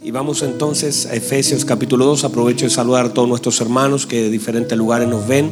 Y 0.00 0.12
vamos 0.12 0.42
entonces 0.42 1.06
a 1.06 1.14
Efesios 1.14 1.64
capítulo 1.64 2.04
2. 2.06 2.24
Aprovecho 2.24 2.66
de 2.66 2.70
saludar 2.70 3.06
a 3.06 3.12
todos 3.12 3.28
nuestros 3.28 3.60
hermanos 3.60 4.06
que 4.06 4.22
de 4.22 4.30
diferentes 4.30 4.78
lugares 4.78 5.08
nos 5.08 5.26
ven 5.26 5.50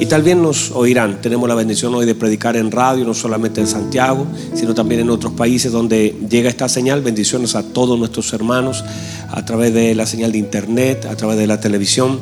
y 0.00 0.06
tal 0.06 0.22
vez 0.22 0.36
nos 0.36 0.70
oirán. 0.70 1.20
Tenemos 1.20 1.46
la 1.48 1.54
bendición 1.54 1.94
hoy 1.94 2.06
de 2.06 2.14
predicar 2.14 2.56
en 2.56 2.70
radio, 2.70 3.04
no 3.04 3.12
solamente 3.12 3.60
en 3.60 3.66
Santiago, 3.66 4.26
sino 4.54 4.74
también 4.74 5.02
en 5.02 5.10
otros 5.10 5.34
países 5.34 5.70
donde 5.70 6.16
llega 6.30 6.48
esta 6.48 6.66
señal. 6.68 7.02
Bendiciones 7.02 7.54
a 7.54 7.62
todos 7.62 7.98
nuestros 7.98 8.32
hermanos 8.32 8.82
a 9.28 9.44
través 9.44 9.74
de 9.74 9.94
la 9.94 10.06
señal 10.06 10.32
de 10.32 10.38
internet, 10.38 11.04
a 11.04 11.14
través 11.14 11.36
de 11.36 11.46
la 11.46 11.60
televisión. 11.60 12.20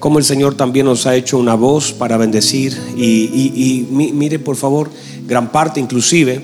Como 0.00 0.18
el 0.18 0.24
Señor 0.24 0.56
también 0.56 0.86
nos 0.86 1.06
ha 1.06 1.14
hecho 1.14 1.38
una 1.38 1.54
voz 1.54 1.92
para 1.92 2.16
bendecir. 2.16 2.76
Y, 2.96 3.86
mire, 3.90 4.40
por 4.40 4.56
favor, 4.56 4.90
gran 5.28 5.52
parte 5.52 5.78
inclusive 5.78 6.42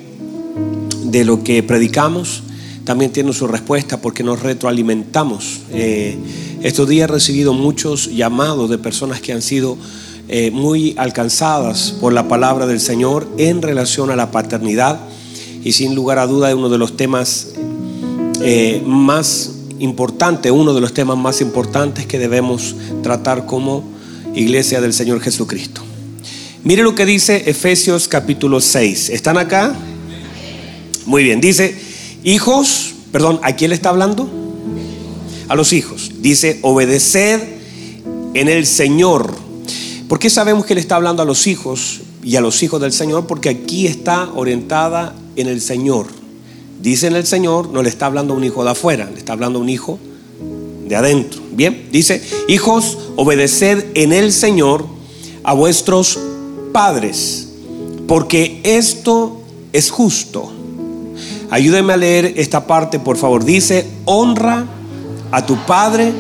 de 1.07 1.25
lo 1.25 1.43
que 1.43 1.63
predicamos 1.65 2.45
también 2.85 3.13
tiene 3.13 3.33
su 3.33 3.47
respuesta 3.47 4.01
porque 4.01 4.23
nos 4.23 4.43
retroalimentamos. 4.43 5.61
Eh, 5.73 6.17
estos 6.63 6.89
días 6.89 7.09
he 7.09 7.13
recibido 7.13 7.53
muchos 7.53 8.15
llamados 8.15 8.71
de 8.71 8.79
personas 8.79 9.21
que 9.21 9.33
han 9.33 9.43
sido 9.43 9.77
eh, 10.29 10.51
muy 10.51 10.95
alcanzadas 10.97 11.95
por 12.01 12.13
la 12.13 12.29
palabra 12.29 12.67
del 12.67 12.81
Señor 12.81 13.27
en 13.39 13.63
relación 13.63 14.11
a 14.11 14.17
la 14.17 14.31
paternidad 14.31 15.01
y 15.63 15.73
sin 15.73 15.95
lugar 15.95 16.19
a 16.19 16.27
duda 16.27 16.51
es 16.51 16.55
uno 16.55 16.69
de 16.69 16.79
los 16.79 16.97
temas 16.97 17.49
eh, 18.41 18.83
más 18.87 19.53
importantes, 19.79 20.53
uno 20.53 20.75
de 20.75 20.81
los 20.81 20.93
temas 20.93 21.17
más 21.17 21.41
importantes 21.41 22.07
que 22.07 22.19
debemos 22.19 22.77
tratar 23.03 23.47
como 23.47 23.85
iglesia 24.35 24.81
del 24.81 24.93
Señor 24.93 25.21
Jesucristo. 25.21 25.83
Mire 26.65 26.83
lo 26.83 26.95
que 26.95 27.05
dice 27.05 27.45
Efesios 27.47 28.09
capítulo 28.09 28.61
6. 28.61 29.11
¿Están 29.11 29.37
acá? 29.37 29.75
Muy 31.07 31.23
bien, 31.23 31.41
dice, 31.41 31.79
Hijos, 32.25 32.95
perdón, 33.13 33.39
¿a 33.43 33.55
quién 33.55 33.69
le 33.69 33.77
está 33.77 33.91
hablando? 33.91 34.27
A 35.49 35.55
los 35.55 35.75
hijos. 35.75 36.11
Dice, 36.21 36.59
obedeced 36.63 37.41
en 38.33 38.49
el 38.49 38.65
Señor. 38.65 39.35
¿Por 40.09 40.19
qué 40.19 40.31
sabemos 40.31 40.65
que 40.65 40.75
le 40.75 40.81
está 40.81 40.97
hablando 40.97 41.23
a 41.23 41.27
los 41.27 41.47
hijos 41.47 42.01
y 42.23 42.37
a 42.37 42.41
los 42.41 42.63
hijos 42.63 42.81
del 42.81 42.93
Señor? 42.93 43.27
Porque 43.27 43.51
aquí 43.51 43.87
está 43.87 44.31
orientada 44.35 45.15
en 45.37 45.49
el 45.49 45.61
Señor. 45.61 46.07
Dice 46.81 47.09
en 47.09 47.17
el 47.17 47.27
Señor, 47.27 47.69
no 47.69 47.83
le 47.83 47.91
está 47.91 48.07
hablando 48.07 48.33
a 48.33 48.37
un 48.39 48.45
hijo 48.45 48.65
de 48.65 48.71
afuera, 48.71 49.11
le 49.13 49.19
está 49.19 49.35
hablando 49.35 49.59
a 49.59 49.63
un 49.63 49.69
hijo 49.69 49.99
de 50.89 50.97
adentro. 50.97 51.43
Bien, 51.53 51.89
dice, 51.93 52.23
hijos, 52.49 52.99
obedeced 53.17 53.85
en 53.95 54.15
el 54.15 54.33
Señor 54.33 54.87
a 55.43 55.53
vuestros 55.53 56.19
padres, 56.73 57.49
porque 58.07 58.63
esto 58.65 59.43
es 59.75 59.91
justo. 59.91 60.64
Ayúdeme 61.55 61.93
a 61.93 61.97
leer 61.97 62.35
esta 62.37 62.67
parte, 62.67 62.99
por 62.99 63.17
favor. 63.17 63.45
Dice, 63.45 63.87
honra 64.07 64.65
a 65.31 65.47
tu 65.47 65.55
padre 65.67 66.13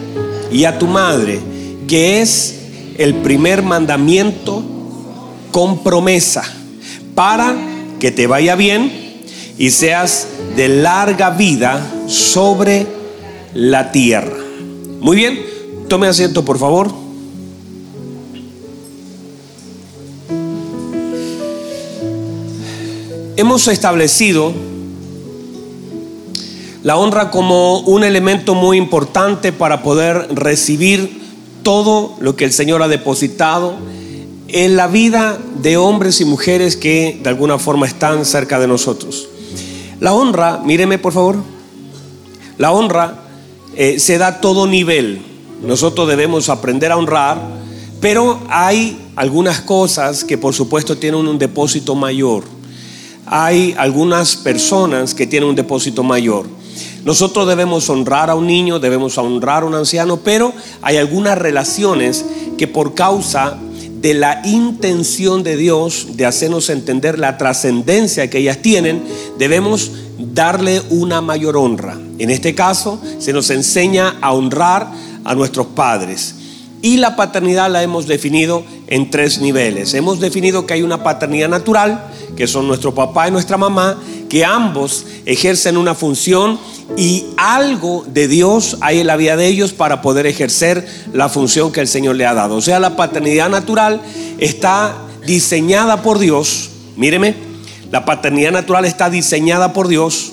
y 0.52 0.64
a 0.64 0.78
tu 0.78 0.86
madre, 0.86 1.40
que 1.88 2.22
es 2.22 2.60
el 2.98 3.16
primer 3.16 3.64
mandamiento 3.64 4.62
con 5.50 5.82
promesa, 5.82 6.44
para 7.16 7.56
que 7.98 8.12
te 8.12 8.28
vaya 8.28 8.54
bien 8.54 8.92
y 9.58 9.70
seas 9.70 10.28
de 10.54 10.68
larga 10.68 11.30
vida 11.30 11.84
sobre 12.06 12.86
la 13.54 13.90
tierra. 13.90 14.36
Muy 15.00 15.16
bien, 15.16 15.40
tome 15.88 16.06
asiento, 16.06 16.44
por 16.44 16.60
favor. 16.60 16.92
Hemos 23.36 23.66
establecido 23.66 24.73
la 26.84 26.98
honra 26.98 27.30
como 27.30 27.78
un 27.80 28.04
elemento 28.04 28.54
muy 28.54 28.76
importante 28.76 29.52
para 29.52 29.82
poder 29.82 30.28
recibir 30.34 31.22
todo 31.62 32.14
lo 32.20 32.36
que 32.36 32.44
el 32.44 32.52
Señor 32.52 32.82
ha 32.82 32.88
depositado 32.88 33.74
en 34.48 34.76
la 34.76 34.86
vida 34.86 35.38
de 35.62 35.78
hombres 35.78 36.20
y 36.20 36.26
mujeres 36.26 36.76
que 36.76 37.18
de 37.22 37.30
alguna 37.30 37.58
forma 37.58 37.86
están 37.86 38.26
cerca 38.26 38.58
de 38.60 38.68
nosotros. 38.68 39.28
La 39.98 40.12
honra, 40.12 40.60
míreme 40.62 40.98
por 40.98 41.14
favor, 41.14 41.36
la 42.58 42.70
honra 42.70 43.18
eh, 43.76 43.98
se 43.98 44.18
da 44.18 44.26
a 44.26 44.40
todo 44.42 44.66
nivel. 44.66 45.22
Nosotros 45.62 46.06
debemos 46.06 46.50
aprender 46.50 46.92
a 46.92 46.98
honrar, 46.98 47.38
pero 48.02 48.40
hay 48.50 48.98
algunas 49.16 49.62
cosas 49.62 50.22
que 50.22 50.36
por 50.36 50.52
supuesto 50.52 50.98
tienen 50.98 51.26
un 51.26 51.38
depósito 51.38 51.94
mayor. 51.94 52.44
Hay 53.24 53.74
algunas 53.78 54.36
personas 54.36 55.14
que 55.14 55.26
tienen 55.26 55.48
un 55.48 55.54
depósito 55.54 56.02
mayor. 56.02 56.44
Nosotros 57.04 57.46
debemos 57.46 57.88
honrar 57.90 58.30
a 58.30 58.34
un 58.34 58.46
niño, 58.46 58.78
debemos 58.78 59.18
honrar 59.18 59.62
a 59.62 59.66
un 59.66 59.74
anciano, 59.74 60.18
pero 60.18 60.52
hay 60.80 60.96
algunas 60.96 61.36
relaciones 61.36 62.24
que 62.56 62.66
por 62.66 62.94
causa 62.94 63.58
de 64.00 64.14
la 64.14 64.42
intención 64.44 65.42
de 65.42 65.56
Dios 65.56 66.08
de 66.16 66.26
hacernos 66.26 66.68
entender 66.70 67.18
la 67.18 67.38
trascendencia 67.38 68.28
que 68.28 68.38
ellas 68.38 68.58
tienen, 68.58 69.02
debemos 69.38 69.92
darle 70.18 70.82
una 70.90 71.20
mayor 71.20 71.56
honra. 71.56 71.98
En 72.18 72.30
este 72.30 72.54
caso, 72.54 73.00
se 73.18 73.32
nos 73.32 73.50
enseña 73.50 74.16
a 74.20 74.32
honrar 74.32 74.90
a 75.24 75.34
nuestros 75.34 75.68
padres. 75.68 76.34
Y 76.82 76.98
la 76.98 77.16
paternidad 77.16 77.70
la 77.70 77.82
hemos 77.82 78.06
definido 78.06 78.62
en 78.88 79.10
tres 79.10 79.40
niveles. 79.40 79.94
Hemos 79.94 80.20
definido 80.20 80.66
que 80.66 80.74
hay 80.74 80.82
una 80.82 81.02
paternidad 81.02 81.48
natural, 81.48 82.10
que 82.36 82.46
son 82.46 82.68
nuestro 82.68 82.94
papá 82.94 83.28
y 83.28 83.30
nuestra 83.30 83.56
mamá, 83.56 83.98
que 84.28 84.44
ambos 84.44 85.06
ejercen 85.24 85.78
una 85.78 85.94
función 85.94 86.58
y 86.96 87.24
algo 87.36 88.04
de 88.06 88.28
Dios 88.28 88.76
hay 88.80 89.00
en 89.00 89.06
la 89.06 89.16
vida 89.16 89.36
de 89.36 89.46
ellos 89.46 89.72
para 89.72 90.02
poder 90.02 90.26
ejercer 90.26 90.86
la 91.12 91.28
función 91.28 91.72
que 91.72 91.80
el 91.80 91.88
Señor 91.88 92.16
le 92.16 92.26
ha 92.26 92.34
dado. 92.34 92.56
O 92.56 92.60
sea, 92.60 92.78
la 92.78 92.96
paternidad 92.96 93.48
natural 93.48 94.00
está 94.38 94.96
diseñada 95.26 96.02
por 96.02 96.18
Dios. 96.18 96.70
Míreme, 96.96 97.34
la 97.90 98.04
paternidad 98.04 98.52
natural 98.52 98.84
está 98.84 99.10
diseñada 99.10 99.72
por 99.72 99.88
Dios. 99.88 100.32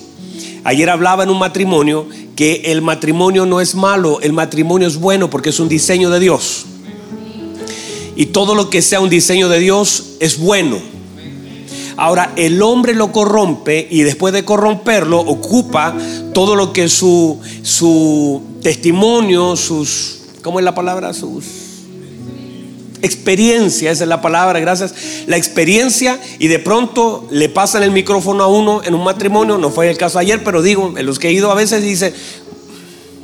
Ayer 0.64 0.90
hablaba 0.90 1.24
en 1.24 1.30
un 1.30 1.40
matrimonio 1.40 2.08
que 2.36 2.62
el 2.66 2.82
matrimonio 2.82 3.46
no 3.46 3.62
es 3.62 3.74
malo, 3.74 4.20
el 4.22 4.34
matrimonio 4.34 4.88
es 4.88 4.98
bueno 4.98 5.30
porque 5.30 5.50
es 5.50 5.60
un 5.60 5.70
diseño 5.70 6.10
de 6.10 6.20
Dios. 6.20 6.66
Y 8.16 8.28
todo 8.28 8.56
lo 8.56 8.70
que 8.70 8.82
sea 8.82 9.00
un 9.00 9.10
diseño 9.10 9.50
de 9.50 9.60
Dios 9.60 10.18
es 10.20 10.38
bueno. 10.38 10.78
Ahora, 11.98 12.34
el 12.36 12.62
hombre 12.62 12.94
lo 12.94 13.12
corrompe 13.12 13.88
y 13.90 14.02
después 14.02 14.34
de 14.34 14.46
corromperlo 14.46 15.20
ocupa 15.20 15.96
todo 16.34 16.56
lo 16.56 16.74
que 16.74 16.90
su, 16.90 17.40
su 17.64 18.42
testimonio, 18.62 19.56
sus, 19.56 20.20
¿cómo 20.42 20.60
es 20.60 20.66
la 20.66 20.76
palabra? 20.76 21.14
Sus 21.14 21.46
experiencia, 23.02 23.92
esa 23.92 24.04
es 24.04 24.08
la 24.08 24.22
palabra, 24.22 24.60
gracias. 24.60 24.94
La 25.28 25.38
experiencia 25.38 26.20
y 26.40 26.48
de 26.48 26.60
pronto 26.60 27.28
le 27.32 27.50
pasan 27.50 27.84
el 27.84 27.92
micrófono 27.92 28.44
a 28.44 28.48
uno 28.48 28.82
en 28.84 28.94
un 28.94 29.04
matrimonio, 29.04 29.58
no 29.58 29.72
fue 29.72 29.90
el 29.90 29.98
caso 29.98 30.20
ayer, 30.20 30.44
pero 30.44 30.62
digo, 30.62 30.94
en 30.96 31.06
los 31.06 31.20
que 31.20 31.30
he 31.30 31.32
ido 31.32 31.52
a 31.52 31.56
veces 31.56 31.84
dice, 31.84 32.14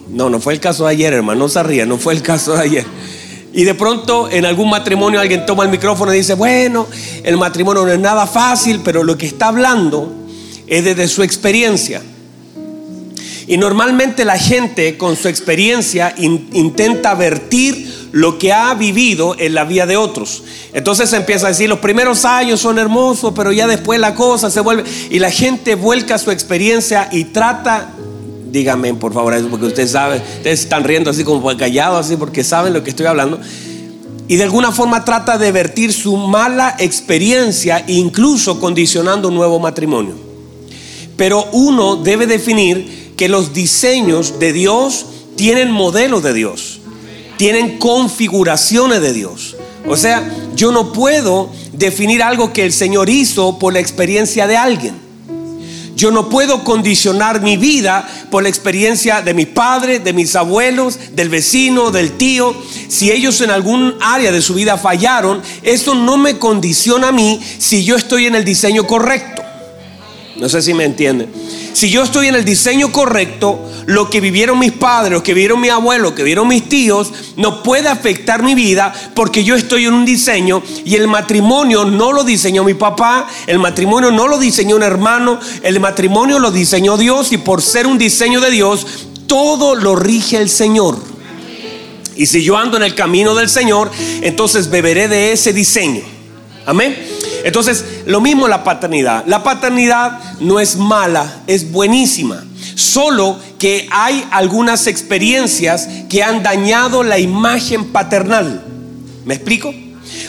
no, 0.09 0.29
no 0.29 0.39
fue 0.39 0.53
el 0.53 0.59
caso 0.59 0.85
de 0.85 0.91
ayer, 0.91 1.13
hermano, 1.13 1.41
no 1.41 1.49
se 1.49 1.61
ría, 1.63 1.85
no 1.85 1.97
fue 1.97 2.13
el 2.13 2.21
caso 2.21 2.55
ayer. 2.55 2.85
Y 3.57 3.63
de 3.63 3.73
pronto 3.73 4.29
en 4.29 4.45
algún 4.45 4.69
matrimonio 4.69 5.19
alguien 5.19 5.43
toma 5.43 5.63
el 5.63 5.71
micrófono 5.71 6.13
y 6.13 6.17
dice, 6.17 6.35
bueno, 6.35 6.85
el 7.23 7.37
matrimonio 7.37 7.87
no 7.87 7.91
es 7.91 7.97
nada 7.97 8.27
fácil, 8.27 8.81
pero 8.85 9.03
lo 9.03 9.17
que 9.17 9.25
está 9.25 9.47
hablando 9.47 10.13
es 10.67 10.83
desde 10.83 11.07
su 11.07 11.23
experiencia. 11.23 12.03
Y 13.47 13.57
normalmente 13.57 14.25
la 14.25 14.37
gente 14.37 14.95
con 14.95 15.15
su 15.15 15.27
experiencia 15.27 16.13
intenta 16.19 17.15
vertir 17.15 18.09
lo 18.11 18.37
que 18.37 18.53
ha 18.53 18.75
vivido 18.75 19.35
en 19.39 19.55
la 19.55 19.63
vida 19.63 19.87
de 19.87 19.97
otros. 19.97 20.43
Entonces 20.71 21.11
empieza 21.13 21.47
a 21.47 21.49
decir, 21.49 21.67
los 21.67 21.79
primeros 21.79 22.25
años 22.25 22.59
son 22.59 22.77
hermosos, 22.77 23.33
pero 23.35 23.51
ya 23.51 23.65
después 23.65 23.99
la 23.99 24.13
cosa 24.13 24.51
se 24.51 24.59
vuelve... 24.59 24.83
Y 25.09 25.17
la 25.17 25.31
gente 25.31 25.73
vuelca 25.73 26.19
su 26.19 26.29
experiencia 26.29 27.09
y 27.11 27.23
trata 27.23 27.89
Dígame, 28.51 28.93
por 28.93 29.13
favor, 29.13 29.33
eso 29.33 29.47
porque 29.49 29.65
usted 29.65 29.87
sabe, 29.87 30.17
ustedes 30.37 30.61
están 30.61 30.83
riendo 30.83 31.09
así 31.09 31.23
como 31.23 31.55
callados, 31.57 32.05
así 32.05 32.15
porque 32.15 32.43
saben 32.43 32.73
lo 32.73 32.83
que 32.83 32.91
estoy 32.91 33.05
hablando. 33.05 33.39
Y 34.27 34.35
de 34.35 34.43
alguna 34.43 34.71
forma 34.71 35.05
trata 35.05 35.37
de 35.37 35.51
vertir 35.51 35.93
su 35.93 36.17
mala 36.17 36.75
experiencia, 36.79 37.83
incluso 37.87 38.59
condicionando 38.59 39.29
un 39.29 39.35
nuevo 39.35 39.59
matrimonio. 39.59 40.15
Pero 41.15 41.47
uno 41.53 41.95
debe 41.95 42.27
definir 42.27 43.13
que 43.15 43.29
los 43.29 43.53
diseños 43.53 44.39
de 44.39 44.53
Dios 44.53 45.05
tienen 45.35 45.71
modelos 45.71 46.23
de 46.23 46.33
Dios, 46.33 46.79
tienen 47.37 47.77
configuraciones 47.79 49.01
de 49.01 49.13
Dios. 49.13 49.55
O 49.87 49.95
sea, 49.95 50.29
yo 50.55 50.71
no 50.71 50.91
puedo 50.91 51.49
definir 51.71 52.21
algo 52.21 52.51
que 52.51 52.65
el 52.65 52.73
Señor 52.73 53.09
hizo 53.09 53.57
por 53.57 53.73
la 53.73 53.79
experiencia 53.79 54.45
de 54.47 54.57
alguien. 54.57 55.06
Yo 55.97 56.11
no 56.11 56.29
puedo 56.29 56.63
condicionar 56.63 57.41
mi 57.41 57.57
vida 57.57 58.07
por 58.29 58.43
la 58.43 58.49
experiencia 58.49 59.23
de 59.23 59.33
mis 59.33 59.47
padres, 59.47 60.03
de 60.03 60.13
mis 60.13 60.35
abuelos, 60.35 60.99
del 61.13 61.29
vecino, 61.29 61.89
del 61.89 62.11
tío. 62.17 62.55
Si 62.87 63.11
ellos 63.11 63.41
en 63.41 63.49
algún 63.49 63.95
área 63.99 64.31
de 64.31 64.43
su 64.43 64.53
vida 64.53 64.77
fallaron, 64.77 65.41
eso 65.63 65.95
no 65.95 66.17
me 66.17 66.37
condiciona 66.37 67.07
a 67.07 67.11
mí 67.11 67.41
si 67.57 67.83
yo 67.83 67.95
estoy 67.95 68.27
en 68.27 68.35
el 68.35 68.45
diseño 68.45 68.85
correcto. 68.85 69.41
No 70.35 70.47
sé 70.47 70.61
si 70.61 70.75
me 70.75 70.85
entienden. 70.85 71.31
Si 71.77 71.91
yo 71.91 72.01
estoy 72.01 72.27
en 72.27 72.33
el 72.33 72.43
diseño 72.43 72.91
correcto, 72.91 73.69
lo 73.85 74.09
que 74.09 74.19
vivieron 74.19 74.57
mis 74.57 74.71
padres, 74.71 75.11
lo 75.11 75.21
que 75.21 75.35
vivieron 75.35 75.61
mi 75.61 75.69
abuelo, 75.69 76.05
lo 76.05 76.15
que 76.15 76.23
vivieron 76.23 76.47
mis 76.47 76.67
tíos, 76.67 77.13
no 77.35 77.61
puede 77.61 77.87
afectar 77.87 78.41
mi 78.41 78.55
vida 78.55 78.91
porque 79.13 79.43
yo 79.43 79.53
estoy 79.53 79.85
en 79.85 79.93
un 79.93 80.03
diseño 80.03 80.63
y 80.85 80.95
el 80.95 81.07
matrimonio 81.07 81.85
no 81.85 82.13
lo 82.13 82.23
diseñó 82.23 82.63
mi 82.63 82.73
papá, 82.73 83.27
el 83.45 83.59
matrimonio 83.59 84.09
no 84.09 84.27
lo 84.27 84.39
diseñó 84.39 84.75
un 84.75 84.81
hermano, 84.81 85.39
el 85.61 85.79
matrimonio 85.79 86.39
lo 86.39 86.49
diseñó 86.49 86.97
Dios 86.97 87.31
y 87.31 87.37
por 87.37 87.61
ser 87.61 87.85
un 87.85 87.99
diseño 87.99 88.41
de 88.41 88.49
Dios, 88.49 88.87
todo 89.27 89.75
lo 89.75 89.95
rige 89.95 90.37
el 90.37 90.49
Señor. 90.49 90.97
Y 92.15 92.25
si 92.25 92.43
yo 92.43 92.57
ando 92.57 92.77
en 92.77 92.83
el 92.83 92.95
camino 92.95 93.35
del 93.35 93.49
Señor, 93.49 93.91
entonces 94.23 94.71
beberé 94.71 95.07
de 95.07 95.31
ese 95.31 95.53
diseño. 95.53 96.01
Amén. 96.65 96.97
Entonces, 97.47 98.01
lo 98.05 98.19
mismo 98.19 98.49
la 98.49 98.65
paternidad. 98.65 99.23
La 99.25 99.41
paternidad 99.41 100.19
no 100.41 100.59
es 100.59 100.75
mala, 100.75 101.43
es 101.47 101.71
buenísima. 101.71 102.43
Solo 102.75 103.39
que 103.57 103.87
hay 103.89 104.27
algunas 104.31 104.85
experiencias 104.85 105.87
que 106.09 106.23
han 106.23 106.43
dañado 106.43 107.03
la 107.03 107.19
imagen 107.19 107.85
paternal. 107.93 108.65
¿Me 109.23 109.35
explico? 109.35 109.73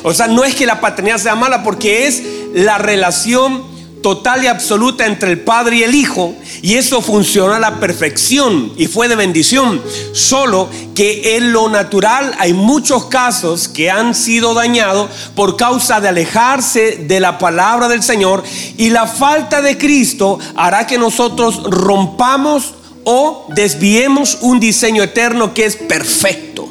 O 0.05 0.15
sea, 0.15 0.29
no 0.29 0.45
es 0.45 0.55
que 0.55 0.65
la 0.65 0.81
paternidad 0.81 1.19
sea 1.19 1.35
mala 1.35 1.65
porque 1.65 2.07
es 2.07 2.23
la 2.55 2.79
relación 2.79 3.65
total 4.03 4.45
y 4.45 4.47
absoluta 4.47 5.07
entre 5.07 5.31
el 5.31 5.41
Padre 5.41 5.77
y 5.77 5.83
el 5.83 5.95
Hijo 5.95 6.35
y 6.63 6.75
eso 6.75 7.01
funcionó 7.01 7.55
a 7.55 7.59
la 7.59 7.81
perfección 7.81 8.73
y 8.77 8.87
fue 8.87 9.09
de 9.09 9.17
bendición. 9.17 9.81
Solo 10.13 10.69
que 10.95 11.37
en 11.37 11.53
lo 11.53 11.69
natural 11.69 12.35
hay 12.39 12.53
muchos 12.53 13.07
casos 13.07 13.69
que 13.69 13.91
han 13.91 14.15
sido 14.15 14.55
dañados 14.55 15.11
por 15.35 15.57
causa 15.57 16.01
de 16.01 16.09
alejarse 16.09 17.05
de 17.07 17.21
la 17.21 17.39
palabra 17.39 17.89
del 17.89 18.03
Señor 18.03 18.43
y 18.77 18.91
la 18.91 19.07
falta 19.07 19.63
de 19.63 19.79
Cristo 19.79 20.39
hará 20.57 20.87
que 20.87 20.99
nosotros 20.99 21.63
rompamos 21.65 22.75
o 23.05 23.47
desviemos 23.55 24.39
un 24.43 24.61
diseño 24.61 25.03
eterno 25.03 25.55
que 25.55 25.65
es 25.65 25.77
perfecto. 25.77 26.69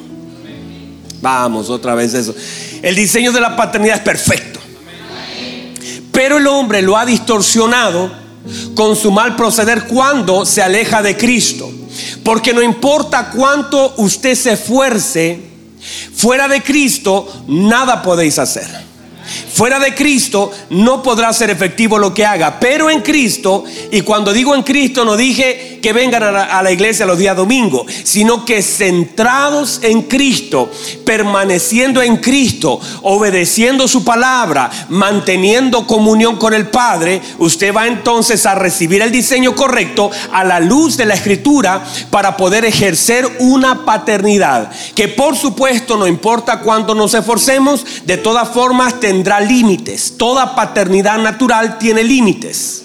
Vamos, 1.22 1.70
otra 1.70 1.96
vez 1.96 2.14
eso. 2.14 2.36
El 2.82 2.96
diseño 2.96 3.32
de 3.32 3.42
la 3.42 3.56
paternidad 3.56 3.98
es 3.98 4.04
perfecto. 4.04 4.60
Pero 6.18 6.40
el 6.40 6.48
hombre 6.48 6.82
lo 6.82 6.98
ha 6.98 7.06
distorsionado 7.06 8.12
con 8.74 8.96
su 8.96 9.12
mal 9.12 9.36
proceder 9.36 9.84
cuando 9.86 10.48
se 10.48 10.64
aleja 10.64 11.04
de 11.04 11.16
Cristo. 11.16 11.70
Porque 12.24 12.56
no 12.56 12.64
importa 12.64 13.30
cuánto 13.30 13.94
usted 13.98 14.34
se 14.34 14.54
esfuerce, 14.54 15.40
fuera 16.16 16.48
de 16.48 16.64
Cristo 16.64 17.44
nada 17.48 18.02
podéis 18.02 18.40
hacer. 18.40 18.66
Fuera 19.54 19.80
de 19.80 19.96
Cristo 19.96 20.52
no 20.70 21.04
podrá 21.04 21.34
ser 21.34 21.50
efectivo 21.50 21.98
lo 21.98 22.14
que 22.14 22.26
haga, 22.26 22.60
pero 22.60 22.90
en 22.90 23.02
Cristo, 23.02 23.64
y 23.92 24.02
cuando 24.02 24.34
digo 24.34 24.56
en 24.56 24.64
Cristo 24.64 25.06
no 25.06 25.16
dije 25.18 25.80
que 25.82 25.94
vengan 25.94 26.24
a 26.24 26.62
la, 26.62 26.72
iglesia 26.72 27.06
los 27.06 27.18
días 27.18 27.36
domingo, 27.36 27.86
sino 28.04 28.46
que 28.46 28.62
centrados 28.62 29.80
en 29.84 30.04
Cristo, 30.04 30.72
permaneciendo 31.06 32.02
en 32.02 32.18
Cristo, 32.18 32.80
obedeciendo 33.04 33.88
su 33.88 34.04
palabra, 34.04 34.70
manteniendo 34.90 35.88
comunión 35.88 36.38
con 36.38 36.54
el 36.54 36.68
Padre, 36.68 37.22
usted 37.38 37.74
va 37.74 37.88
entonces 37.88 38.46
a 38.46 38.56
recibir 38.56 39.02
el 39.02 39.12
diseño 39.12 39.56
correcto 39.56 40.12
a 40.32 40.44
la 40.44 40.60
luz 40.60 40.98
de 40.98 41.06
la 41.06 41.14
Escritura 41.14 41.84
para 42.10 42.38
poder 42.38 42.66
ejercer 42.66 43.28
una 43.40 43.86
paternidad, 43.86 44.72
que 44.96 45.08
por 45.08 45.36
supuesto 45.36 45.98
no 45.98 46.08
importa 46.08 46.60
cuánto 46.60 46.96
nos 46.96 47.14
esforcemos, 47.14 47.86
de 48.06 48.18
todas 48.18 48.50
formas 48.50 49.00
tendrá 49.00 49.17
tendrá 49.18 49.40
límites. 49.40 50.14
Toda 50.16 50.56
paternidad 50.56 51.18
natural 51.18 51.80
tiene 51.80 52.04
límites. 52.04 52.84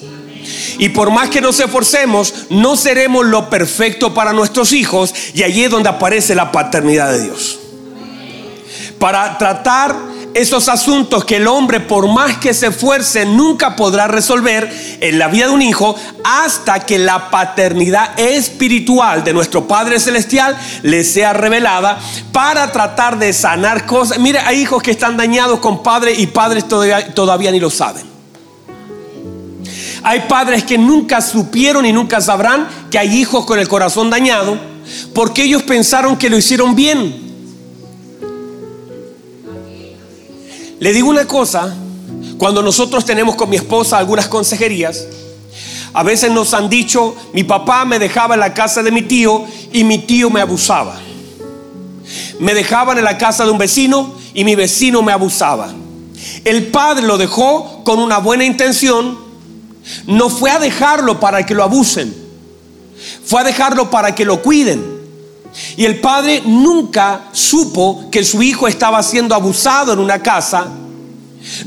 Y 0.79 0.89
por 0.89 1.11
más 1.11 1.29
que 1.29 1.43
nos 1.43 1.61
esforcemos, 1.61 2.47
no 2.49 2.75
seremos 2.75 3.27
lo 3.27 3.51
perfecto 3.51 4.15
para 4.15 4.33
nuestros 4.33 4.73
hijos. 4.73 5.15
Y 5.35 5.43
allí 5.43 5.65
es 5.65 5.71
donde 5.71 5.91
aparece 5.91 6.35
la 6.35 6.51
paternidad 6.51 7.13
de 7.13 7.25
Dios. 7.25 7.61
Para 8.99 9.37
tratar 9.37 9.95
esos 10.35 10.69
asuntos 10.69 11.25
que 11.25 11.37
el 11.37 11.47
hombre, 11.47 11.81
por 11.81 12.09
más 12.09 12.39
que 12.39 12.55
se 12.55 12.69
esfuerce, 12.69 13.27
nunca 13.27 13.77
podrá 13.77 14.07
resolver 14.07 14.71
en 15.01 15.19
la 15.19 15.29
vida 15.29 15.47
de 15.47 15.53
un 15.53 15.63
hijo 15.63 15.95
hasta 16.25 16.81
que 16.81 16.99
la 16.99 17.31
paternidad 17.31 18.19
espiritual 18.19 19.25
de 19.25 19.33
nuestro 19.33 19.67
Padre 19.67 20.01
Celestial 20.01 20.59
le 20.83 21.05
sea 21.05 21.33
revelada 21.33 21.99
para 22.33 22.73
tratar 22.73 23.19
de 23.19 23.33
sanar 23.33 23.87
cosas. 23.87 24.19
Mire, 24.19 24.39
hay 24.41 24.61
hijos 24.61 24.83
que 24.83 24.91
están 24.91 25.17
dañados 25.17 25.61
con 25.61 25.83
padres 25.83 26.19
y 26.19 26.27
padres 26.27 26.67
todavía, 26.67 27.15
todavía 27.15 27.51
ni 27.51 27.61
lo 27.61 27.71
saben. 27.71 28.11
Hay 30.05 30.21
padres 30.29 30.65
que 30.65 30.79
nunca 30.79 31.21
supieron 31.21 31.87
y 31.87 31.93
nunca 31.93 32.21
sabrán 32.21 32.69
que 32.91 32.99
hay 32.99 33.21
hijos 33.21 33.45
con 33.45 33.59
el 33.59 33.69
corazón 33.69 34.11
dañado 34.11 34.59
porque 35.15 35.45
ellos 35.45 35.63
pensaron 35.63 36.17
que 36.17 36.29
lo 36.29 36.37
hicieron 36.37 36.75
bien 36.75 37.32
Le 40.83 40.93
digo 40.93 41.09
una 41.09 41.29
cosa, 41.29 41.73
cuando 42.39 42.61
nosotros 42.61 43.05
tenemos 43.05 43.37
con 43.37 43.49
mi 43.49 43.55
esposa 43.55 43.99
algunas 43.99 44.27
consejerías, 44.27 45.07
a 45.93 46.03
veces 46.03 46.33
nos 46.33 46.55
han 46.55 46.69
dicho, 46.69 47.15
mi 47.33 47.45
papá 47.45 47.85
me 47.85 48.01
dejaba 48.01 48.35
en 48.35 48.41
la 48.41 48.53
casa 48.53 48.83
de 48.83 48.91
mi 48.91 49.03
tío 49.03 49.45
y 49.73 49.85
mi 49.85 49.99
tío 49.99 50.29
me 50.29 50.41
abusaba. 50.41 50.97
Me 52.41 52.53
dejaban 52.53 52.99
en 52.99 53.05
la 53.05 53.17
casa 53.17 53.45
de 53.45 53.53
un 53.53 53.59
vecino 53.59 54.13
y 54.35 54.43
mi 54.43 54.57
vecino 54.57 55.03
me 55.03 55.13
abusaba. 55.13 55.73
El 56.45 56.67
padre 56.67 57.07
lo 57.07 57.17
dejó 57.17 57.85
con 57.85 58.01
una 58.01 58.19
buena 58.19 58.43
intención, 58.43 59.17
no 60.09 60.31
fue 60.31 60.51
a 60.51 60.59
dejarlo 60.59 61.21
para 61.21 61.47
que 61.47 61.55
lo 61.55 61.63
abusen, 61.63 62.13
fue 63.25 63.43
a 63.43 63.45
dejarlo 63.45 63.89
para 63.89 64.17
que 64.17 64.25
lo 64.25 64.43
cuiden. 64.43 64.92
Y 65.77 65.85
el 65.85 66.01
padre 66.01 66.43
nunca 66.45 67.29
supo 67.33 68.11
que 68.11 68.25
su 68.25 68.43
hijo 68.43 68.67
estaba 68.69 69.03
siendo 69.03 69.35
abusado 69.35 69.93
en 69.93 69.99
una 69.99 70.23
casa, 70.23 70.67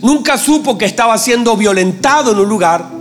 nunca 0.01 0.37
supo 0.37 0.77
que 0.77 0.85
estaba 0.85 1.17
siendo 1.17 1.55
violentado 1.55 2.31
en 2.31 2.39
un 2.39 2.49
lugar. 2.49 2.95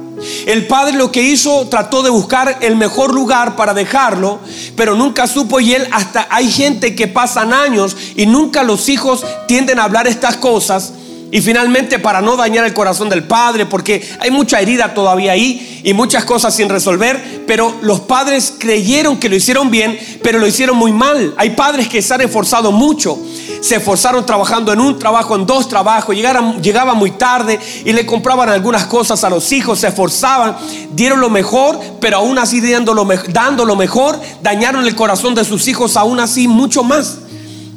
El 0.46 0.66
padre 0.66 0.96
lo 0.96 1.10
que 1.10 1.22
hizo 1.22 1.66
trató 1.69 2.02
de 2.02 2.10
buscar 2.10 2.58
el 2.60 2.76
mejor 2.76 3.12
lugar 3.12 3.56
para 3.56 3.75
dejarlo, 3.75 4.38
pero 4.76 4.94
nunca 4.94 5.26
supo 5.26 5.60
y 5.60 5.75
él 5.75 5.86
hasta 5.90 6.26
hay 6.31 6.50
gente 6.50 6.94
que 6.94 7.08
pasan 7.08 7.52
años 7.52 7.96
y 8.16 8.26
nunca 8.26 8.62
los 8.62 8.88
hijos 8.88 9.25
tienden 9.46 9.78
a 9.78 9.84
hablar 9.84 10.06
estas 10.06 10.37
cosas 10.37 10.92
y 11.34 11.42
finalmente, 11.42 11.98
para 11.98 12.20
no 12.20 12.36
dañar 12.36 12.64
el 12.64 12.72
corazón 12.72 13.08
del 13.08 13.25
padre, 13.25 13.66
porque 13.66 14.08
hay 14.20 14.31
mucha 14.31 14.60
herida 14.60 14.94
todavía 14.94 15.32
ahí 15.32 15.81
y 15.82 15.92
muchas 15.92 16.25
cosas 16.25 16.54
sin 16.54 16.69
resolver, 16.69 17.42
pero 17.44 17.75
los 17.82 17.98
padres 17.98 18.54
creyeron 18.56 19.19
que 19.19 19.28
lo 19.28 19.34
hicieron 19.34 19.69
bien, 19.69 19.98
pero 20.22 20.38
lo 20.38 20.46
hicieron 20.46 20.76
muy 20.76 20.92
mal. 20.92 21.34
Hay 21.36 21.50
padres 21.50 21.88
que 21.88 22.02
se 22.02 22.14
han 22.14 22.20
esforzado 22.20 22.70
mucho, 22.70 23.18
se 23.61 23.75
esforzaron 23.75 24.25
trabajando 24.25 24.73
en 24.73 24.80
un 24.80 24.97
trabajo, 24.97 25.35
en 25.35 25.44
dos 25.44 25.68
trabajos, 25.68 26.14
llegaron, 26.14 26.62
llegaban 26.62 26.97
muy 26.97 27.11
tarde 27.11 27.59
y 27.85 27.92
le 27.92 28.06
compraban 28.06 28.49
algunas 28.49 28.85
cosas 28.85 29.25
a 29.25 29.28
los 29.28 29.50
hijos, 29.50 29.80
se 29.80 29.88
esforzaban, 29.88 30.56
dieron 30.92 31.20
lo 31.20 31.30
mejor, 31.30 31.80
pero 32.00 32.18
aún 32.18 32.38
así 32.38 32.61
dando 32.61 32.94
lo, 32.94 33.09
dando 33.30 33.64
lo 33.64 33.75
mejor, 33.75 34.20
dañaron 34.40 34.87
el 34.87 34.94
corazón 34.94 35.35
de 35.35 35.44
sus 35.44 35.66
hijos 35.66 35.97
aún 35.97 36.20
así 36.20 36.47
mucho 36.47 36.85
más. 36.85 37.24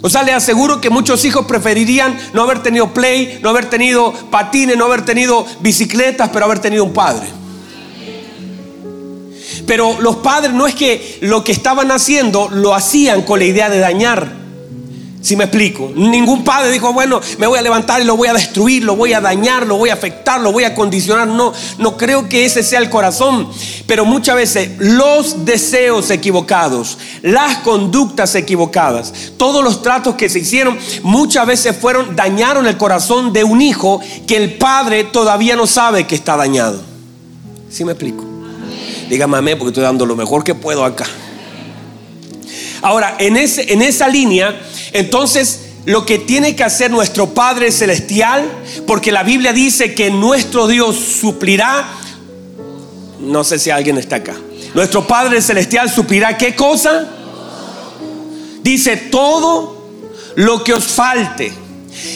O 0.02 0.10
sea, 0.10 0.24
le 0.24 0.32
aseguro 0.32 0.80
que 0.80 0.90
muchos 0.90 1.26
hijos 1.26 1.46
preferirían 1.46 2.18
no 2.34 2.44
haber 2.44 2.62
tenido 2.62 2.94
play, 2.94 3.40
no 3.42 3.50
haber 3.50 3.70
tenido 3.70 4.14
patines, 4.30 4.78
no 4.78 4.86
haber 4.86 5.04
tenido 5.04 5.46
bicicletas, 5.60 6.30
pero 6.32 6.46
haber 6.46 6.60
tenido 6.60 6.84
un 6.84 6.94
padre. 6.94 7.28
Pero 9.66 10.00
los 10.00 10.18
padres 10.18 10.54
no 10.54 10.68
es 10.68 10.76
que 10.76 11.18
lo 11.22 11.44
que 11.44 11.52
estaban 11.52 11.92
haciendo 11.92 12.48
lo 12.50 12.74
hacían 12.76 13.24
con 13.24 13.40
la 13.40 13.46
idea 13.46 13.70
de 13.70 13.80
dañar. 13.80 14.47
Si 15.28 15.36
me 15.36 15.44
explico, 15.44 15.92
ningún 15.94 16.46
padre 16.46 16.72
dijo, 16.72 16.94
bueno, 16.94 17.20
me 17.38 17.48
voy 17.48 17.60
a 17.60 17.62
levantar 17.62 18.02
y 18.02 18.06
lo 18.06 18.16
voy 18.16 18.30
a 18.30 18.34
destruir, 18.34 18.86
lo 18.86 18.96
voy 18.96 19.12
a 19.12 19.20
dañar, 19.20 19.68
lo 19.68 19.76
voy 19.76 19.90
a 19.90 19.94
afectar, 19.94 20.40
lo 20.40 20.54
voy 20.54 20.64
a 20.64 20.74
condicionar. 20.74 21.28
No, 21.28 21.52
no 21.80 21.98
creo 21.98 22.30
que 22.30 22.46
ese 22.46 22.64
sea 22.64 22.80
el 22.80 22.90
corazón. 22.90 23.50
Pero 23.88 24.06
muchas 24.06 24.38
veces 24.38 24.78
los 24.78 25.44
deseos 25.44 26.12
equivocados, 26.12 26.98
las 27.24 27.58
conductas 27.58 28.36
equivocadas, 28.36 29.34
todos 29.36 29.66
los 29.66 29.82
tratos 29.82 30.16
que 30.16 30.30
se 30.30 30.40
hicieron, 30.40 30.80
muchas 31.04 31.46
veces 31.46 31.76
fueron, 31.76 32.16
dañaron 32.16 32.66
el 32.66 32.78
corazón 32.78 33.34
de 33.34 33.44
un 33.44 33.62
hijo 33.62 34.00
que 34.26 34.38
el 34.38 34.54
padre 34.54 35.04
todavía 35.04 35.58
no 35.58 35.68
sabe 35.68 36.08
que 36.08 36.16
está 36.16 36.38
dañado. 36.38 36.82
Si 37.70 37.84
me 37.84 37.92
explico? 37.92 38.24
Dígame 39.10 39.58
porque 39.58 39.72
estoy 39.72 39.84
dando 39.84 40.06
lo 40.06 40.16
mejor 40.16 40.46
que 40.46 40.56
puedo 40.56 40.86
acá. 40.86 41.06
Ahora, 42.82 43.16
en, 43.20 43.38
ese, 43.38 43.72
en 43.74 43.82
esa 43.82 44.08
línea 44.08 44.56
entonces, 44.94 45.62
lo 45.86 46.06
que 46.06 46.20
tiene 46.20 46.56
que 46.56 46.64
hacer 46.64 46.92
nuestro 46.92 47.34
Padre 47.34 47.72
Celestial, 47.72 48.50
porque 48.86 49.12
la 49.12 49.24
Biblia 49.24 49.54
dice 49.54 49.94
que 49.94 50.10
nuestro 50.10 50.68
Dios 50.68 50.96
suplirá, 50.96 51.88
no 53.20 53.44
sé 53.44 53.60
si 53.60 53.70
alguien 53.70 53.98
está 53.98 54.18
acá, 54.18 54.36
nuestro 54.74 55.08
Padre 55.08 55.42
Celestial 55.42 55.90
suplirá 55.90 56.38
qué 56.38 56.56
cosa? 56.56 57.08
Dice 58.62 58.98
todo 58.98 59.78
lo 60.36 60.64
que 60.64 60.74
os 60.74 60.86
falte. 60.86 61.54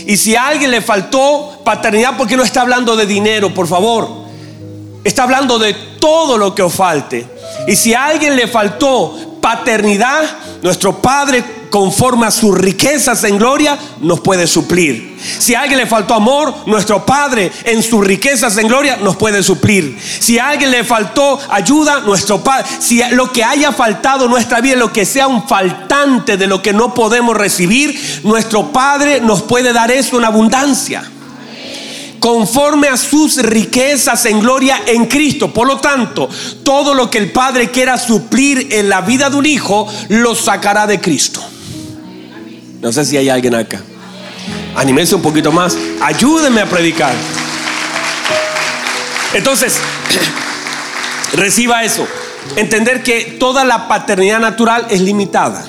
Y 0.06 0.18
si 0.18 0.36
a 0.36 0.48
alguien 0.48 0.70
le 0.70 0.82
faltó 0.82 1.62
paternidad, 1.63 2.18
porque 2.18 2.36
no 2.36 2.44
está 2.44 2.62
hablando 2.62 2.96
de 2.96 3.06
dinero, 3.06 3.53
por 3.53 3.68
favor. 3.68 4.10
Está 5.03 5.24
hablando 5.24 5.58
de 5.58 5.74
todo 6.00 6.38
lo 6.38 6.53
que 6.53 6.62
os 6.62 6.74
falte. 6.74 7.25
Y 7.68 7.75
si 7.75 7.94
a 7.94 8.06
alguien 8.06 8.36
le 8.36 8.48
faltó 8.48 9.31
paternidad, 9.42 10.24
nuestro 10.62 11.02
Padre, 11.02 11.44
conforme 11.70 12.28
a 12.28 12.32
sus 12.32 12.56
riquezas 12.56 13.24
en 13.24 13.38
gloria, 13.38 13.78
nos 14.02 14.20
puede 14.20 14.46
suplir. 14.46 15.18
Si 15.40 15.56
a 15.56 15.62
alguien 15.62 15.80
le 15.80 15.88
faltó 15.88 16.14
amor, 16.14 16.54
nuestro 16.68 17.06
Padre, 17.06 17.52
en 17.64 17.82
sus 17.82 18.06
riquezas 18.06 18.58
en 18.58 18.68
gloria, 18.68 18.98
nos 18.98 19.16
puede 19.18 19.42
suplir. 19.42 19.98
Si 20.00 20.38
a 20.38 20.50
alguien 20.50 20.70
le 20.70 20.84
faltó 20.84 21.40
ayuda, 21.50 22.02
nuestro 22.02 22.44
Padre, 22.44 22.68
si 22.80 23.02
lo 23.12 23.32
que 23.32 23.44
haya 23.44 23.72
faltado 23.72 24.26
en 24.26 24.32
nuestra 24.32 24.62
vida, 24.62 24.76
lo 24.76 24.94
que 24.94 25.06
sea 25.06 25.28
un 25.28 25.48
faltante 25.48 26.38
de 26.38 26.48
lo 26.48 26.62
que 26.62 26.74
no 26.74 26.94
podemos 26.94 27.36
recibir, 27.36 28.22
nuestro 28.24 28.72
Padre 28.72 29.22
nos 29.22 29.42
puede 29.42 29.74
dar 29.74 29.92
eso 29.92 30.20
en 30.20 30.26
abundancia 30.26 31.04
conforme 32.22 32.88
a 32.88 32.98
sus 32.98 33.38
riquezas 33.42 34.28
en 34.28 34.40
gloria 34.40 34.84
en 34.86 35.08
Cristo. 35.08 35.51
Por 35.51 35.68
lo 35.68 35.80
tanto, 35.80 36.30
todo 36.63 36.94
lo 36.94 37.10
que 37.10 37.18
el 37.18 37.32
Padre 37.32 37.72
quiera 37.72 37.98
suplir 37.98 38.68
en 38.70 38.90
la 38.90 39.01
vida 39.01 39.32
de 39.32 39.38
un 39.38 39.46
hijo, 39.48 39.92
lo 40.08 40.36
sacará 40.36 40.86
de 40.86 41.01
Cristo. 41.01 41.42
No 42.80 42.92
sé 42.92 43.06
si 43.06 43.18
hay 43.18 43.28
alguien 43.28 43.56
acá. 43.56 43.82
Anímese 44.75 45.16
un 45.16 45.24
poquito 45.24 45.51
más. 45.51 45.75
Ayúdenme 46.00 46.62
a 46.62 46.70
predicar. 46.70 47.13
Entonces, 49.34 49.80
reciba 51.34 51.84
eso. 51.84 52.08
Entender 52.56 53.01
que 53.01 53.36
toda 53.40 53.66
la 53.66 53.88
paternidad 53.88 54.40
natural 54.40 54.86
es 54.92 55.01
limitada. 55.01 55.66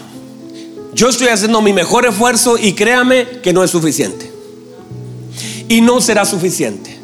Yo 0.93 1.09
estoy 1.09 1.29
haciendo 1.29 1.63
mi 1.63 1.73
mejor 1.73 2.05
esfuerzo 2.05 2.59
y 2.59 2.75
créame 2.75 3.27
que 3.43 3.55
no 3.55 3.65
es 3.65 3.71
suficiente 3.71 4.32
y 5.69 5.81
no 5.81 6.01
será 6.01 6.25
suficiente. 6.25 6.99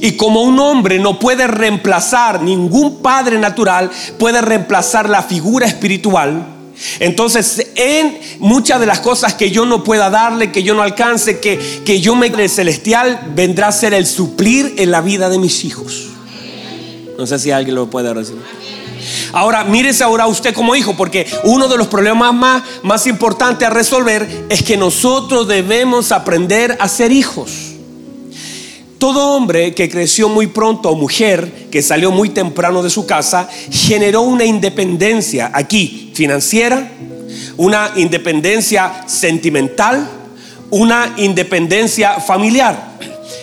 Y 0.00 0.12
como 0.12 0.42
un 0.42 0.58
hombre 0.60 0.98
no 0.98 1.18
puede 1.18 1.46
reemplazar, 1.46 2.42
ningún 2.42 3.02
padre 3.02 3.38
natural 3.38 3.90
puede 4.18 4.40
reemplazar 4.40 5.08
la 5.08 5.22
figura 5.22 5.66
espiritual, 5.66 6.54
entonces, 7.00 7.68
en 7.76 8.18
muchas 8.40 8.80
de 8.80 8.86
las 8.86 9.00
cosas 9.00 9.34
que 9.34 9.50
yo 9.50 9.64
no 9.64 9.84
pueda 9.84 10.10
darle, 10.10 10.50
que 10.50 10.62
yo 10.62 10.74
no 10.74 10.82
alcance, 10.82 11.38
que, 11.38 11.58
que 11.84 12.00
yo 12.00 12.14
me 12.14 12.26
el 12.26 12.50
celestial, 12.50 13.32
vendrá 13.34 13.68
a 13.68 13.72
ser 13.72 13.94
el 13.94 14.06
suplir 14.06 14.74
en 14.78 14.90
la 14.90 15.00
vida 15.00 15.28
de 15.28 15.38
mis 15.38 15.64
hijos. 15.64 16.08
No 17.16 17.26
sé 17.26 17.38
si 17.38 17.50
alguien 17.52 17.76
lo 17.76 17.88
puede 17.88 18.12
recibir. 18.12 18.42
Ahora, 19.32 19.64
mírese 19.64 20.02
ahora 20.02 20.26
usted 20.26 20.52
como 20.52 20.74
hijo, 20.74 20.96
porque 20.96 21.26
uno 21.44 21.68
de 21.68 21.76
los 21.76 21.86
problemas 21.86 22.34
más, 22.34 22.62
más 22.82 23.06
importantes 23.06 23.66
a 23.66 23.70
resolver 23.70 24.46
es 24.48 24.62
que 24.62 24.76
nosotros 24.76 25.46
debemos 25.46 26.10
aprender 26.10 26.76
a 26.80 26.88
ser 26.88 27.12
hijos. 27.12 27.73
Todo 29.04 29.36
hombre 29.36 29.74
que 29.74 29.90
creció 29.90 30.30
muy 30.30 30.46
pronto 30.46 30.88
o 30.88 30.96
mujer 30.96 31.68
que 31.70 31.82
salió 31.82 32.10
muy 32.10 32.30
temprano 32.30 32.82
de 32.82 32.88
su 32.88 33.04
casa 33.04 33.50
generó 33.70 34.22
una 34.22 34.46
independencia 34.46 35.50
aquí 35.52 36.10
financiera, 36.14 36.90
una 37.58 37.92
independencia 37.96 39.04
sentimental, 39.06 40.08
una 40.70 41.12
independencia 41.18 42.18
familiar. 42.18 42.96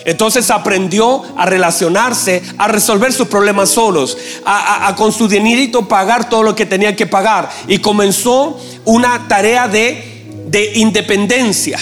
Entonces 0.04 0.50
aprendió 0.50 1.22
a 1.36 1.46
relacionarse, 1.46 2.42
a 2.58 2.66
resolver 2.66 3.12
sus 3.12 3.28
problemas 3.28 3.68
solos, 3.68 4.18
a, 4.44 4.92
con 4.96 5.12
su 5.12 5.28
dinerito 5.28 5.86
pagar 5.86 6.28
todo 6.28 6.42
lo 6.42 6.56
que 6.56 6.66
tenía 6.66 6.96
que 6.96 7.06
pagar 7.06 7.48
y 7.68 7.78
comenzó 7.78 8.58
una 8.84 9.28
tarea 9.28 9.68
de, 9.68 10.24
de 10.48 10.72
independencia 10.80 11.78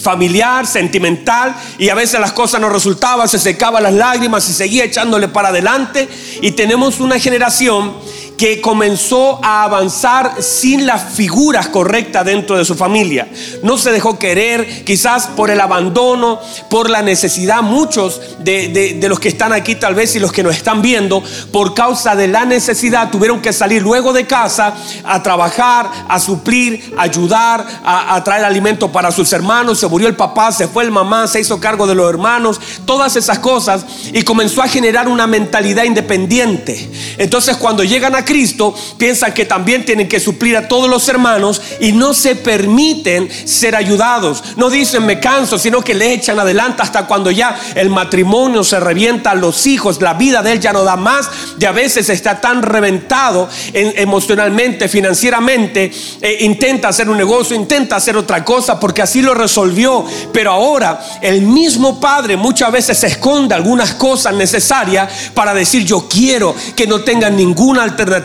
familiar, 0.00 0.66
sentimental, 0.66 1.54
y 1.78 1.88
a 1.88 1.94
veces 1.94 2.20
las 2.20 2.32
cosas 2.32 2.60
no 2.60 2.68
resultaban, 2.68 3.28
se 3.28 3.38
secaban 3.38 3.82
las 3.82 3.94
lágrimas 3.94 4.48
y 4.48 4.52
seguía 4.52 4.84
echándole 4.84 5.28
para 5.28 5.48
adelante. 5.48 6.08
Y 6.40 6.52
tenemos 6.52 7.00
una 7.00 7.18
generación 7.18 7.94
que 8.38 8.60
comenzó 8.60 9.40
a 9.44 9.64
avanzar 9.64 10.40
sin 10.40 10.86
las 10.86 11.12
figuras 11.12 11.68
correctas 11.68 12.24
dentro 12.24 12.56
de 12.56 12.64
su 12.64 12.76
familia. 12.76 13.28
No 13.64 13.76
se 13.76 13.90
dejó 13.90 14.16
querer, 14.16 14.84
quizás 14.84 15.26
por 15.26 15.50
el 15.50 15.60
abandono, 15.60 16.40
por 16.70 16.88
la 16.88 17.02
necesidad. 17.02 17.62
Muchos 17.62 18.20
de, 18.38 18.96
los 19.08 19.18
que 19.18 19.28
están 19.28 19.52
aquí 19.52 19.74
tal 19.74 19.96
vez 19.96 20.14
y 20.14 20.20
los 20.20 20.32
que 20.32 20.44
nos 20.44 20.54
están 20.54 20.80
viendo, 20.80 21.22
por 21.52 21.74
causa 21.74 22.14
de 22.14 22.28
la 22.28 22.44
necesidad, 22.44 23.10
tuvieron 23.10 23.42
que 23.42 23.52
salir 23.52 23.82
luego 23.82 24.12
de 24.12 24.24
casa 24.24 24.72
a 25.04 25.20
trabajar, 25.22 25.90
a 26.08 26.20
suplir, 26.20 26.94
a 26.96 27.02
ayudar, 27.02 27.66
a, 27.84 28.14
a 28.14 28.22
traer 28.22 28.44
alimento 28.44 28.92
para 28.92 29.10
sus 29.10 29.32
hermanos. 29.32 29.80
Se 29.80 29.88
murió 29.88 30.06
el 30.06 30.14
papá, 30.14 30.52
se 30.52 30.68
fue 30.68 30.84
el 30.84 30.92
mamá, 30.92 31.26
se 31.26 31.40
hizo 31.40 31.58
cargo 31.58 31.88
de 31.88 31.96
los 31.96 32.08
hermanos, 32.08 32.60
todas 32.84 33.16
esas 33.16 33.40
cosas 33.40 33.84
y 34.12 34.22
comenzó 34.22 34.62
a 34.62 34.68
generar 34.68 35.08
una 35.08 35.26
mentalidad 35.26 35.82
independiente. 35.82 36.88
Entonces 37.18 37.56
cuando 37.56 37.82
llegan 37.82 38.14
a 38.14 38.24
Cristo, 38.28 38.74
piensan 38.98 39.32
que 39.32 39.46
también 39.46 39.86
tienen 39.86 40.06
que 40.06 40.20
suplir 40.20 40.54
a 40.58 40.68
todos 40.68 40.90
los 40.90 41.08
hermanos 41.08 41.62
y 41.80 41.92
no 41.92 42.12
se 42.12 42.36
permiten 42.36 43.26
ser 43.46 43.74
ayudados. 43.74 44.44
No 44.56 44.68
dicen 44.68 45.06
me 45.06 45.18
canso, 45.18 45.58
sino 45.58 45.80
que 45.80 45.94
le 45.94 46.12
echan 46.12 46.38
adelante 46.38 46.82
hasta 46.82 47.06
cuando 47.06 47.30
ya 47.30 47.58
el 47.74 47.88
matrimonio 47.88 48.62
se 48.64 48.80
revienta, 48.80 49.34
los 49.34 49.66
hijos, 49.66 50.02
la 50.02 50.12
vida 50.12 50.42
de 50.42 50.52
él 50.52 50.60
ya 50.60 50.74
no 50.74 50.84
da 50.84 50.96
más, 50.96 51.30
y 51.58 51.64
a 51.64 51.72
veces 51.72 52.10
está 52.10 52.38
tan 52.38 52.60
reventado 52.60 53.48
emocionalmente, 53.72 54.90
financieramente, 54.90 55.90
eh, 56.20 56.36
intenta 56.40 56.88
hacer 56.88 57.08
un 57.08 57.16
negocio, 57.16 57.56
intenta 57.56 57.96
hacer 57.96 58.14
otra 58.18 58.44
cosa 58.44 58.78
porque 58.78 59.00
así 59.00 59.22
lo 59.22 59.32
resolvió. 59.32 60.04
Pero 60.34 60.52
ahora 60.52 61.00
el 61.22 61.40
mismo 61.40 61.98
padre 61.98 62.36
muchas 62.36 62.70
veces 62.70 63.02
esconde 63.04 63.54
algunas 63.54 63.94
cosas 63.94 64.34
necesarias 64.34 65.30
para 65.32 65.54
decir 65.54 65.86
yo 65.86 66.06
quiero 66.10 66.54
que 66.76 66.86
no 66.86 67.00
tengan 67.00 67.34
ninguna 67.34 67.84
alternativa 67.84 68.17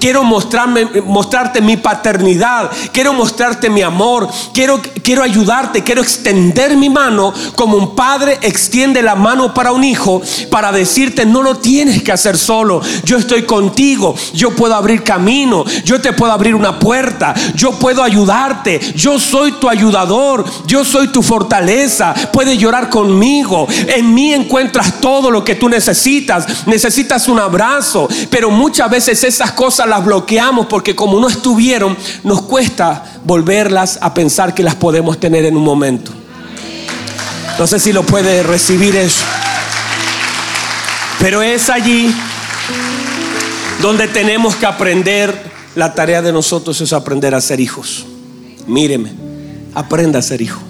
Quiero 0.00 0.24
mostrarme, 0.24 0.86
mostrarte 1.04 1.60
mi 1.60 1.76
paternidad. 1.76 2.70
Quiero 2.92 3.12
mostrarte 3.12 3.70
mi 3.70 3.82
amor. 3.82 4.28
Quiero, 4.52 4.80
quiero 5.02 5.22
ayudarte. 5.22 5.82
Quiero 5.82 6.02
extender 6.02 6.76
mi 6.76 6.90
mano 6.90 7.32
como 7.54 7.76
un 7.76 7.94
padre 7.94 8.38
extiende 8.42 9.02
la 9.02 9.14
mano 9.14 9.54
para 9.54 9.72
un 9.72 9.84
hijo 9.84 10.22
para 10.50 10.72
decirte 10.72 11.26
no 11.26 11.42
lo 11.42 11.56
tienes 11.56 12.02
que 12.02 12.12
hacer 12.12 12.36
solo. 12.36 12.80
Yo 13.04 13.16
estoy 13.16 13.42
contigo. 13.42 14.14
Yo 14.32 14.50
puedo 14.50 14.74
abrir 14.74 15.02
camino. 15.02 15.64
Yo 15.84 16.00
te 16.00 16.12
puedo 16.12 16.32
abrir 16.32 16.54
una 16.54 16.78
puerta. 16.78 17.34
Yo 17.54 17.72
puedo 17.72 18.02
ayudarte. 18.02 18.80
Yo 18.94 19.18
soy 19.18 19.52
tu 19.52 19.68
ayudador. 19.68 20.44
Yo 20.66 20.84
soy 20.84 21.08
tu 21.08 21.22
fortaleza. 21.22 22.14
Puedes 22.32 22.58
llorar 22.58 22.88
conmigo. 22.88 23.66
En 23.88 24.14
mí 24.14 24.32
encuentras 24.32 25.00
todo 25.00 25.30
lo 25.30 25.44
que 25.44 25.54
tú 25.54 25.68
necesitas. 25.68 26.66
Necesitas 26.66 27.28
un 27.28 27.38
abrazo. 27.38 28.08
Pero 28.30 28.50
muchas 28.50 28.90
veces 28.90 29.15
esas 29.24 29.52
cosas 29.52 29.88
las 29.88 30.04
bloqueamos 30.04 30.66
porque 30.66 30.94
como 30.94 31.20
no 31.20 31.28
estuvieron, 31.28 31.96
nos 32.24 32.42
cuesta 32.42 33.20
volverlas 33.24 33.98
a 34.00 34.14
pensar 34.14 34.54
que 34.54 34.62
las 34.62 34.74
podemos 34.74 35.18
tener 35.18 35.44
en 35.44 35.56
un 35.56 35.64
momento. 35.64 36.12
No 37.58 37.66
sé 37.66 37.78
si 37.78 37.92
lo 37.92 38.02
puede 38.02 38.42
recibir 38.42 38.96
eso. 38.96 39.24
Pero 41.18 41.42
es 41.42 41.70
allí 41.70 42.14
donde 43.80 44.08
tenemos 44.08 44.56
que 44.56 44.66
aprender. 44.66 45.56
La 45.74 45.92
tarea 45.92 46.22
de 46.22 46.32
nosotros 46.32 46.80
es 46.80 46.92
aprender 46.94 47.34
a 47.34 47.40
ser 47.40 47.60
hijos. 47.60 48.06
Míreme, 48.66 49.12
aprenda 49.74 50.18
a 50.18 50.22
ser 50.22 50.40
hijo. 50.40 50.60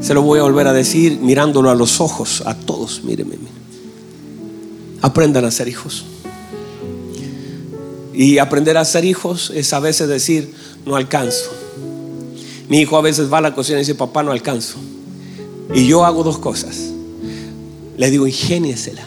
Se 0.00 0.14
lo 0.14 0.22
voy 0.22 0.40
a 0.40 0.42
volver 0.42 0.66
a 0.66 0.72
decir 0.72 1.20
mirándolo 1.20 1.70
a 1.70 1.76
los 1.76 2.00
ojos, 2.00 2.42
a 2.44 2.54
todos, 2.54 3.04
míreme. 3.04 3.36
Aprendan 5.00 5.44
a 5.44 5.50
ser 5.52 5.68
hijos. 5.68 6.04
Y 8.14 8.38
aprender 8.38 8.76
a 8.76 8.84
ser 8.84 9.04
hijos 9.04 9.50
es 9.54 9.72
a 9.72 9.80
veces 9.80 10.08
decir, 10.08 10.54
no 10.84 10.96
alcanzo. 10.96 11.50
Mi 12.68 12.80
hijo 12.80 12.96
a 12.96 13.02
veces 13.02 13.32
va 13.32 13.38
a 13.38 13.42
la 13.42 13.54
cocina 13.54 13.78
y 13.78 13.82
dice, 13.82 13.94
papá, 13.94 14.22
no 14.22 14.32
alcanzo. 14.32 14.78
Y 15.74 15.86
yo 15.86 16.04
hago 16.04 16.22
dos 16.22 16.38
cosas. 16.38 16.90
Le 17.96 18.10
digo, 18.10 18.26
ingéniesela. 18.26 19.06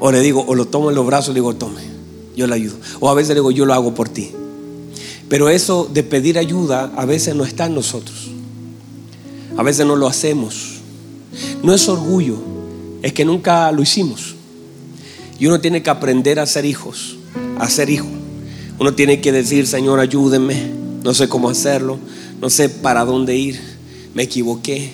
O 0.00 0.12
le 0.12 0.20
digo, 0.20 0.44
o 0.46 0.54
lo 0.54 0.66
tomo 0.66 0.90
en 0.90 0.96
los 0.96 1.06
brazos 1.06 1.28
le 1.28 1.40
digo, 1.40 1.54
tome, 1.54 1.80
yo 2.36 2.46
le 2.46 2.54
ayudo. 2.54 2.76
O 3.00 3.10
a 3.10 3.14
veces 3.14 3.30
le 3.30 3.36
digo, 3.36 3.50
yo 3.50 3.66
lo 3.66 3.74
hago 3.74 3.94
por 3.94 4.08
ti. 4.08 4.32
Pero 5.28 5.48
eso 5.48 5.88
de 5.92 6.02
pedir 6.02 6.38
ayuda 6.38 6.92
a 6.96 7.04
veces 7.04 7.34
no 7.34 7.44
está 7.44 7.66
en 7.66 7.74
nosotros. 7.74 8.28
A 9.56 9.62
veces 9.62 9.86
no 9.86 9.96
lo 9.96 10.06
hacemos. 10.06 10.76
No 11.62 11.74
es 11.74 11.88
orgullo, 11.88 12.36
es 13.02 13.12
que 13.12 13.24
nunca 13.24 13.72
lo 13.72 13.82
hicimos. 13.82 14.35
Y 15.38 15.46
uno 15.46 15.60
tiene 15.60 15.82
que 15.82 15.90
aprender 15.90 16.38
a 16.40 16.46
ser 16.46 16.64
hijos, 16.64 17.16
a 17.58 17.68
ser 17.68 17.90
hijo. 17.90 18.06
Uno 18.78 18.94
tiene 18.94 19.20
que 19.20 19.32
decir, 19.32 19.66
Señor, 19.66 20.00
ayúdenme. 20.00 20.70
No 21.02 21.14
sé 21.14 21.28
cómo 21.28 21.48
hacerlo. 21.48 21.98
No 22.40 22.50
sé 22.50 22.68
para 22.68 23.04
dónde 23.04 23.36
ir. 23.36 23.60
Me 24.14 24.24
equivoqué. 24.24 24.92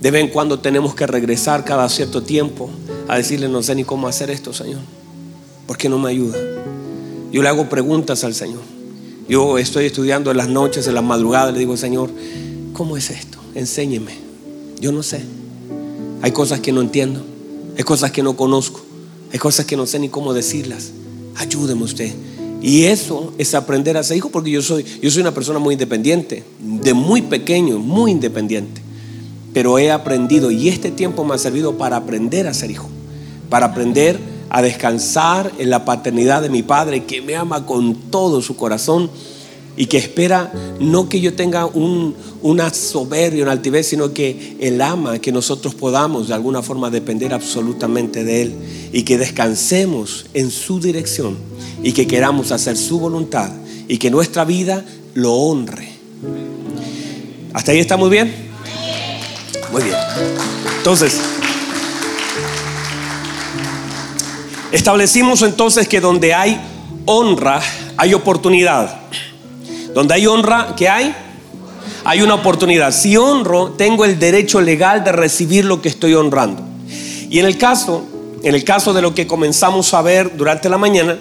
De 0.00 0.10
vez 0.10 0.22
en 0.22 0.28
cuando 0.30 0.60
tenemos 0.60 0.94
que 0.94 1.06
regresar 1.06 1.64
cada 1.64 1.88
cierto 1.88 2.22
tiempo 2.22 2.70
a 3.06 3.16
decirle, 3.16 3.48
no 3.48 3.62
sé 3.62 3.74
ni 3.74 3.84
cómo 3.84 4.08
hacer 4.08 4.30
esto, 4.30 4.52
Señor. 4.52 4.80
¿Por 5.66 5.76
qué 5.76 5.88
no 5.88 5.98
me 5.98 6.10
ayuda? 6.10 6.38
Yo 7.30 7.42
le 7.42 7.48
hago 7.48 7.68
preguntas 7.68 8.24
al 8.24 8.34
Señor. 8.34 8.62
Yo 9.28 9.58
estoy 9.58 9.84
estudiando 9.84 10.30
en 10.30 10.36
las 10.36 10.48
noches, 10.48 10.86
en 10.88 10.94
las 10.94 11.04
madrugadas. 11.04 11.52
Le 11.52 11.60
digo, 11.60 11.76
Señor, 11.76 12.10
¿cómo 12.72 12.96
es 12.96 13.10
esto? 13.10 13.38
Enséñeme. 13.54 14.14
Yo 14.80 14.90
no 14.90 15.02
sé. 15.02 15.20
Hay 16.22 16.32
cosas 16.32 16.60
que 16.60 16.72
no 16.72 16.80
entiendo. 16.80 17.22
hay 17.76 17.84
cosas 17.84 18.10
que 18.10 18.22
no 18.22 18.36
conozco, 18.36 18.80
hay 19.32 19.38
cosas 19.38 19.66
que 19.66 19.76
no 19.76 19.86
sé 19.86 19.98
ni 19.98 20.08
cómo 20.08 20.32
decirlas. 20.32 20.90
Ayúdeme 21.36 21.84
usted. 21.84 22.12
Y 22.62 22.84
eso 22.84 23.32
es 23.38 23.54
aprender 23.54 23.96
a 23.96 24.02
ser 24.02 24.16
hijo 24.16 24.28
porque 24.28 24.50
yo 24.50 24.60
soy, 24.60 24.84
yo 25.00 25.10
soy 25.10 25.22
una 25.22 25.32
persona 25.32 25.58
muy 25.58 25.74
independiente, 25.74 26.44
de 26.58 26.92
muy 26.92 27.22
pequeño, 27.22 27.78
muy 27.78 28.10
independiente. 28.10 28.82
Pero 29.54 29.78
he 29.78 29.90
aprendido 29.90 30.50
y 30.50 30.68
este 30.68 30.90
tiempo 30.90 31.24
me 31.24 31.34
ha 31.34 31.38
servido 31.38 31.78
para 31.78 31.96
aprender 31.96 32.46
a 32.46 32.54
ser 32.54 32.70
hijo, 32.70 32.88
para 33.48 33.66
aprender 33.66 34.18
a 34.50 34.62
descansar 34.62 35.50
en 35.58 35.70
la 35.70 35.84
paternidad 35.84 36.42
de 36.42 36.50
mi 36.50 36.62
padre 36.62 37.04
que 37.04 37.22
me 37.22 37.36
ama 37.36 37.66
con 37.66 37.94
todo 37.94 38.42
su 38.42 38.56
corazón 38.56 39.10
y 39.76 39.86
que 39.86 39.98
espera 39.98 40.52
no 40.78 41.08
que 41.08 41.20
yo 41.20 41.34
tenga 41.34 41.66
un, 41.66 42.14
una 42.42 42.72
soberbia, 42.72 43.42
una 43.42 43.52
altivez, 43.52 43.86
sino 43.86 44.12
que 44.12 44.56
Él 44.60 44.80
ama 44.80 45.18
que 45.18 45.32
nosotros 45.32 45.74
podamos 45.74 46.28
de 46.28 46.34
alguna 46.34 46.62
forma 46.62 46.90
depender 46.90 47.32
absolutamente 47.32 48.24
de 48.24 48.42
Él 48.42 48.54
y 48.92 49.02
que 49.02 49.18
descansemos 49.18 50.26
en 50.34 50.50
su 50.50 50.80
dirección 50.80 51.36
y 51.82 51.92
que 51.92 52.06
queramos 52.06 52.52
hacer 52.52 52.76
su 52.76 52.98
voluntad 52.98 53.50
y 53.88 53.98
que 53.98 54.10
nuestra 54.10 54.44
vida 54.44 54.84
lo 55.14 55.34
honre. 55.34 55.88
¿Hasta 57.52 57.72
ahí 57.72 57.80
está 57.80 57.96
muy 57.96 58.10
bien? 58.10 58.32
Muy 59.72 59.82
bien. 59.82 59.96
Entonces, 60.78 61.20
establecimos 64.72 65.42
entonces 65.42 65.88
que 65.88 66.00
donde 66.00 66.34
hay 66.34 66.60
honra, 67.06 67.60
hay 67.96 68.14
oportunidad. 68.14 69.00
Donde 69.94 70.14
hay 70.14 70.26
honra, 70.26 70.74
¿qué 70.76 70.88
hay? 70.88 71.14
Hay 72.04 72.22
una 72.22 72.34
oportunidad. 72.34 72.92
Si 72.92 73.16
honro, 73.16 73.70
tengo 73.72 74.04
el 74.04 74.18
derecho 74.18 74.60
legal 74.60 75.04
de 75.04 75.12
recibir 75.12 75.64
lo 75.64 75.82
que 75.82 75.88
estoy 75.88 76.14
honrando. 76.14 76.62
Y 77.28 77.38
en 77.38 77.46
el 77.46 77.58
caso, 77.58 78.04
en 78.42 78.54
el 78.54 78.64
caso 78.64 78.92
de 78.92 79.02
lo 79.02 79.14
que 79.14 79.26
comenzamos 79.26 79.92
a 79.94 80.02
ver 80.02 80.36
durante 80.36 80.68
la 80.68 80.78
mañana, 80.78 81.18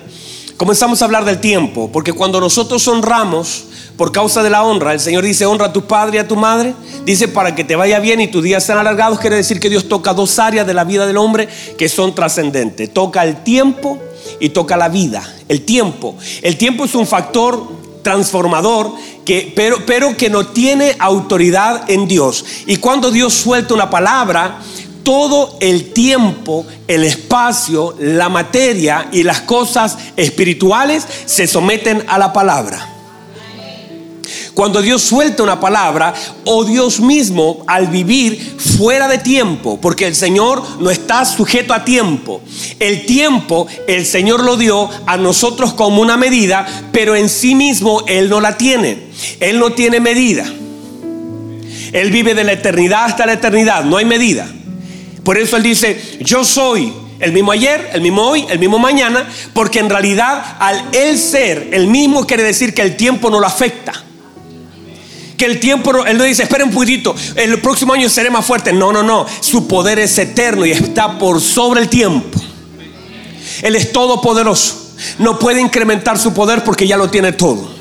comenzamos 0.57 1.01
a 1.01 1.05
hablar 1.05 1.25
del 1.25 1.39
tiempo, 1.39 1.89
porque 1.91 2.13
cuando 2.13 2.39
nosotros 2.39 2.87
honramos 2.87 3.65
por 3.97 4.11
causa 4.11 4.43
de 4.43 4.49
la 4.49 4.63
honra, 4.63 4.93
el 4.93 4.99
Señor 4.99 5.23
dice, 5.23 5.45
honra 5.45 5.67
a 5.67 5.73
tu 5.73 5.85
padre 5.85 6.17
y 6.17 6.19
a 6.19 6.27
tu 6.27 6.35
madre, 6.35 6.73
dice 7.05 7.27
para 7.27 7.55
que 7.55 7.63
te 7.63 7.75
vaya 7.75 7.99
bien 7.99 8.21
y 8.21 8.27
tus 8.27 8.43
días 8.43 8.63
sean 8.63 8.77
alargados, 8.77 9.19
quiere 9.19 9.35
decir 9.35 9.59
que 9.59 9.69
Dios 9.69 9.89
toca 9.89 10.13
dos 10.13 10.39
áreas 10.39 10.65
de 10.65 10.73
la 10.73 10.83
vida 10.83 11.05
del 11.05 11.17
hombre 11.17 11.49
que 11.77 11.89
son 11.89 12.15
trascendentes. 12.15 12.93
Toca 12.93 13.23
el 13.23 13.43
tiempo 13.43 13.97
y 14.39 14.49
toca 14.49 14.77
la 14.77 14.89
vida. 14.89 15.21
El 15.47 15.65
tiempo. 15.65 16.15
El 16.41 16.57
tiempo 16.57 16.85
es 16.85 16.95
un 16.95 17.05
factor 17.05 17.78
transformador, 18.01 18.93
que, 19.25 19.51
pero, 19.55 19.85
pero 19.85 20.15
que 20.15 20.29
no 20.29 20.47
tiene 20.47 20.95
autoridad 20.99 21.89
en 21.89 22.07
Dios. 22.07 22.45
Y 22.65 22.77
cuando 22.77 23.11
Dios 23.11 23.33
suelta 23.33 23.73
una 23.73 23.89
palabra, 23.89 24.59
todo 25.03 25.57
el 25.59 25.91
tiempo, 25.91 26.65
el 26.87 27.03
espacio, 27.03 27.95
la 27.99 28.29
materia 28.29 29.09
y 29.11 29.23
las 29.23 29.41
cosas 29.41 29.97
espirituales 30.15 31.07
se 31.25 31.47
someten 31.47 32.03
a 32.07 32.17
la 32.17 32.31
palabra. 32.33 32.98
Cuando 34.53 34.81
Dios 34.81 35.01
suelta 35.01 35.43
una 35.43 35.59
palabra 35.59 36.13
o 36.45 36.63
Dios 36.63 36.99
mismo 36.99 37.63
al 37.67 37.87
vivir 37.87 38.57
fuera 38.77 39.07
de 39.07 39.17
tiempo, 39.17 39.79
porque 39.81 40.07
el 40.07 40.15
Señor 40.15 40.63
no 40.79 40.89
está 40.89 41.25
sujeto 41.25 41.73
a 41.73 41.85
tiempo. 41.85 42.41
El 42.79 43.05
tiempo 43.05 43.67
el 43.87 44.05
Señor 44.05 44.43
lo 44.43 44.57
dio 44.57 44.89
a 45.05 45.17
nosotros 45.17 45.73
como 45.73 46.01
una 46.01 46.17
medida, 46.17 46.65
pero 46.91 47.15
en 47.15 47.29
sí 47.29 47.55
mismo 47.55 48.03
Él 48.07 48.29
no 48.29 48.41
la 48.41 48.57
tiene. 48.57 49.07
Él 49.39 49.59
no 49.59 49.71
tiene 49.71 49.99
medida. 49.99 50.45
Él 51.91 52.11
vive 52.11 52.35
de 52.35 52.43
la 52.43 52.53
eternidad 52.53 53.05
hasta 53.05 53.25
la 53.25 53.33
eternidad, 53.33 53.83
no 53.83 53.97
hay 53.97 54.05
medida. 54.05 54.47
Por 55.23 55.37
eso 55.37 55.57
Él 55.57 55.63
dice, 55.63 56.19
yo 56.21 56.43
soy 56.43 56.93
el 57.19 57.31
mismo 57.33 57.51
ayer, 57.51 57.89
el 57.93 58.01
mismo 58.01 58.23
hoy, 58.23 58.45
el 58.49 58.59
mismo 58.59 58.79
mañana, 58.79 59.27
porque 59.53 59.79
en 59.79 59.89
realidad 59.89 60.57
al 60.59 60.89
Él 60.93 61.17
ser 61.17 61.69
el 61.71 61.87
mismo 61.87 62.25
quiere 62.25 62.43
decir 62.43 62.73
que 62.73 62.81
el 62.81 62.95
tiempo 62.95 63.29
no 63.29 63.39
lo 63.39 63.47
afecta 63.47 64.05
que 65.39 65.45
el 65.45 65.59
tiempo, 65.59 66.05
Él 66.05 66.17
no 66.17 66.25
dice, 66.25 66.43
esperen 66.43 66.67
un 66.67 66.73
el 67.35 67.61
próximo 67.61 67.93
año 67.93 68.09
seré 68.09 68.29
más 68.29 68.45
fuerte. 68.45 68.73
No, 68.73 68.91
no, 68.91 69.01
no. 69.01 69.25
Su 69.39 69.67
poder 69.67 69.97
es 69.97 70.17
eterno 70.17 70.65
y 70.65 70.71
está 70.71 71.17
por 71.17 71.39
sobre 71.39 71.79
el 71.81 71.87
tiempo. 71.87 72.37
Él 73.61 73.75
es 73.75 73.93
todopoderoso. 73.93 74.95
No 75.17 75.39
puede 75.39 75.61
incrementar 75.61 76.19
su 76.19 76.33
poder 76.33 76.63
porque 76.65 76.85
ya 76.85 76.97
lo 76.97 77.09
tiene 77.09 77.31
todo. 77.31 77.79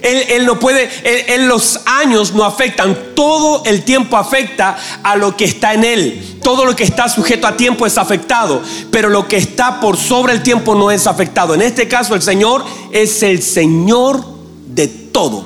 Él, 0.00 0.46
no 0.46 0.58
puede, 0.58 0.88
él, 1.34 1.46
los 1.46 1.80
años 1.84 2.32
no 2.32 2.44
afectan, 2.44 2.96
todo 3.14 3.64
el 3.66 3.82
tiempo 3.82 4.16
afecta 4.16 4.78
a 5.02 5.16
lo 5.16 5.36
que 5.36 5.44
está 5.44 5.74
en 5.74 5.84
Él. 5.84 6.38
Todo 6.42 6.64
lo 6.64 6.74
que 6.74 6.84
está 6.84 7.08
sujeto 7.08 7.46
a 7.46 7.56
tiempo 7.56 7.84
es 7.84 7.98
afectado, 7.98 8.62
pero 8.90 9.10
lo 9.10 9.28
que 9.28 9.36
está 9.36 9.78
por 9.80 9.98
sobre 9.98 10.32
el 10.32 10.42
tiempo 10.42 10.74
no 10.74 10.90
es 10.90 11.06
afectado. 11.06 11.54
En 11.54 11.60
este 11.60 11.86
caso 11.86 12.14
el 12.14 12.22
Señor 12.22 12.64
es 12.92 13.22
el 13.22 13.42
Señor 13.42 14.24
de 14.68 14.88
todo. 14.88 15.44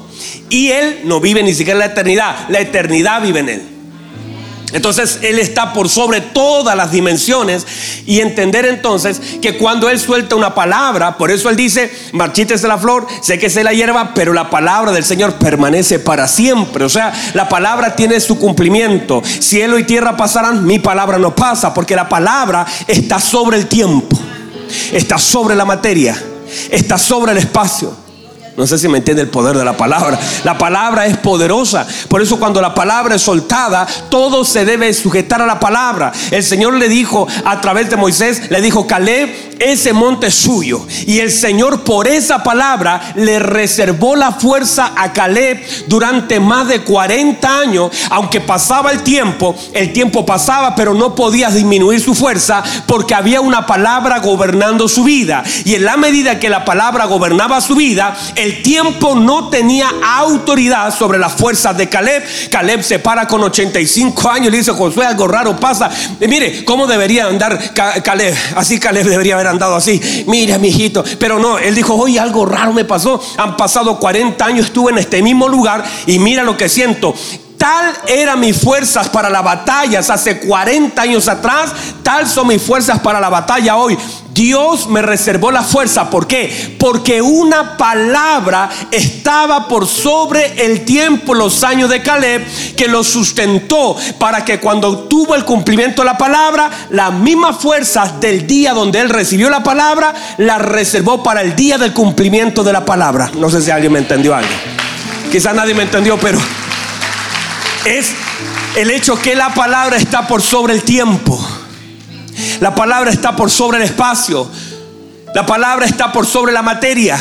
Y 0.51 0.71
Él 0.71 1.01
no 1.05 1.21
vive 1.21 1.43
ni 1.43 1.55
siquiera 1.55 1.73
en 1.73 1.89
la 1.89 1.93
eternidad, 1.93 2.49
la 2.49 2.61
eternidad 2.61 3.23
vive 3.23 3.41
en 3.41 3.49
Él. 3.49 3.75
Entonces 4.75 5.21
Él 5.23 5.39
está 5.39 5.73
por 5.73 5.89
sobre 5.89 6.21
todas 6.21 6.77
las 6.77 6.91
dimensiones 6.91 7.65
y 8.07 8.21
entender 8.21 8.67
entonces 8.67 9.21
que 9.41 9.57
cuando 9.57 9.89
Él 9.89 10.01
suelta 10.01 10.35
una 10.35 10.53
palabra, 10.53 11.17
por 11.17 11.31
eso 11.31 11.49
Él 11.49 11.55
dice, 11.55 11.93
marchítese 12.13 12.67
la 12.67 12.77
flor, 12.77 13.07
sé 13.23 13.39
que 13.39 13.49
se 13.49 13.63
la 13.63 13.73
hierba, 13.73 14.13
pero 14.15 14.33
la 14.33 14.51
palabra 14.51 14.91
del 14.91 15.05
Señor 15.05 15.35
permanece 15.35 16.01
para 16.01 16.27
siempre. 16.27 16.85
O 16.85 16.89
sea, 16.89 17.13
la 17.35 17.49
palabra 17.49 17.95
tiene 17.95 18.19
su 18.19 18.37
cumplimiento. 18.37 19.23
Cielo 19.25 19.79
y 19.79 19.85
tierra 19.85 20.17
pasarán, 20.17 20.67
mi 20.67 20.81
palabra 20.81 21.19
no 21.19 21.37
pasa, 21.37 21.73
porque 21.73 21.95
la 21.95 22.09
palabra 22.09 22.67
está 22.89 23.21
sobre 23.21 23.59
el 23.59 23.69
tiempo, 23.69 24.19
está 24.93 25.19
sobre 25.19 25.55
la 25.55 25.65
materia, 25.65 26.21
está 26.69 26.99
sobre 26.99 27.31
el 27.31 27.39
espacio. 27.39 28.04
No 28.57 28.69
sé 28.69 28.79
si 28.79 28.87
me 28.87 28.99
entiende 28.99 29.23
el 29.23 29.29
poder 29.29 29.59
de 29.59 29.65
la 29.65 29.77
palabra. 29.77 30.19
La 30.45 30.57
palabra 30.57 31.07
es 31.07 31.17
poderosa. 31.17 31.87
Por 32.09 32.23
eso 32.23 32.39
cuando 32.39 32.61
la 32.61 32.73
palabra 32.73 33.17
es 33.17 33.23
soltada, 33.23 33.85
todo 34.11 34.45
se 34.45 34.65
debe 34.65 34.95
sujetar 34.95 35.43
a 35.43 35.47
la 35.47 35.59
palabra. 35.59 36.13
El 36.31 36.45
Señor 36.45 36.75
le 36.75 36.89
dijo 36.89 37.27
a 37.45 37.61
través 37.61 37.91
de 37.91 37.97
Moisés, 37.97 38.51
le 38.51 38.61
dijo, 38.61 38.87
Caleb, 38.87 39.55
ese 39.59 39.93
monte 39.93 40.29
es 40.29 40.37
suyo. 40.37 40.87
Y 41.05 41.19
el 41.19 41.33
Señor 41.33 41.83
por 41.83 42.07
esa 42.07 42.45
palabra 42.45 43.13
le 43.17 43.41
reservó 43.41 44.15
la 44.15 44.31
fuerza 44.31 44.93
a 44.97 45.13
Caleb 45.13 45.61
durante 45.89 46.39
más 46.39 46.69
de 46.69 46.83
40 46.83 47.59
años. 47.59 47.91
Aunque 48.11 48.41
pasaba 48.41 48.93
el 48.93 49.03
tiempo, 49.03 49.57
el 49.73 49.93
tiempo 49.93 50.25
pasaba, 50.25 50.77
pero 50.77 50.95
no 50.95 51.17
podía 51.17 51.51
disminuir 51.51 52.01
su 52.01 52.15
fuerza 52.15 52.63
porque 52.87 53.17
había 53.17 53.41
una 53.41 53.67
palabra 53.67 54.21
gobernando 54.21 54.87
su 54.87 55.03
vida. 55.03 55.43
Y 55.65 55.75
en 55.75 55.85
la 55.85 55.97
medida 55.97 56.39
que 56.39 56.49
la 56.49 56.65
palabra 56.65 57.07
gobernaba 57.07 57.61
su 57.61 57.75
vida, 57.75 58.17
el 58.45 58.63
tiempo 58.63 59.15
no 59.15 59.49
tenía 59.49 59.89
autoridad 60.03 60.95
sobre 60.95 61.19
las 61.19 61.33
fuerzas 61.33 61.77
de 61.77 61.89
Caleb. 61.89 62.23
Caleb 62.51 62.83
se 62.83 62.99
para 62.99 63.27
con 63.27 63.43
85 63.43 64.29
años 64.29 64.49
y 64.49 64.51
le 64.51 64.59
dice, 64.59 64.73
Josué, 64.73 65.07
algo 65.07 65.27
raro 65.27 65.57
pasa. 65.57 65.91
mire, 66.21 66.63
¿cómo 66.65 66.87
debería 66.87 67.27
andar 67.27 67.73
Caleb? 67.73 68.35
Así 68.55 68.79
Caleb 68.79 69.07
debería 69.07 69.35
haber 69.35 69.47
andado 69.47 69.77
así. 69.77 70.25
Mira, 70.27 70.59
mi 70.59 70.69
hijito. 70.69 71.03
Pero 71.19 71.39
no, 71.39 71.59
él 71.59 71.75
dijo, 71.75 71.95
oye, 71.95 72.21
algo 72.21 72.45
raro 72.45 72.75
me 72.75 72.85
pasó. 72.85 73.19
Han 73.39 73.57
pasado 73.57 73.99
40 73.99 74.45
años, 74.45 74.67
estuve 74.67 74.93
en 74.93 74.99
este 74.99 75.23
mismo 75.23 75.49
lugar 75.49 75.83
y 76.07 76.19
mira 76.19 76.43
lo 76.43 76.57
que 76.57 76.69
siento. 76.69 77.15
Tal 77.65 77.95
eran 78.09 78.41
mis 78.41 78.61
fuerzas 78.61 79.09
para 79.09 79.31
la 79.31 79.41
batalla 79.41 80.01
hace 80.01 80.39
40 80.39 81.01
años 81.01 81.29
atrás, 81.29 81.73
tal 82.03 82.29
son 82.29 82.49
mis 82.49 82.61
fuerzas 82.61 83.01
para 83.01 83.19
la 83.19 83.31
batalla 83.31 83.79
hoy. 83.79 83.97
Dios 84.35 84.87
me 84.87 85.01
reservó 85.01 85.51
la 85.51 85.63
fuerza. 85.63 86.11
¿Por 86.11 86.27
qué? 86.27 86.77
Porque 86.79 87.23
una 87.23 87.79
palabra 87.79 88.69
estaba 88.91 89.67
por 89.67 89.87
sobre 89.87 90.63
el 90.63 90.85
tiempo, 90.85 91.33
los 91.33 91.65
años 91.65 91.89
de 91.89 92.03
Caleb, 92.03 92.45
que 92.77 92.87
lo 92.87 93.03
sustentó 93.03 93.97
para 94.19 94.45
que 94.45 94.61
cuando 94.61 95.05
tuvo 95.05 95.35
el 95.35 95.47
cumplimiento 95.47 96.03
de 96.03 96.07
la 96.07 96.19
palabra, 96.19 96.71
las 96.91 97.15
mismas 97.15 97.57
fuerzas 97.57 98.21
del 98.21 98.47
día 98.47 98.75
donde 98.75 99.01
él 99.01 99.09
recibió 99.09 99.49
la 99.49 99.63
palabra, 99.63 100.13
la 100.37 100.59
reservó 100.59 101.23
para 101.23 101.41
el 101.41 101.57
día 101.57 101.79
del 101.79 101.95
cumplimiento 101.95 102.63
de 102.63 102.75
la 102.75 102.85
palabra. 102.85 103.31
No 103.39 103.49
sé 103.49 103.63
si 103.63 103.71
alguien 103.71 103.93
me 103.93 104.01
entendió 104.01 104.35
algo. 104.35 104.53
Quizás 105.33 105.55
nadie 105.55 105.73
me 105.73 105.85
entendió, 105.85 106.19
pero 106.19 106.39
es 107.85 108.13
el 108.77 108.91
hecho 108.91 109.21
que 109.21 109.35
la 109.35 109.55
palabra 109.55 109.97
está 109.97 110.27
por 110.27 110.43
sobre 110.43 110.75
el 110.75 110.83
tiempo. 110.83 111.39
La 112.61 112.75
palabra 112.75 113.11
está 113.11 113.37
por 113.37 113.51
sobre 113.51 113.79
el 113.79 113.85
espacio. 113.85 114.51
La 115.35 115.47
palabra 115.47 115.87
está 115.87 116.13
por 116.13 116.27
sobre 116.27 116.53
la 116.53 116.63
materia. 116.63 117.19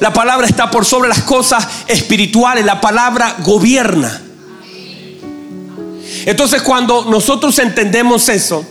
La 0.00 0.12
palabra 0.12 0.46
está 0.46 0.70
por 0.70 0.84
sobre 0.84 1.08
las 1.08 1.22
cosas 1.22 1.66
espirituales. 1.86 2.64
La 2.64 2.80
palabra 2.80 3.36
gobierna. 3.38 4.22
Entonces 6.26 6.62
cuando 6.62 7.06
nosotros 7.06 7.58
entendemos 7.58 8.28
eso, 8.28 8.64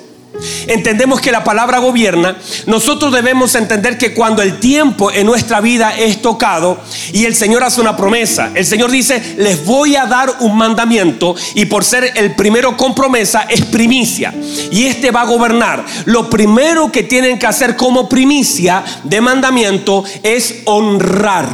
entendemos 0.68 1.22
que 1.22 1.32
la 1.32 1.44
palabra 1.44 1.80
gobierna, 1.80 2.38
nosotros 2.66 3.12
debemos 3.14 3.56
entender 3.56 3.98
que 3.98 4.14
cuando 4.14 4.42
el 4.42 4.60
tiempo 4.60 5.12
en 5.12 5.26
nuestra 5.26 5.62
vida 5.62 5.98
es 5.98 6.22
tocado 6.22 6.80
y 7.14 7.26
el 7.26 7.36
Señor 7.36 7.64
hace 7.64 7.82
una 7.82 7.98
promesa, 7.98 8.52
el 8.54 8.66
Señor 8.66 8.92
dice, 8.92 9.36
les 9.38 9.66
voy 9.66 9.96
a 9.96 10.06
dar 10.06 10.38
un 10.40 10.58
mandamiento 10.58 11.36
y 11.56 11.66
por 11.66 11.84
ser 11.84 12.12
el 12.16 12.36
primero 12.36 12.78
con 12.78 12.96
promesa 12.96 13.46
es 13.50 13.66
primicia 13.66 14.34
y 14.72 14.86
este 14.86 15.12
va 15.12 15.22
a 15.22 15.26
gobernar. 15.26 15.86
Lo 16.06 16.30
primero 16.30 16.92
que 16.92 17.04
tienen 17.04 17.40
que 17.40 17.48
hacer 17.48 17.76
como 17.76 18.08
primicia 18.10 18.84
de 19.04 19.22
mandamiento 19.22 20.04
es 20.24 20.62
honrar. 20.66 21.50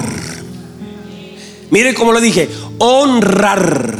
Miren 1.72 1.96
como 1.96 2.12
lo 2.12 2.22
dije, 2.22 2.50
honrar. 2.78 4.00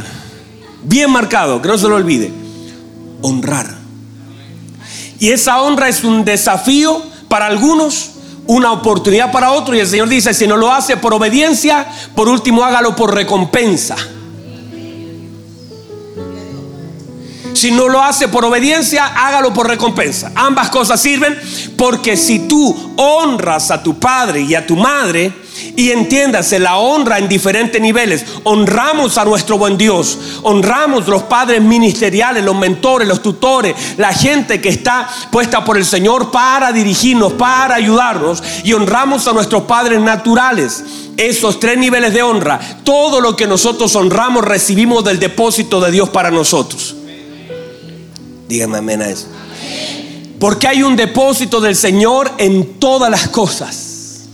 Bien 0.82 1.10
marcado, 1.10 1.60
que 1.60 1.68
no 1.68 1.78
se 1.78 1.88
lo 1.88 1.96
olvide. 1.96 2.30
Honrar. 3.22 3.85
Y 5.18 5.30
esa 5.30 5.60
honra 5.62 5.88
es 5.88 6.04
un 6.04 6.24
desafío 6.24 7.02
para 7.28 7.46
algunos, 7.46 8.10
una 8.46 8.72
oportunidad 8.72 9.32
para 9.32 9.52
otros. 9.52 9.76
Y 9.76 9.80
el 9.80 9.86
Señor 9.86 10.08
dice, 10.08 10.34
si 10.34 10.46
no 10.46 10.56
lo 10.56 10.72
hace 10.72 10.96
por 10.96 11.14
obediencia, 11.14 11.86
por 12.14 12.28
último 12.28 12.64
hágalo 12.64 12.94
por 12.96 13.14
recompensa. 13.14 13.96
Si 17.56 17.70
no 17.70 17.88
lo 17.88 18.02
hace 18.02 18.28
por 18.28 18.44
obediencia, 18.44 19.06
hágalo 19.06 19.54
por 19.54 19.66
recompensa. 19.66 20.30
Ambas 20.34 20.68
cosas 20.68 21.00
sirven 21.00 21.38
porque 21.76 22.16
si 22.16 22.40
tú 22.40 22.94
honras 22.96 23.70
a 23.70 23.82
tu 23.82 23.98
padre 23.98 24.42
y 24.42 24.54
a 24.54 24.66
tu 24.66 24.76
madre, 24.76 25.32
y 25.74 25.90
entiéndase, 25.90 26.58
la 26.58 26.76
honra 26.76 27.18
en 27.18 27.28
diferentes 27.28 27.80
niveles. 27.80 28.24
Honramos 28.44 29.16
a 29.16 29.24
nuestro 29.24 29.56
buen 29.56 29.78
Dios. 29.78 30.18
Honramos 30.42 31.08
los 31.08 31.22
padres 31.24 31.62
ministeriales, 31.62 32.44
los 32.44 32.56
mentores, 32.56 33.08
los 33.08 33.22
tutores, 33.22 33.74
la 33.96 34.12
gente 34.12 34.60
que 34.60 34.68
está 34.68 35.08
puesta 35.30 35.64
por 35.64 35.78
el 35.78 35.84
Señor 35.84 36.30
para 36.30 36.72
dirigirnos, 36.72 37.32
para 37.34 37.76
ayudarnos. 37.76 38.42
Y 38.64 38.72
honramos 38.74 39.26
a 39.28 39.32
nuestros 39.32 39.62
padres 39.62 40.00
naturales. 40.00 40.84
Esos 41.16 41.58
tres 41.58 41.78
niveles 41.78 42.12
de 42.12 42.22
honra, 42.22 42.60
todo 42.84 43.22
lo 43.22 43.34
que 43.34 43.46
nosotros 43.46 43.96
honramos 43.96 44.44
recibimos 44.44 45.02
del 45.04 45.18
depósito 45.18 45.80
de 45.80 45.90
Dios 45.90 46.10
para 46.10 46.30
nosotros. 46.30 46.96
Dígame 48.48 48.78
amén 48.78 49.02
a 49.02 49.08
eso. 49.08 49.26
Porque 50.38 50.68
hay 50.68 50.82
un 50.82 50.96
depósito 50.96 51.60
del 51.60 51.76
Señor 51.76 52.30
en 52.38 52.78
todas 52.78 53.10
las 53.10 53.28
cosas. 53.28 54.26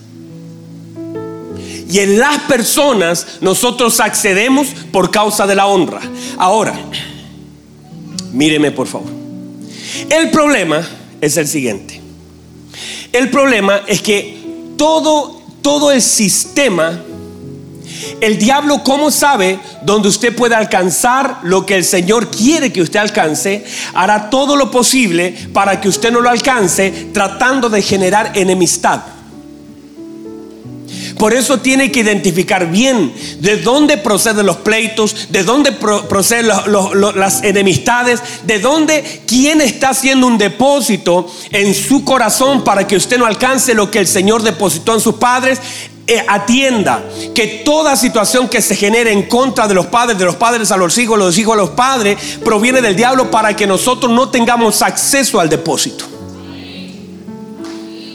Y 1.89 1.99
en 1.99 2.19
las 2.19 2.41
personas 2.43 3.39
nosotros 3.41 4.01
accedemos 4.01 4.69
por 4.91 5.11
causa 5.11 5.47
de 5.47 5.55
la 5.55 5.67
honra. 5.67 6.01
Ahora, 6.39 6.75
míreme 8.33 8.71
por 8.71 8.87
favor. 8.87 9.11
El 10.09 10.31
problema 10.31 10.87
es 11.21 11.37
el 11.37 11.47
siguiente. 11.47 12.01
El 13.13 13.29
problema 13.29 13.83
es 13.87 14.01
que 14.01 14.39
todo, 14.77 15.41
todo 15.61 15.93
el 15.93 16.01
sistema, 16.01 16.99
el 18.21 18.39
diablo, 18.39 18.83
¿cómo 18.85 19.11
sabe 19.11 19.59
donde 19.83 20.09
usted 20.09 20.35
puede 20.35 20.55
alcanzar 20.55 21.41
lo 21.43 21.67
que 21.67 21.77
el 21.77 21.85
Señor 21.85 22.31
quiere 22.31 22.73
que 22.73 22.83
usted 22.83 23.01
alcance? 23.01 23.65
Hará 23.95 24.31
todo 24.31 24.57
lo 24.57 24.71
posible 24.71 25.35
para 25.53 25.81
que 25.81 25.89
usted 25.89 26.13
no 26.13 26.21
lo 26.21 26.31
alcance, 26.31 27.09
tratando 27.13 27.69
de 27.69 27.83
generar 27.83 28.33
enemistad. 28.35 29.03
Por 31.19 31.35
eso 31.35 31.59
tiene 31.59 31.93
que 31.93 32.01
identificar 32.01 32.69
bien 32.69 33.13
de 33.39 33.59
dónde 33.59 33.97
proceden 33.97 34.45
los 34.45 34.57
pleitos, 34.57 35.29
de 35.31 35.45
dónde 35.45 35.71
proceden 35.71 36.49
las 36.49 37.45
enemistades, 37.45 38.21
de 38.45 38.59
dónde, 38.59 39.23
quién 39.27 39.61
está 39.61 39.91
haciendo 39.91 40.27
un 40.27 40.37
depósito 40.37 41.33
en 41.53 41.75
su 41.75 42.05
corazón 42.05 42.65
para 42.65 42.87
que 42.87 42.97
usted 42.97 43.19
no 43.19 43.27
alcance 43.27 43.73
lo 43.75 43.89
que 43.89 44.01
el 44.01 44.09
Señor 44.09 44.43
depositó 44.43 44.95
en 44.95 45.01
sus 45.01 45.15
padres. 45.15 45.61
Eh, 46.05 46.25
atienda 46.29 47.01
que 47.33 47.63
toda 47.65 47.95
situación 47.95 48.49
que 48.49 48.61
se 48.61 48.75
genere 48.75 49.13
en 49.13 49.23
contra 49.23 49.69
de 49.69 49.75
los 49.75 49.87
padres, 49.87 50.19
de 50.19 50.25
los 50.25 50.35
padres 50.35 50.73
a 50.73 50.77
los 50.77 50.99
hijos, 50.99 51.17
los 51.17 51.39
hijos 51.39 51.55
a 51.55 51.57
los 51.57 51.71
padres, 51.71 52.19
proviene 52.45 52.83
del 52.83 52.97
diablo 52.97 53.31
para 53.31 53.55
que 53.55 53.69
nosotros 53.69 54.11
no 54.11 54.29
tengamos 54.29 54.83
acceso 54.83 55.39
al 55.39 55.49
depósito. 55.49 56.05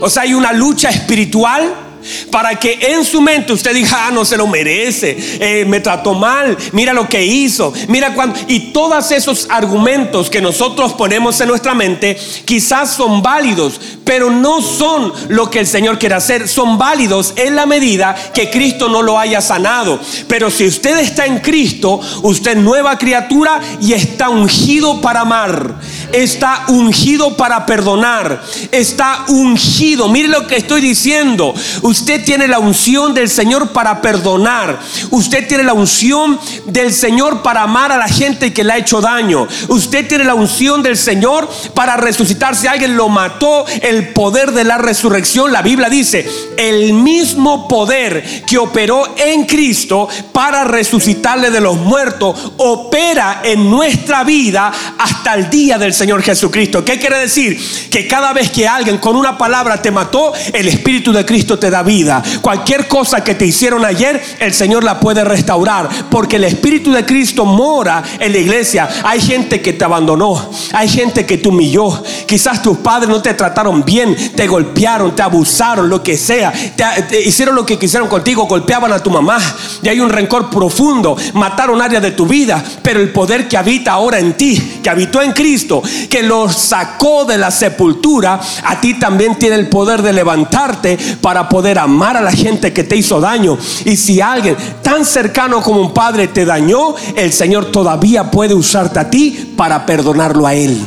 O 0.02 0.10
sea, 0.10 0.24
hay 0.24 0.34
una 0.34 0.52
lucha 0.52 0.90
espiritual 0.90 1.87
para 2.32 2.56
que 2.60 2.78
en 2.82 3.04
su 3.04 3.22
mente 3.22 3.54
usted 3.54 3.74
diga, 3.74 4.08
ah, 4.08 4.12
no 4.12 4.26
se 4.26 4.38
lo 4.38 4.48
merece, 4.48 5.18
eh, 5.40 5.66
me 5.66 5.80
trató 5.80 6.14
mal, 6.14 6.58
mira 6.72 6.94
lo 6.94 7.08
que 7.08 7.26
hizo, 7.26 7.74
mira 7.88 8.14
cuando... 8.14 8.40
Y 8.48 8.72
todos 8.72 9.12
esos 9.12 9.48
argumentos 9.50 10.30
que 10.30 10.42
nosotros 10.42 10.94
ponemos 10.94 11.40
en 11.42 11.48
nuestra 11.48 11.74
mente 11.74 12.18
quizás 12.46 12.94
son 12.94 13.22
válidos, 13.22 13.80
pero 14.04 14.30
no 14.30 14.62
son 14.62 15.14
lo 15.30 15.50
que 15.50 15.60
el 15.60 15.68
Señor 15.68 16.00
quiere 16.00 16.16
hacer, 16.16 16.48
son 16.48 16.78
válidos 16.78 17.34
en 17.36 17.56
la 17.56 17.66
medida 17.66 18.16
que 18.34 18.50
Cristo 18.50 18.90
no 18.90 19.02
lo 19.02 19.20
haya 19.20 19.42
sanado. 19.42 20.00
Pero 20.28 20.50
si 20.50 20.66
usted 20.66 21.00
está 21.00 21.26
en 21.26 21.40
Cristo, 21.40 22.00
usted 22.24 22.58
es 22.58 22.64
nueva 22.64 22.98
criatura 22.98 23.60
y 23.82 23.94
está 23.94 24.30
ungido 24.30 25.02
para 25.02 25.22
amar, 25.22 25.76
está 26.12 26.66
ungido 26.68 27.36
para 27.38 27.66
perdonar, 27.66 28.42
está 28.72 29.26
ungido. 29.28 30.10
Mire 30.10 30.28
lo 30.28 30.48
que 30.48 30.58
estoy 30.58 30.82
diciendo. 30.82 31.54
Usted 31.82 32.24
tiene 32.24 32.48
la 32.48 32.60
unción 32.60 33.14
del 33.14 33.30
Señor 33.30 33.70
para 33.70 34.02
perdonar. 34.02 34.80
Usted 35.12 35.48
tiene 35.48 35.64
la 35.64 35.74
unción 35.74 36.40
del 36.66 36.94
Señor 36.94 37.42
para 37.42 37.64
amar 37.64 37.92
a 37.92 37.98
la 37.98 38.08
gente 38.08 38.54
que 38.54 38.64
le 38.64 38.74
ha 38.74 38.78
hecho 38.78 39.02
daño. 39.02 39.48
Usted 39.68 40.08
tiene 40.08 40.24
la 40.24 40.36
unción 40.36 40.84
del 40.84 40.98
Señor 40.98 41.50
para 41.74 41.98
resucitar. 41.98 42.56
Si 42.56 42.68
alguien 42.68 42.96
lo 42.96 43.10
mató, 43.10 43.66
el 43.82 44.10
poder 44.10 44.52
de 44.52 44.64
la 44.64 44.78
resurrección, 44.78 45.52
la 45.52 45.62
Biblia 45.62 45.90
dice, 45.90 46.28
el 46.58 46.94
mismo 46.94 47.68
poder 47.68 48.46
que 48.46 48.58
operó 48.58 49.16
en 49.18 49.46
Cristo 49.46 50.08
para 50.32 50.64
resucitarle 50.64 51.52
de 51.52 51.62
los 51.62 51.78
muertos, 51.78 52.54
opera 52.58 53.42
en 53.44 53.70
nuestra 53.70 54.24
vida 54.24 54.72
hasta 54.98 55.36
el 55.36 55.50
día 55.50 55.78
del 55.78 55.94
Señor 55.98 56.22
Jesucristo. 56.22 56.86
¿Qué 56.86 57.00
quiere 57.00 57.18
decir? 57.18 57.60
Que 57.90 58.08
cada 58.08 58.32
vez 58.32 58.52
que 58.52 58.68
alguien 58.68 59.00
con 59.00 59.16
una 59.16 59.38
palabra 59.38 59.82
te 59.82 59.92
mató, 59.92 60.32
el 60.54 60.68
Espíritu 60.68 61.12
de 61.12 61.26
Cristo 61.26 61.58
te 61.58 61.70
da 61.70 61.84
vida. 61.84 62.24
Cualquier 62.42 62.88
cosa 62.88 63.24
que 63.24 63.36
te 63.36 63.46
hicieron 63.46 63.84
ayer, 63.84 64.22
el 64.40 64.54
Señor 64.54 64.84
la 64.84 65.00
puede 65.00 65.24
restaurar. 65.24 65.90
Porque 66.10 66.36
el 66.36 66.44
Espíritu 66.44 66.92
de 66.92 67.06
Cristo 67.06 67.46
mora 67.46 68.04
en 68.20 68.32
la 68.32 68.38
iglesia. 68.38 68.88
Hay 69.04 69.20
gente 69.20 69.62
que 69.62 69.74
te 69.74 69.84
abandonó. 69.84 70.52
Hay 70.74 70.88
gente 70.88 71.26
que 71.26 71.38
te 71.38 71.50
humilló. 71.50 72.04
Quizás 72.28 72.62
tus 72.62 72.78
padres 72.78 73.10
no 73.10 73.22
te 73.22 73.34
trataron 73.34 73.84
bien. 73.84 74.16
Te 74.36 74.48
golpearon, 74.48 75.16
te 75.16 75.24
abusaron, 75.24 75.90
lo 75.90 76.04
que 76.04 76.16
sea. 76.16 76.54
Te, 76.76 77.22
hicieron 77.22 77.56
lo 77.56 77.66
que 77.66 77.80
quisieron 77.80 78.08
contigo. 78.08 78.46
Golpeaban 78.46 78.94
a 78.94 79.00
tu 79.00 79.10
mamá. 79.10 79.40
Y 79.82 79.90
hay 79.90 80.00
un 80.00 80.10
rencor 80.10 80.50
profundo. 80.50 81.18
Mataron 81.34 81.82
áreas 81.82 82.04
de 82.04 82.12
tu 82.12 82.28
vida. 82.28 82.64
Pero 82.84 83.02
el 83.02 83.12
poder 83.12 83.48
que 83.48 83.58
habita 83.58 83.94
ahora 83.94 84.20
en 84.20 84.34
ti, 84.34 84.80
que 84.84 84.90
habitó 84.90 85.22
en 85.22 85.32
Cristo, 85.32 85.82
que 86.10 86.24
lo 86.24 86.50
sacó 86.50 87.26
de 87.26 87.38
la 87.38 87.52
sepultura, 87.52 88.40
a 88.64 88.82
ti 88.82 88.96
también 88.96 89.38
tiene 89.38 89.56
el 89.56 89.70
poder 89.70 90.02
de 90.02 90.14
levantarte 90.14 90.98
para 91.22 91.48
poder 91.50 91.80
amar 91.80 92.18
a 92.18 92.22
la 92.22 92.32
gente 92.32 92.74
que 92.74 92.84
te 92.84 92.96
hizo 92.96 93.20
daño. 93.20 93.58
Y 93.86 93.96
si 93.96 94.22
alguien 94.22 94.56
tan 94.82 95.06
cercano 95.06 95.62
como 95.62 95.82
un 95.82 95.94
padre 95.94 96.28
te 96.28 96.46
dañó, 96.46 96.96
el 97.16 97.34
Señor 97.34 97.72
todavía 97.72 98.30
puede 98.32 98.54
usarte 98.54 99.00
a 99.00 99.10
ti 99.10 99.54
para 99.58 99.86
perdonarlo 99.86 100.46
a 100.46 100.54
Él. 100.54 100.86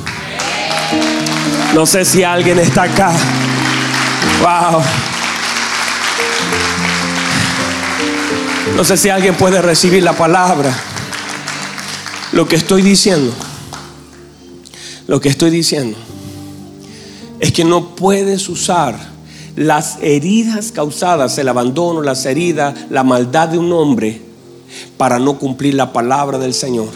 No 1.75 1.87
sé 1.87 2.05
si 2.05 2.25
alguien 2.25 2.59
está 2.59 2.83
acá. 2.85 3.13
Wow. 4.41 4.83
No 8.77 8.85
sé 8.85 8.97
si 8.97 9.09
alguien 9.09 9.35
puede 9.35 9.61
recibir 9.61 10.03
la 10.03 10.15
palabra. 10.15 10.73
Lo 12.33 12.47
que 12.49 12.57
estoy 12.57 12.83
diciendo, 12.83 13.33
lo 15.11 15.21
que 15.21 15.29
estoy 15.29 15.51
diciendo, 15.51 15.99
es 17.41 17.51
que 17.51 17.65
no 17.65 17.97
puedes 17.97 18.49
usar 18.49 18.97
las 19.57 19.99
heridas 20.01 20.71
causadas, 20.71 21.37
el 21.37 21.49
abandono, 21.49 22.01
las 22.01 22.25
heridas, 22.27 22.77
la 22.91 23.03
maldad 23.03 23.49
de 23.49 23.59
un 23.59 23.73
hombre 23.73 24.23
para 24.97 25.19
no 25.19 25.37
cumplir 25.37 25.75
la 25.75 25.93
palabra 25.93 26.39
del 26.39 26.55
Señor. 26.55 26.91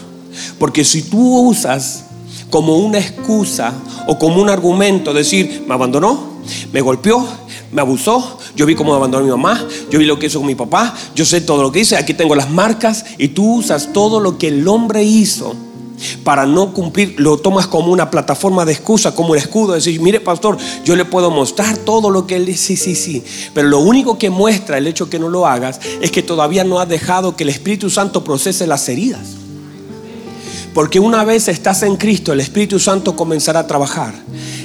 Porque 0.57 0.85
si 0.85 1.01
tú 1.01 1.49
usas 1.49 2.05
como 2.49 2.77
una 2.77 2.99
excusa 2.99 3.73
o 4.07 4.17
como 4.17 4.41
un 4.41 4.49
argumento 4.49 5.13
decir, 5.13 5.65
me 5.67 5.73
abandonó, 5.73 6.39
me 6.71 6.79
golpeó, 6.79 7.27
me 7.73 7.81
abusó, 7.81 8.39
yo 8.55 8.65
vi 8.65 8.75
cómo 8.75 8.95
abandonó 8.95 9.23
a 9.23 9.25
mi 9.25 9.31
mamá, 9.31 9.67
yo 9.91 9.99
vi 9.99 10.05
lo 10.05 10.17
que 10.17 10.27
hizo 10.27 10.39
con 10.39 10.47
mi 10.47 10.55
papá, 10.55 10.95
yo 11.15 11.25
sé 11.25 11.41
todo 11.41 11.61
lo 11.61 11.69
que 11.69 11.81
hice, 11.81 11.97
aquí 11.97 12.13
tengo 12.13 12.33
las 12.33 12.49
marcas 12.49 13.03
y 13.17 13.27
tú 13.27 13.55
usas 13.55 13.91
todo 13.91 14.21
lo 14.21 14.37
que 14.37 14.47
el 14.47 14.65
hombre 14.69 15.03
hizo 15.03 15.53
para 16.23 16.45
no 16.45 16.73
cumplir, 16.73 17.15
lo 17.17 17.37
tomas 17.37 17.67
como 17.67 17.91
una 17.91 18.09
plataforma 18.09 18.65
de 18.65 18.73
excusa, 18.73 19.15
como 19.15 19.31
un 19.31 19.37
escudo, 19.37 19.73
decir, 19.73 19.99
mire 20.01 20.19
pastor, 20.19 20.57
yo 20.83 20.95
le 20.95 21.05
puedo 21.05 21.31
mostrar 21.31 21.77
todo 21.77 22.09
lo 22.09 22.27
que 22.27 22.35
él 22.35 22.45
dice, 22.45 22.75
sí, 22.75 22.77
sí, 22.77 22.95
sí, 22.95 23.23
pero 23.53 23.67
lo 23.67 23.79
único 23.79 24.17
que 24.17 24.29
muestra 24.29 24.77
el 24.77 24.87
hecho 24.87 25.09
que 25.09 25.19
no 25.19 25.29
lo 25.29 25.45
hagas 25.45 25.79
es 26.01 26.11
que 26.11 26.23
todavía 26.23 26.63
no 26.63 26.79
has 26.79 26.89
dejado 26.89 27.35
que 27.35 27.43
el 27.43 27.49
Espíritu 27.49 27.89
Santo 27.89 28.23
procese 28.23 28.67
las 28.67 28.87
heridas. 28.89 29.27
Porque 30.73 30.99
una 30.99 31.23
vez 31.23 31.47
estás 31.47 31.83
en 31.83 31.95
Cristo, 31.95 32.33
el 32.33 32.41
Espíritu 32.41 32.79
Santo 32.79 33.15
comenzará 33.15 33.61
a 33.61 33.67
trabajar 33.67 34.13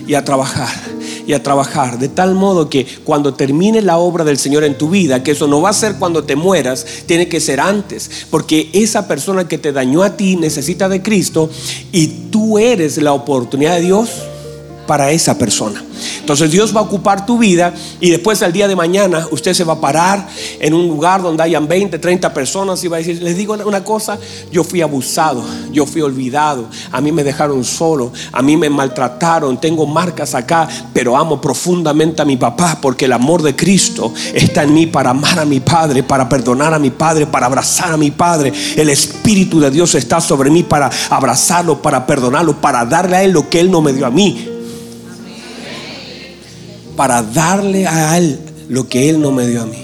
y 0.08 0.14
a 0.14 0.24
trabajar 0.24 0.99
y 1.26 1.32
a 1.32 1.42
trabajar. 1.42 1.98
De 1.98 2.08
tal 2.08 2.34
modo 2.34 2.70
que 2.70 2.86
cuando 3.04 3.34
termine 3.34 3.82
la 3.82 3.98
obra 3.98 4.24
del 4.24 4.38
Señor 4.38 4.64
en 4.64 4.78
tu 4.78 4.90
vida, 4.90 5.22
que 5.22 5.32
eso 5.32 5.46
no 5.46 5.60
va 5.60 5.70
a 5.70 5.74
ser 5.74 5.96
cuando 5.96 6.24
te 6.24 6.36
mueras, 6.36 6.86
tiene 7.06 7.28
que 7.28 7.40
ser 7.40 7.60
antes. 7.60 8.10
Porque 8.30 8.70
esa 8.72 9.08
persona 9.08 9.48
que 9.48 9.58
te 9.58 9.72
dañó 9.72 10.02
a 10.02 10.16
ti 10.16 10.36
necesita 10.36 10.88
de 10.88 11.02
Cristo 11.02 11.50
y 11.92 12.06
tú 12.30 12.58
eres 12.58 12.96
la 12.98 13.12
oportunidad 13.12 13.76
de 13.76 13.82
Dios 13.82 14.10
para 14.90 15.12
esa 15.12 15.38
persona. 15.38 15.84
Entonces 16.18 16.50
Dios 16.50 16.74
va 16.74 16.80
a 16.80 16.82
ocupar 16.82 17.24
tu 17.24 17.38
vida 17.38 17.72
y 18.00 18.10
después 18.10 18.42
al 18.42 18.52
día 18.52 18.66
de 18.66 18.74
mañana 18.74 19.24
usted 19.30 19.54
se 19.54 19.62
va 19.62 19.74
a 19.74 19.80
parar 19.80 20.26
en 20.58 20.74
un 20.74 20.88
lugar 20.88 21.22
donde 21.22 21.44
hayan 21.44 21.68
20, 21.68 21.96
30 22.00 22.34
personas 22.34 22.82
y 22.82 22.88
va 22.88 22.96
a 22.96 22.98
decir, 22.98 23.22
les 23.22 23.36
digo 23.36 23.56
una 23.64 23.84
cosa, 23.84 24.18
yo 24.50 24.64
fui 24.64 24.82
abusado, 24.82 25.44
yo 25.70 25.86
fui 25.86 26.00
olvidado, 26.00 26.66
a 26.90 27.00
mí 27.00 27.12
me 27.12 27.22
dejaron 27.22 27.62
solo, 27.62 28.10
a 28.32 28.42
mí 28.42 28.56
me 28.56 28.68
maltrataron, 28.68 29.60
tengo 29.60 29.86
marcas 29.86 30.34
acá, 30.34 30.66
pero 30.92 31.16
amo 31.16 31.40
profundamente 31.40 32.22
a 32.22 32.24
mi 32.24 32.36
papá 32.36 32.76
porque 32.82 33.04
el 33.04 33.12
amor 33.12 33.42
de 33.42 33.54
Cristo 33.54 34.12
está 34.34 34.64
en 34.64 34.74
mí 34.74 34.88
para 34.88 35.10
amar 35.10 35.38
a 35.38 35.44
mi 35.44 35.60
padre, 35.60 36.02
para 36.02 36.28
perdonar 36.28 36.74
a 36.74 36.80
mi 36.80 36.90
padre, 36.90 37.28
para 37.28 37.46
abrazar 37.46 37.92
a 37.92 37.96
mi 37.96 38.10
padre. 38.10 38.52
El 38.74 38.90
Espíritu 38.90 39.60
de 39.60 39.70
Dios 39.70 39.94
está 39.94 40.20
sobre 40.20 40.50
mí 40.50 40.64
para 40.64 40.90
abrazarlo, 41.10 41.80
para 41.80 42.04
perdonarlo, 42.08 42.60
para 42.60 42.84
darle 42.84 43.16
a 43.18 43.22
él 43.22 43.30
lo 43.30 43.48
que 43.48 43.60
él 43.60 43.70
no 43.70 43.82
me 43.82 43.92
dio 43.92 44.04
a 44.04 44.10
mí 44.10 44.49
para 47.00 47.22
darle 47.22 47.86
a 47.86 48.18
Él 48.18 48.38
lo 48.68 48.86
que 48.86 49.08
Él 49.08 49.22
no 49.22 49.32
me 49.32 49.46
dio 49.46 49.62
a 49.62 49.64
mí. 49.64 49.82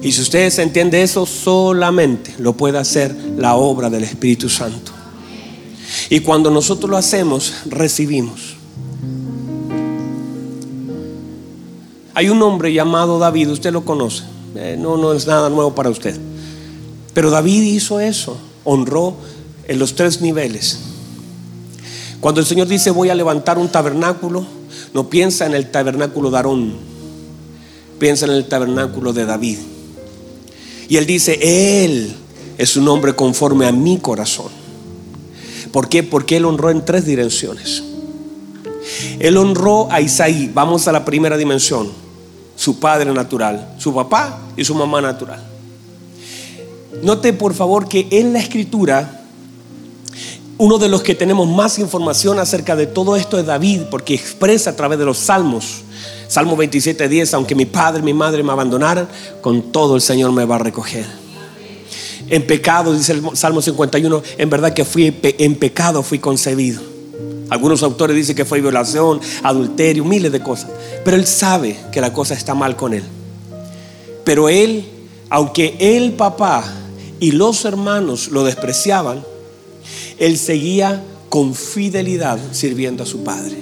Y 0.00 0.10
si 0.10 0.22
ustedes 0.22 0.58
entienden 0.58 1.02
eso, 1.02 1.26
solamente 1.26 2.34
lo 2.38 2.54
puede 2.54 2.78
hacer 2.78 3.14
la 3.36 3.54
obra 3.54 3.90
del 3.90 4.02
Espíritu 4.02 4.48
Santo. 4.48 4.92
Y 6.08 6.20
cuando 6.20 6.50
nosotros 6.50 6.90
lo 6.90 6.96
hacemos, 6.96 7.52
recibimos. 7.66 8.56
Hay 12.14 12.30
un 12.30 12.40
hombre 12.40 12.72
llamado 12.72 13.18
David, 13.18 13.50
usted 13.50 13.74
lo 13.74 13.84
conoce. 13.84 14.22
Eh, 14.54 14.78
no, 14.80 14.96
no 14.96 15.12
es 15.12 15.26
nada 15.26 15.50
nuevo 15.50 15.74
para 15.74 15.90
usted. 15.90 16.18
Pero 17.12 17.28
David 17.28 17.62
hizo 17.64 18.00
eso, 18.00 18.38
honró 18.64 19.16
en 19.68 19.78
los 19.78 19.96
tres 19.96 20.22
niveles. 20.22 20.78
Cuando 22.22 22.40
el 22.40 22.46
Señor 22.46 22.68
dice 22.68 22.90
voy 22.90 23.10
a 23.10 23.14
levantar 23.14 23.58
un 23.58 23.68
tabernáculo, 23.68 24.46
no 24.94 25.08
piensa 25.08 25.46
en 25.46 25.54
el 25.54 25.70
tabernáculo 25.70 26.30
de 26.30 26.36
Aarón, 26.36 26.74
piensa 27.98 28.26
en 28.26 28.32
el 28.32 28.46
tabernáculo 28.46 29.12
de 29.12 29.24
David. 29.24 29.58
Y 30.88 30.96
él 30.96 31.06
dice, 31.06 31.38
Él 31.84 32.14
es 32.58 32.76
un 32.76 32.86
hombre 32.88 33.14
conforme 33.14 33.66
a 33.66 33.72
mi 33.72 33.98
corazón. 33.98 34.50
¿Por 35.72 35.88
qué? 35.88 36.02
Porque 36.02 36.36
Él 36.36 36.44
honró 36.44 36.70
en 36.70 36.84
tres 36.84 37.06
direcciones. 37.06 37.82
Él 39.18 39.36
honró 39.36 39.90
a 39.90 40.00
Isaí, 40.00 40.50
vamos 40.52 40.86
a 40.88 40.92
la 40.92 41.04
primera 41.04 41.36
dimensión, 41.36 41.90
su 42.56 42.78
padre 42.78 43.12
natural, 43.12 43.74
su 43.78 43.94
papá 43.94 44.38
y 44.56 44.64
su 44.64 44.74
mamá 44.74 45.00
natural. 45.00 45.42
Note 47.02 47.32
por 47.32 47.54
favor 47.54 47.88
que 47.88 48.06
en 48.10 48.32
la 48.32 48.38
escritura 48.40 49.21
uno 50.62 50.78
de 50.78 50.88
los 50.88 51.02
que 51.02 51.16
tenemos 51.16 51.48
más 51.48 51.80
información 51.80 52.38
acerca 52.38 52.76
de 52.76 52.86
todo 52.86 53.16
esto 53.16 53.36
es 53.36 53.44
David, 53.44 53.80
porque 53.90 54.14
expresa 54.14 54.70
a 54.70 54.76
través 54.76 54.96
de 54.96 55.04
los 55.04 55.18
salmos. 55.18 55.80
Salmo 56.28 56.56
27, 56.56 57.08
10, 57.08 57.34
aunque 57.34 57.56
mi 57.56 57.66
padre 57.66 57.98
y 57.98 58.04
mi 58.04 58.14
madre 58.14 58.44
me 58.44 58.52
abandonaran, 58.52 59.08
con 59.40 59.72
todo 59.72 59.96
el 59.96 60.00
Señor 60.00 60.30
me 60.30 60.44
va 60.44 60.54
a 60.54 60.58
recoger. 60.60 61.04
En 62.28 62.46
pecado, 62.46 62.94
dice 62.94 63.14
el 63.14 63.36
Salmo 63.36 63.60
51, 63.60 64.22
en 64.38 64.50
verdad 64.50 64.72
que 64.72 64.84
fui 64.84 65.12
en 65.20 65.56
pecado 65.56 66.00
fui 66.04 66.20
concebido. 66.20 66.80
Algunos 67.50 67.82
autores 67.82 68.14
dicen 68.14 68.36
que 68.36 68.44
fue 68.44 68.60
violación, 68.60 69.20
adulterio, 69.42 70.04
miles 70.04 70.30
de 70.30 70.44
cosas. 70.44 70.70
Pero 71.04 71.16
él 71.16 71.26
sabe 71.26 71.76
que 71.90 72.00
la 72.00 72.12
cosa 72.12 72.34
está 72.34 72.54
mal 72.54 72.76
con 72.76 72.94
él. 72.94 73.02
Pero 74.22 74.48
él, 74.48 74.88
aunque 75.28 75.74
el 75.80 76.12
papá 76.12 76.62
y 77.18 77.32
los 77.32 77.64
hermanos 77.64 78.28
lo 78.28 78.44
despreciaban, 78.44 79.31
él 80.22 80.38
seguía 80.38 81.02
con 81.28 81.52
fidelidad 81.52 82.38
sirviendo 82.52 83.02
a 83.02 83.06
su 83.06 83.24
padre. 83.24 83.56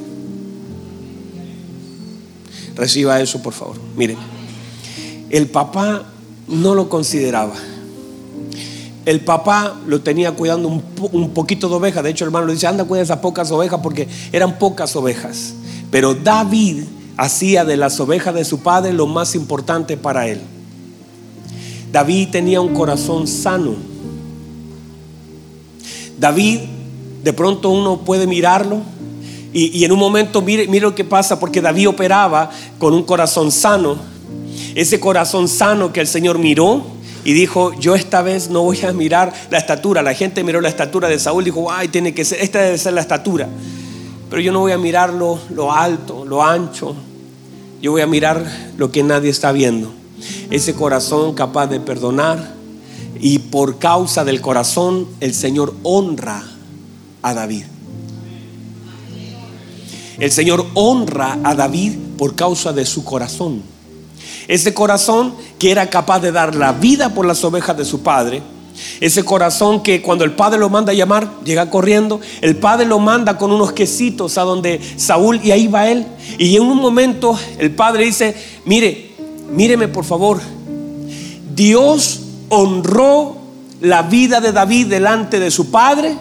Reciba 2.76 3.18
eso, 3.18 3.40
por 3.40 3.54
favor. 3.54 3.76
Miren, 3.96 4.18
el 5.30 5.48
papá 5.48 6.04
no 6.48 6.74
lo 6.74 6.90
consideraba. 6.90 7.54
El 9.06 9.20
papá 9.20 9.80
lo 9.86 10.02
tenía 10.02 10.32
cuidando 10.32 10.68
un, 10.68 11.30
poquito 11.30 11.70
de 11.70 11.76
ovejas. 11.76 12.04
De 12.04 12.10
hecho, 12.10 12.24
el 12.24 12.28
hermano 12.28 12.48
le 12.48 12.52
dice, 12.52 12.66
anda, 12.66 12.84
cuida 12.84 13.00
esas 13.00 13.20
pocas 13.20 13.50
ovejas 13.50 13.80
porque 13.82 14.06
eran 14.30 14.58
pocas 14.58 14.94
ovejas. 14.96 15.54
Pero 15.90 16.14
David 16.14 16.82
hacía 17.16 17.64
de 17.64 17.78
las 17.78 17.98
ovejas 18.00 18.34
de 18.34 18.44
su 18.44 18.60
padre 18.60 18.92
lo 18.92 19.06
más 19.06 19.34
importante 19.34 19.96
para 19.96 20.28
él. 20.28 20.42
David 21.90 22.28
tenía 22.30 22.60
un 22.60 22.74
corazón 22.74 23.26
sano. 23.26 23.89
David, 26.20 26.60
de 27.24 27.32
pronto 27.32 27.70
uno 27.70 27.98
puede 28.02 28.26
mirarlo 28.26 28.82
y, 29.52 29.84
en 29.84 29.90
un 29.90 29.98
momento 29.98 30.42
mire, 30.42 30.66
lo 30.80 30.94
que 30.94 31.04
pasa 31.04 31.40
porque 31.40 31.60
David 31.60 31.88
operaba 31.88 32.50
con 32.78 32.94
un 32.94 33.02
corazón 33.02 33.50
sano. 33.50 33.96
Ese 34.74 35.00
corazón 35.00 35.48
sano 35.48 35.92
que 35.92 36.00
el 36.00 36.06
Señor 36.06 36.38
miró 36.38 36.84
y 37.24 37.32
dijo, 37.32 37.72
yo 37.80 37.96
esta 37.96 38.22
vez 38.22 38.48
no 38.48 38.62
voy 38.62 38.80
a 38.82 38.92
mirar 38.92 39.32
la 39.50 39.58
estatura. 39.58 40.02
La 40.02 40.14
gente 40.14 40.44
miró 40.44 40.60
la 40.60 40.68
estatura 40.68 41.08
de 41.08 41.18
Saúl 41.18 41.42
y 41.42 41.46
dijo, 41.46 41.72
ay, 41.72 41.88
tiene 41.88 42.14
que 42.14 42.22
esta 42.22 42.60
debe 42.60 42.78
ser 42.78 42.92
la 42.92 43.00
estatura. 43.00 43.48
Pero 44.28 44.40
yo 44.40 44.52
no 44.52 44.60
voy 44.60 44.72
a 44.72 44.78
mirar 44.78 45.12
lo, 45.12 45.40
lo 45.50 45.72
alto, 45.72 46.24
lo 46.24 46.44
ancho. 46.44 46.94
Yo 47.82 47.90
voy 47.90 48.02
a 48.02 48.06
mirar 48.06 48.44
lo 48.76 48.92
que 48.92 49.02
nadie 49.02 49.30
está 49.30 49.50
viendo. 49.50 49.90
Ese 50.50 50.74
corazón 50.74 51.34
capaz 51.34 51.66
de 51.66 51.80
perdonar, 51.80 52.54
y 53.20 53.38
por 53.38 53.78
causa 53.78 54.24
del 54.24 54.40
corazón, 54.40 55.06
el 55.20 55.34
Señor 55.34 55.74
honra 55.82 56.42
a 57.22 57.34
David. 57.34 57.64
El 60.18 60.30
Señor 60.30 60.66
honra 60.74 61.38
a 61.44 61.54
David 61.54 61.94
por 62.16 62.34
causa 62.34 62.72
de 62.72 62.86
su 62.86 63.04
corazón. 63.04 63.62
Ese 64.48 64.74
corazón 64.74 65.34
que 65.58 65.70
era 65.70 65.88
capaz 65.88 66.20
de 66.20 66.32
dar 66.32 66.54
la 66.54 66.72
vida 66.72 67.14
por 67.14 67.26
las 67.26 67.44
ovejas 67.44 67.76
de 67.76 67.84
su 67.84 68.02
padre. 68.02 68.42
Ese 69.00 69.24
corazón 69.24 69.82
que 69.82 70.00
cuando 70.00 70.24
el 70.24 70.32
padre 70.32 70.58
lo 70.58 70.70
manda 70.70 70.92
a 70.92 70.94
llamar, 70.94 71.30
llega 71.44 71.70
corriendo. 71.70 72.20
El 72.40 72.56
padre 72.56 72.86
lo 72.86 72.98
manda 72.98 73.36
con 73.36 73.52
unos 73.52 73.72
quesitos 73.72 74.38
a 74.38 74.42
donde 74.42 74.80
Saúl 74.96 75.40
y 75.42 75.50
ahí 75.50 75.68
va 75.68 75.88
él. 75.88 76.06
Y 76.38 76.56
en 76.56 76.62
un 76.62 76.78
momento 76.78 77.38
el 77.58 77.74
padre 77.74 78.04
dice, 78.04 78.34
mire, 78.64 79.12
míreme 79.50 79.88
por 79.88 80.04
favor. 80.04 80.40
Dios 81.54 82.20
honró 82.50 83.36
la 83.80 84.02
vida 84.02 84.40
de 84.40 84.52
David 84.52 84.88
delante 84.88 85.40
de 85.40 85.50
su 85.50 85.70
padre 85.70 86.14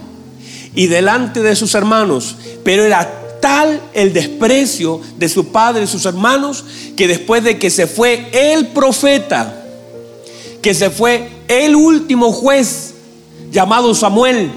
y 0.73 0.87
delante 0.87 1.41
de 1.41 1.55
sus 1.55 1.75
hermanos, 1.75 2.37
pero 2.63 2.85
era 2.85 3.19
tal 3.41 3.81
el 3.93 4.13
desprecio 4.13 5.01
de 5.17 5.27
su 5.27 5.47
padre 5.47 5.83
y 5.83 5.87
sus 5.87 6.05
hermanos 6.05 6.63
que 6.95 7.07
después 7.07 7.43
de 7.43 7.57
que 7.57 7.69
se 7.69 7.87
fue 7.87 8.29
el 8.31 8.67
profeta, 8.67 9.63
que 10.61 10.73
se 10.73 10.89
fue 10.89 11.27
el 11.47 11.75
último 11.75 12.31
juez 12.31 12.93
llamado 13.51 13.93
Samuel, 13.95 14.51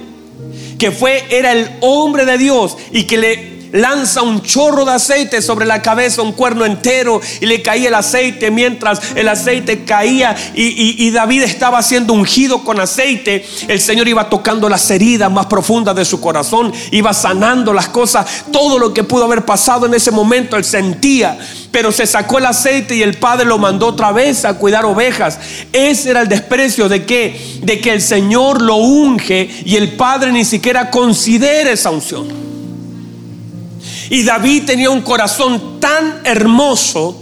que 0.79 0.91
fue 0.91 1.25
era 1.31 1.53
el 1.53 1.71
hombre 1.81 2.25
de 2.25 2.39
Dios 2.39 2.77
y 2.93 3.05
que 3.05 3.17
le 3.17 3.52
lanza 3.73 4.23
un 4.23 4.43
chorro 4.43 4.85
de 4.85 4.93
aceite 4.93 5.43
sobre 5.43 5.67
la 5.67 5.83
cabeza, 5.83 6.23
un 6.23 6.33
cuerno 6.33 6.65
entero, 6.65 7.21
y 7.41 7.47
le 7.47 7.63
caía 7.63 7.89
el 7.89 7.95
aceite 7.95 8.51
mientras 8.51 9.01
el 9.17 9.29
aceite 9.29 9.85
caía 9.85 10.37
y, 10.55 11.11
David 11.13 11.43
estaba 11.43 11.83
siendo 11.83 12.15
ungido 12.15 12.65
con 12.65 12.81
aceite. 12.81 13.45
El 13.69 13.81
Señor 13.81 14.09
iba 14.09 14.31
tocando 14.31 14.69
las 14.69 14.91
heridas 14.91 15.31
más 15.31 15.47
profundas 15.47 15.95
de 15.95 16.05
su 16.05 16.21
corazón, 16.21 16.73
iba 16.91 17.13
sanando 17.13 17.73
las 17.73 17.89
cosas, 17.89 18.45
todo 18.51 18.79
lo 18.79 18.95
que 18.95 19.05
pudo 19.05 19.25
haber 19.25 19.45
pasado 19.45 19.87
en 19.87 19.95
ese 19.95 20.11
momento, 20.11 20.57
él 20.57 20.65
sentía. 20.65 21.39
Pero 21.71 21.91
se 21.91 22.07
sacó 22.07 22.39
el 22.39 22.47
aceite 22.47 22.95
y 22.95 23.03
el 23.03 23.19
padre 23.19 23.47
lo 23.47 23.59
mandó 23.59 23.89
otra 23.89 24.13
vez 24.13 24.45
a 24.45 24.55
cuidar 24.55 24.85
ovejas. 24.85 25.39
Ese 25.73 26.11
era 26.11 26.21
el 26.21 26.29
desprecio 26.29 26.89
de 26.89 27.05
que, 27.05 27.59
de 27.63 27.81
que 27.81 27.93
el 27.93 28.03
Señor 28.03 28.61
lo 28.61 28.77
unge 28.77 29.49
y 29.65 29.77
el 29.77 29.93
padre 29.93 30.33
ni 30.33 30.45
siquiera 30.45 30.91
considera 30.91 31.71
esa 31.71 31.91
unción. 31.91 32.52
Y 34.12 34.25
David 34.25 34.64
tenía 34.66 34.90
un 34.90 35.01
corazón 35.01 35.81
tan 35.81 36.20
hermoso 36.25 37.18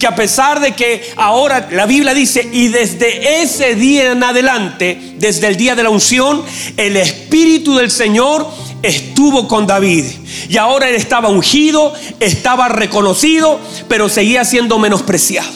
que 0.00 0.06
a 0.08 0.16
pesar 0.16 0.58
de 0.58 0.72
que 0.72 1.12
ahora 1.14 1.68
la 1.70 1.86
Biblia 1.86 2.12
dice, 2.12 2.48
y 2.52 2.66
desde 2.66 3.40
ese 3.40 3.76
día 3.76 4.10
en 4.10 4.24
adelante, 4.24 5.14
desde 5.16 5.46
el 5.46 5.56
día 5.56 5.76
de 5.76 5.84
la 5.84 5.90
unción, 5.90 6.42
el 6.76 6.96
Espíritu 6.96 7.76
del 7.76 7.88
Señor 7.88 8.50
estuvo 8.82 9.46
con 9.46 9.68
David. 9.68 10.06
Y 10.48 10.56
ahora 10.56 10.88
él 10.88 10.96
estaba 10.96 11.28
ungido, 11.28 11.94
estaba 12.18 12.66
reconocido, 12.66 13.60
pero 13.88 14.08
seguía 14.08 14.44
siendo 14.44 14.80
menospreciado. 14.80 15.52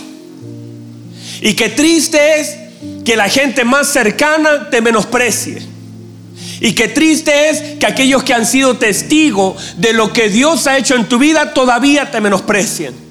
Y 1.41 1.55
qué 1.55 1.71
triste 1.71 2.39
es 2.39 2.57
que 3.05 3.17
la 3.17 3.29
gente 3.29 3.65
más 3.65 3.89
cercana 3.89 4.71
te 4.71 4.81
menosprecie 4.81 5.78
Y 6.61 6.73
qué 6.73 6.89
triste 6.89 7.51
es 7.51 7.77
que 7.79 7.87
aquellos 7.87 8.23
que 8.25 8.35
han 8.35 8.47
sido 8.47 8.77
testigos 8.77 9.75
de 9.77 9.93
lo 9.93 10.13
que 10.13 10.29
Dios 10.29 10.67
ha 10.67 10.77
hecho 10.77 10.97
en 10.97 11.09
tu 11.09 11.19
vida 11.19 11.55
todavía 11.55 12.11
te 12.11 12.21
menosprecien. 12.21 13.09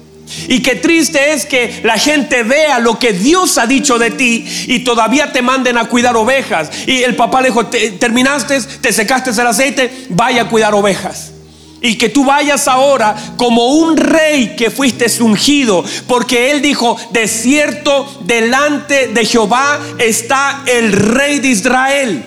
Y 0.48 0.60
qué 0.60 0.74
triste 0.74 1.32
es 1.32 1.46
que 1.46 1.80
la 1.84 1.98
gente 1.98 2.42
vea 2.42 2.78
lo 2.78 2.98
que 2.98 3.12
Dios 3.12 3.56
ha 3.58 3.66
dicho 3.66 3.98
de 3.98 4.10
ti 4.10 4.46
y 4.66 4.80
todavía 4.80 5.32
te 5.32 5.42
manden 5.42 5.78
a 5.78 5.86
cuidar 5.86 6.16
ovejas. 6.16 6.70
Y 6.86 7.02
el 7.02 7.16
papá 7.16 7.40
le 7.40 7.48
dijo, 7.48 7.66
terminaste, 7.66 8.60
te 8.60 8.92
secaste 8.92 9.30
el 9.30 9.46
aceite, 9.46 10.06
vaya 10.10 10.42
a 10.42 10.48
cuidar 10.48 10.74
ovejas. 10.74 11.32
Y 11.80 11.96
que 11.96 12.08
tú 12.08 12.24
vayas 12.24 12.66
ahora 12.66 13.14
como 13.36 13.68
un 13.68 13.96
rey 13.96 14.56
que 14.56 14.70
fuiste 14.70 15.06
ungido. 15.22 15.84
Porque 16.06 16.50
él 16.50 16.60
dijo, 16.60 16.96
de 17.12 17.28
cierto, 17.28 18.20
delante 18.24 19.08
de 19.08 19.24
Jehová 19.24 19.78
está 19.98 20.64
el 20.66 20.92
rey 20.92 21.38
de 21.38 21.48
Israel. 21.48 22.24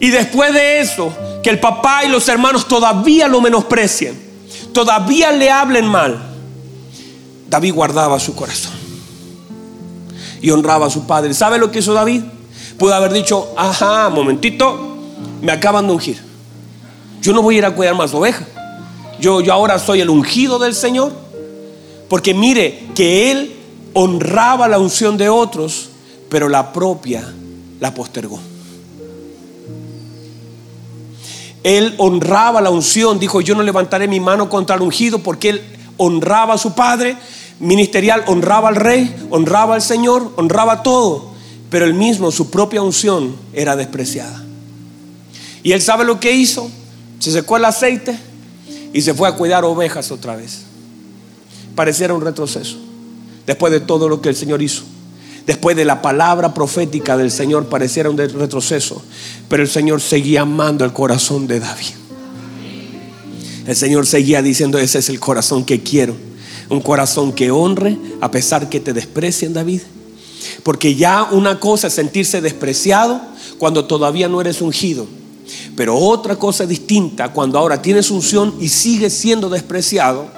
Y 0.00 0.10
después 0.10 0.54
de 0.54 0.80
eso, 0.80 1.12
que 1.42 1.50
el 1.50 1.60
papá 1.60 2.04
y 2.04 2.08
los 2.08 2.28
hermanos 2.28 2.66
todavía 2.66 3.28
lo 3.28 3.40
menosprecien, 3.40 4.18
todavía 4.72 5.30
le 5.32 5.50
hablen 5.50 5.86
mal, 5.86 6.18
David 7.48 7.74
guardaba 7.74 8.18
su 8.18 8.34
corazón 8.34 8.72
y 10.40 10.50
honraba 10.50 10.86
a 10.86 10.90
su 10.90 11.06
padre. 11.06 11.34
¿Sabe 11.34 11.58
lo 11.58 11.70
que 11.70 11.80
hizo 11.80 11.92
David? 11.92 12.22
Pudo 12.78 12.94
haber 12.94 13.12
dicho, 13.12 13.52
ajá, 13.56 14.08
momentito, 14.08 14.96
me 15.42 15.52
acaban 15.52 15.86
de 15.86 15.92
ungir. 15.92 16.22
Yo 17.20 17.32
no 17.34 17.42
voy 17.42 17.56
a 17.56 17.58
ir 17.58 17.64
a 17.66 17.74
cuidar 17.74 17.94
más 17.94 18.14
ovejas. 18.14 18.46
Yo, 19.20 19.42
yo 19.42 19.52
ahora 19.52 19.78
soy 19.78 20.00
el 20.00 20.08
ungido 20.08 20.58
del 20.58 20.74
Señor. 20.74 21.12
Porque 22.08 22.32
mire 22.32 22.88
que 22.94 23.30
él 23.30 23.54
honraba 23.92 24.66
la 24.66 24.78
unción 24.78 25.16
de 25.18 25.28
otros, 25.28 25.89
pero 26.30 26.48
la 26.48 26.72
propia 26.72 27.30
la 27.78 27.92
postergó. 27.92 28.40
Él 31.62 31.94
honraba 31.98 32.62
la 32.62 32.70
unción, 32.70 33.18
dijo, 33.18 33.42
yo 33.42 33.54
no 33.54 33.62
levantaré 33.62 34.08
mi 34.08 34.20
mano 34.20 34.48
contra 34.48 34.76
el 34.76 34.82
ungido 34.82 35.18
porque 35.18 35.50
él 35.50 35.62
honraba 35.98 36.54
a 36.54 36.58
su 36.58 36.74
padre 36.74 37.16
ministerial, 37.58 38.24
honraba 38.26 38.70
al 38.70 38.76
rey, 38.76 39.14
honraba 39.28 39.74
al 39.74 39.82
Señor, 39.82 40.32
honraba 40.36 40.82
todo 40.82 41.30
pero 41.70 41.84
él 41.84 41.94
mismo, 41.94 42.30
su 42.32 42.50
propia 42.50 42.82
unción 42.82 43.36
era 43.52 43.76
despreciada. 43.76 44.44
Y 45.62 45.72
él 45.72 45.80
sabe 45.80 46.04
lo 46.04 46.18
que 46.18 46.32
hizo, 46.32 46.68
se 47.20 47.30
secó 47.30 47.56
el 47.56 47.64
aceite 47.64 48.18
y 48.92 49.00
se 49.02 49.14
fue 49.14 49.28
a 49.28 49.36
cuidar 49.36 49.64
ovejas 49.64 50.10
otra 50.10 50.34
vez. 50.34 50.62
Pareciera 51.76 52.12
un 52.12 52.22
retroceso, 52.22 52.76
después 53.46 53.72
de 53.72 53.80
todo 53.80 54.08
lo 54.08 54.20
que 54.20 54.30
el 54.30 54.36
Señor 54.36 54.60
hizo. 54.60 54.82
Después 55.46 55.76
de 55.76 55.84
la 55.84 56.02
palabra 56.02 56.54
profética 56.54 57.16
del 57.16 57.30
Señor 57.30 57.66
pareciera 57.66 58.10
un 58.10 58.16
retroceso, 58.16 59.02
pero 59.48 59.62
el 59.62 59.68
Señor 59.68 60.00
seguía 60.00 60.42
amando 60.42 60.84
el 60.84 60.92
corazón 60.92 61.46
de 61.46 61.60
David. 61.60 61.94
El 63.66 63.76
Señor 63.76 64.06
seguía 64.06 64.42
diciendo, 64.42 64.78
ese 64.78 64.98
es 64.98 65.08
el 65.08 65.20
corazón 65.20 65.64
que 65.64 65.82
quiero. 65.82 66.14
Un 66.68 66.80
corazón 66.80 67.32
que 67.32 67.50
honre 67.50 67.96
a 68.20 68.30
pesar 68.30 68.68
que 68.68 68.80
te 68.80 68.92
desprecien, 68.92 69.52
David 69.52 69.80
porque 70.62 70.94
ya 70.94 71.28
una 71.30 71.58
cosa 71.60 71.88
es 71.88 71.94
sentirse 71.94 72.40
despreciado 72.40 73.20
cuando 73.58 73.84
todavía 73.84 74.28
no 74.28 74.40
eres 74.40 74.60
ungido. 74.60 75.06
Pero 75.76 75.96
otra 75.96 76.36
cosa 76.36 76.66
distinta 76.66 77.32
cuando 77.32 77.58
ahora 77.58 77.82
tienes 77.82 78.10
unción 78.10 78.54
y 78.60 78.68
sigues 78.68 79.12
siendo 79.12 79.48
despreciado 79.48 80.28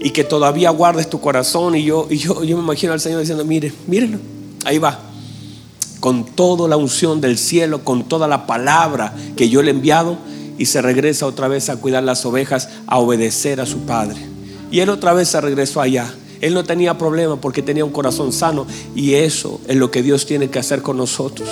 y 0.00 0.10
que 0.10 0.24
todavía 0.24 0.70
guardes 0.70 1.08
tu 1.08 1.20
corazón. 1.20 1.76
Y 1.76 1.84
yo, 1.84 2.06
y 2.10 2.18
yo, 2.18 2.42
yo 2.42 2.56
me 2.56 2.62
imagino 2.62 2.92
al 2.92 3.00
Señor 3.00 3.20
diciendo, 3.20 3.44
mire, 3.44 3.72
mírenlo, 3.86 4.18
ahí 4.66 4.78
va. 4.78 5.00
Con 6.00 6.24
toda 6.24 6.68
la 6.68 6.76
unción 6.76 7.20
del 7.20 7.38
cielo, 7.38 7.84
con 7.84 8.04
toda 8.04 8.28
la 8.28 8.46
palabra 8.46 9.14
que 9.36 9.48
yo 9.48 9.62
le 9.62 9.70
he 9.70 9.74
enviado 9.74 10.18
y 10.58 10.66
se 10.66 10.82
regresa 10.82 11.26
otra 11.26 11.48
vez 11.48 11.68
a 11.70 11.76
cuidar 11.76 12.02
las 12.02 12.24
ovejas, 12.26 12.68
a 12.86 12.98
obedecer 12.98 13.60
a 13.60 13.66
su 13.66 13.78
Padre. 13.80 14.18
Y 14.70 14.80
él 14.80 14.90
otra 14.90 15.12
vez 15.14 15.28
se 15.28 15.40
regresó 15.40 15.80
allá 15.80 16.12
él 16.40 16.54
no 16.54 16.64
tenía 16.64 16.98
problema 16.98 17.40
porque 17.40 17.62
tenía 17.62 17.84
un 17.84 17.92
corazón 17.92 18.32
sano 18.32 18.66
y 18.94 19.14
eso 19.14 19.60
es 19.66 19.76
lo 19.76 19.90
que 19.90 20.02
Dios 20.02 20.26
tiene 20.26 20.50
que 20.50 20.58
hacer 20.58 20.82
con 20.82 20.96
nosotros. 20.96 21.48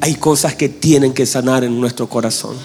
Hay 0.00 0.14
cosas 0.14 0.54
que 0.54 0.68
tienen 0.68 1.12
que 1.12 1.26
sanar 1.26 1.64
en 1.64 1.80
nuestro 1.80 2.08
corazón. 2.08 2.56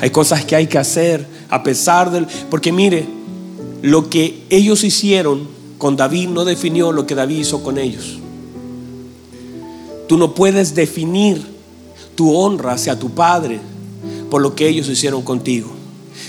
Hay 0.00 0.10
cosas 0.10 0.44
que 0.44 0.54
hay 0.54 0.66
que 0.66 0.78
hacer 0.78 1.26
a 1.48 1.62
pesar 1.62 2.10
del... 2.10 2.26
Porque 2.50 2.72
mire, 2.72 3.06
lo 3.82 4.10
que 4.10 4.44
ellos 4.50 4.84
hicieron 4.84 5.48
con 5.84 5.96
David 5.96 6.30
no 6.30 6.46
definió 6.46 6.92
lo 6.92 7.06
que 7.06 7.14
David 7.14 7.40
hizo 7.40 7.62
con 7.62 7.76
ellos. 7.76 8.18
Tú 10.08 10.16
no 10.16 10.34
puedes 10.34 10.74
definir 10.74 11.44
tu 12.14 12.34
honra 12.34 12.72
hacia 12.72 12.98
tu 12.98 13.10
padre 13.10 13.60
por 14.30 14.40
lo 14.40 14.54
que 14.54 14.66
ellos 14.66 14.88
hicieron 14.88 15.20
contigo 15.20 15.68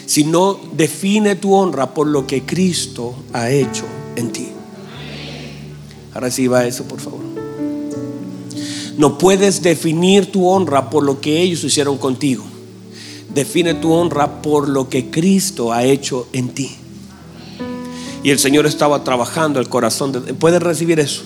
sino 0.05 0.59
define 0.75 1.37
tu 1.37 1.53
honra 1.53 1.93
por 1.93 2.05
lo 2.05 2.27
que 2.27 2.43
Cristo 2.43 3.15
ha 3.31 3.49
hecho 3.49 3.85
en 4.17 4.33
ti. 4.33 4.49
Reciba 6.13 6.65
eso, 6.65 6.83
por 6.83 6.99
favor. 6.99 7.21
No 8.97 9.17
puedes 9.17 9.61
definir 9.61 10.33
tu 10.33 10.49
honra 10.49 10.89
por 10.89 11.05
lo 11.05 11.21
que 11.21 11.41
ellos 11.41 11.63
hicieron 11.63 11.97
contigo. 11.97 12.43
Define 13.33 13.75
tu 13.75 13.93
honra 13.93 14.41
por 14.41 14.67
lo 14.67 14.89
que 14.89 15.09
Cristo 15.09 15.71
ha 15.71 15.85
hecho 15.85 16.27
en 16.33 16.49
ti. 16.49 16.75
Y 18.25 18.31
el 18.31 18.39
Señor 18.39 18.65
estaba 18.65 19.03
trabajando 19.03 19.59
el 19.59 19.69
corazón. 19.69 20.11
De, 20.11 20.33
¿Puedes 20.33 20.59
recibir 20.59 20.99
eso? 20.99 21.21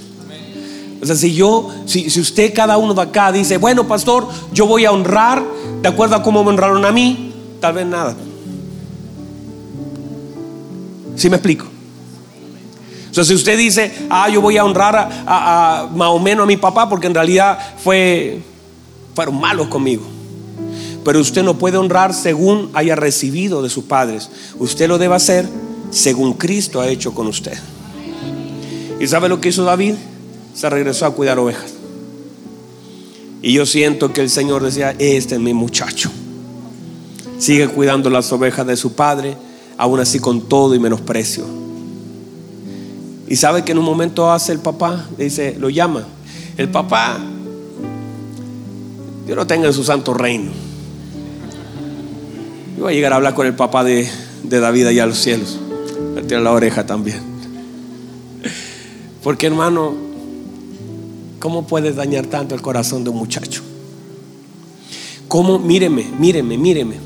O 1.01 1.05
sea, 1.05 1.15
si 1.15 1.33
yo, 1.33 1.69
si, 1.85 2.07
usted 2.19 2.53
cada 2.53 2.77
uno 2.77 2.93
de 2.93 3.01
acá 3.01 3.31
dice, 3.31 3.55
bueno, 3.57 3.87
pastor, 3.87 4.27
yo 4.51 4.67
voy 4.67 4.83
a 4.83 4.91
honrar 4.91 5.41
de 5.81 5.87
acuerdo 5.87 6.17
a 6.17 6.23
cómo 6.23 6.43
me 6.43 6.49
honraron 6.49 6.83
a 6.83 6.91
mí, 6.91 7.33
tal 7.61 7.71
vez 7.71 7.85
nada. 7.85 8.17
¿Sí 11.15 11.29
me 11.29 11.37
explico? 11.37 11.67
O 13.11 13.13
sea, 13.13 13.23
si 13.23 13.33
usted 13.33 13.57
dice, 13.57 13.93
ah, 14.09 14.27
yo 14.27 14.41
voy 14.41 14.57
a 14.57 14.65
honrar 14.65 14.97
a, 14.97 15.07
a, 15.25 15.87
más 15.87 16.09
o 16.09 16.19
menos 16.19 16.43
a 16.43 16.47
mi 16.47 16.57
papá 16.57 16.89
porque 16.89 17.07
en 17.07 17.13
realidad 17.15 17.77
fue, 17.81 18.41
fueron 19.15 19.39
malos 19.39 19.69
conmigo. 19.69 20.03
Pero 21.05 21.21
usted 21.21 21.43
no 21.43 21.57
puede 21.57 21.77
honrar 21.77 22.13
según 22.13 22.69
haya 22.73 22.97
recibido 22.97 23.61
de 23.61 23.69
sus 23.69 23.85
padres. 23.85 24.29
Usted 24.59 24.89
lo 24.89 24.97
debe 24.97 25.15
hacer 25.15 25.47
según 25.91 26.33
Cristo 26.33 26.81
ha 26.81 26.87
hecho 26.87 27.13
con 27.13 27.27
usted. 27.27 27.57
¿Y 28.99 29.07
sabe 29.07 29.29
lo 29.29 29.39
que 29.39 29.49
hizo 29.49 29.63
David? 29.63 29.95
Se 30.53 30.69
regresó 30.69 31.05
a 31.05 31.13
cuidar 31.13 31.39
ovejas. 31.39 31.71
Y 33.41 33.53
yo 33.53 33.65
siento 33.65 34.11
que 34.11 34.21
el 34.21 34.29
Señor 34.29 34.63
decía, 34.63 34.95
este 34.99 35.35
es 35.35 35.41
mi 35.41 35.53
muchacho. 35.53 36.11
Sigue 37.37 37.69
cuidando 37.69 38.09
las 38.09 38.31
ovejas 38.33 38.67
de 38.67 38.75
su 38.75 38.93
padre 38.93 39.37
aún 39.77 40.01
así 40.01 40.19
con 40.19 40.41
todo 40.41 40.75
y 40.75 40.79
menosprecio. 40.79 41.45
Y 43.29 43.35
sabe 43.37 43.63
que 43.63 43.71
en 43.71 43.77
un 43.77 43.85
momento 43.85 44.29
hace 44.29 44.51
el 44.51 44.59
papá, 44.59 45.05
dice, 45.17 45.55
lo 45.57 45.69
llama. 45.69 46.03
El 46.57 46.67
papá, 46.69 47.17
Dios 49.25 49.37
lo 49.37 49.47
tenga 49.47 49.67
en 49.67 49.73
su 49.73 49.85
santo 49.85 50.13
reino. 50.13 50.51
Yo 52.75 52.83
voy 52.83 52.91
a 52.91 52.95
llegar 52.95 53.13
a 53.13 53.17
hablar 53.17 53.35
con 53.35 53.47
el 53.47 53.55
papá 53.55 53.83
de, 53.85 54.09
David 54.43 54.87
allá 54.87 55.03
a 55.03 55.07
los 55.07 55.19
cielos. 55.19 55.59
Tirar 56.29 56.43
la 56.43 56.51
oreja 56.51 56.85
también. 56.85 57.19
Porque 59.23 59.47
hermano, 59.47 59.95
¿cómo 61.39 61.65
puedes 61.65 61.95
dañar 61.95 62.27
tanto 62.27 62.53
el 62.53 62.61
corazón 62.61 63.03
de 63.03 63.09
un 63.09 63.17
muchacho? 63.17 63.63
¿Cómo? 65.27 65.57
Míreme, 65.57 66.05
míreme, 66.19 66.55
míreme. 66.55 66.97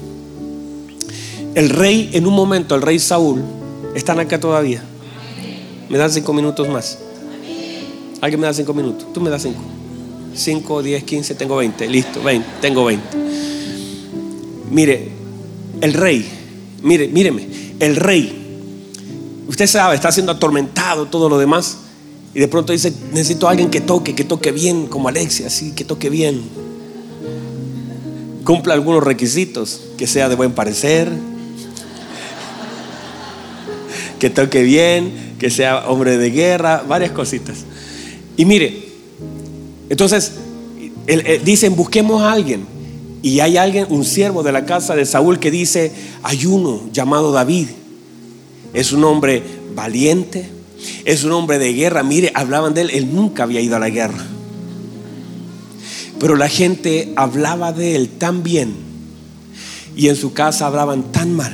El 1.56 1.70
rey, 1.70 2.10
en 2.12 2.28
un 2.28 2.34
momento, 2.34 2.76
el 2.76 2.82
rey 2.82 3.00
Saúl, 3.00 3.42
están 3.96 4.20
acá 4.20 4.42
todavía. 4.42 4.84
¿Me 5.88 5.98
dan 5.98 6.12
cinco 6.12 6.34
minutos 6.34 6.68
más? 6.68 7.00
¿Alguien 8.20 8.42
me 8.42 8.48
da 8.48 8.54
cinco 8.54 8.74
minutos? 8.74 9.14
Tú 9.14 9.22
me 9.22 9.30
das 9.30 9.44
cinco. 9.44 9.62
Cinco, 10.36 10.84
diez, 10.84 11.02
quince, 11.06 11.34
tengo 11.34 11.56
veinte. 11.56 11.88
Listo, 11.88 12.22
veinte, 12.22 12.50
tengo 12.60 12.84
veinte. 12.84 13.08
Mire, 14.70 15.12
el 15.80 15.94
rey, 15.94 16.26
mire, 16.82 17.08
míreme, 17.08 17.48
el 17.80 17.96
rey, 17.96 18.43
usted 19.48 19.68
sabe, 19.68 19.96
está 19.96 20.12
siendo 20.12 20.32
atormentado, 20.32 21.06
todo 21.06 21.30
lo 21.30 21.38
demás. 21.38 21.78
Y 22.34 22.40
de 22.40 22.48
pronto 22.48 22.74
dice, 22.74 22.92
necesito 23.12 23.48
a 23.48 23.52
alguien 23.52 23.70
que 23.70 23.82
toque, 23.82 24.16
que 24.16 24.24
toque 24.24 24.52
bien, 24.52 24.88
como 24.88 25.08
Alexia, 25.08 25.48
así, 25.48 25.72
que 25.72 25.86
toque 25.86 26.10
bien. 26.10 26.42
Cumpla 28.44 28.74
algunos 28.74 29.04
requisitos, 29.04 29.82
que 29.98 30.08
sea 30.08 30.30
de 30.30 30.36
buen 30.36 30.52
parecer, 30.52 31.10
que 34.20 34.30
toque 34.30 34.64
bien, 34.64 35.36
que 35.38 35.50
sea 35.50 35.90
hombre 35.90 36.18
de 36.18 36.32
guerra, 36.32 36.84
varias 36.88 37.12
cositas. 37.12 37.66
Y 38.36 38.46
mire, 38.46 38.90
entonces 39.90 40.32
dicen, 41.44 41.76
busquemos 41.76 42.22
a 42.22 42.32
alguien. 42.32 42.66
Y 43.22 43.40
hay 43.40 43.58
alguien, 43.58 43.86
un 43.90 44.04
siervo 44.04 44.44
de 44.44 44.52
la 44.52 44.66
casa 44.66 44.96
de 44.96 45.06
Saúl 45.06 45.40
que 45.40 45.52
dice, 45.52 45.92
hay 46.24 46.46
uno 46.46 46.82
llamado 46.92 47.32
David. 47.32 47.68
Es 48.74 48.92
un 48.92 49.04
hombre 49.04 49.44
valiente, 49.76 50.50
Es 51.06 51.24
un 51.24 51.32
hombre 51.32 51.60
de 51.60 51.74
guerra. 51.74 52.04
Mire, 52.04 52.32
hablaban 52.36 52.74
de 52.74 52.82
él. 52.82 52.90
Él 52.92 53.16
nunca 53.16 53.44
había 53.44 53.62
ido 53.62 53.76
a 53.76 53.80
la 53.80 53.90
guerra. 53.90 54.26
Pero 56.20 56.36
la 56.36 56.50
gente 56.50 57.14
hablaba 57.16 57.72
de 57.72 57.96
él 57.96 58.10
tan 58.10 58.44
bien 58.44 58.74
y 59.96 60.08
en 60.08 60.16
su 60.16 60.34
casa 60.34 60.68
hablaban 60.68 61.12
tan 61.12 61.34
mal. 61.34 61.54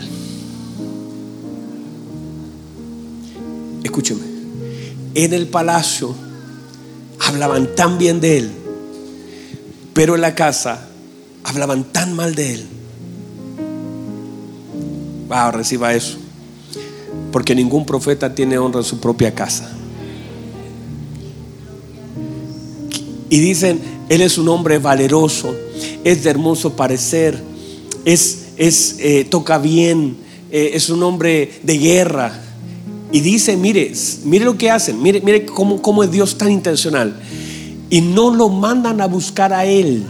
Escúcheme, 3.83 4.21
en 5.15 5.33
el 5.33 5.47
palacio 5.47 6.15
hablaban 7.19 7.75
tan 7.75 7.97
bien 7.97 8.21
de 8.21 8.37
él, 8.37 8.51
pero 9.93 10.15
en 10.15 10.21
la 10.21 10.35
casa 10.35 10.87
hablaban 11.43 11.85
tan 11.85 12.13
mal 12.15 12.35
de 12.35 12.53
él. 12.53 12.67
Wow, 15.27 15.51
reciba 15.51 15.93
eso. 15.93 16.17
Porque 17.31 17.55
ningún 17.55 17.85
profeta 17.85 18.33
tiene 18.33 18.57
honra 18.57 18.79
en 18.79 18.85
su 18.85 18.99
propia 18.99 19.33
casa. 19.33 19.71
Y 23.29 23.39
dicen, 23.39 23.79
él 24.09 24.21
es 24.21 24.37
un 24.37 24.49
hombre 24.49 24.79
valeroso, 24.79 25.55
es 26.03 26.23
de 26.23 26.31
hermoso 26.31 26.75
parecer, 26.75 27.41
es, 28.03 28.47
es 28.57 28.95
eh, 28.99 29.25
toca 29.29 29.59
bien, 29.59 30.17
eh, 30.51 30.71
es 30.73 30.89
un 30.89 31.03
hombre 31.03 31.59
de 31.61 31.77
guerra. 31.77 32.41
Y 33.11 33.19
dice, 33.21 33.55
mire, 33.55 33.91
mire 34.23 34.45
lo 34.45 34.57
que 34.57 34.71
hacen, 34.71 35.01
mire, 35.01 35.21
mire 35.21 35.45
cómo, 35.45 35.81
cómo 35.81 36.03
es 36.03 36.11
Dios 36.11 36.37
tan 36.37 36.51
intencional. 36.51 37.19
Y 37.91 38.01
no 38.01 38.33
lo 38.33 38.49
mandan 38.49 38.99
a 39.01 39.07
buscar 39.07 39.53
a 39.53 39.65
él, 39.65 40.03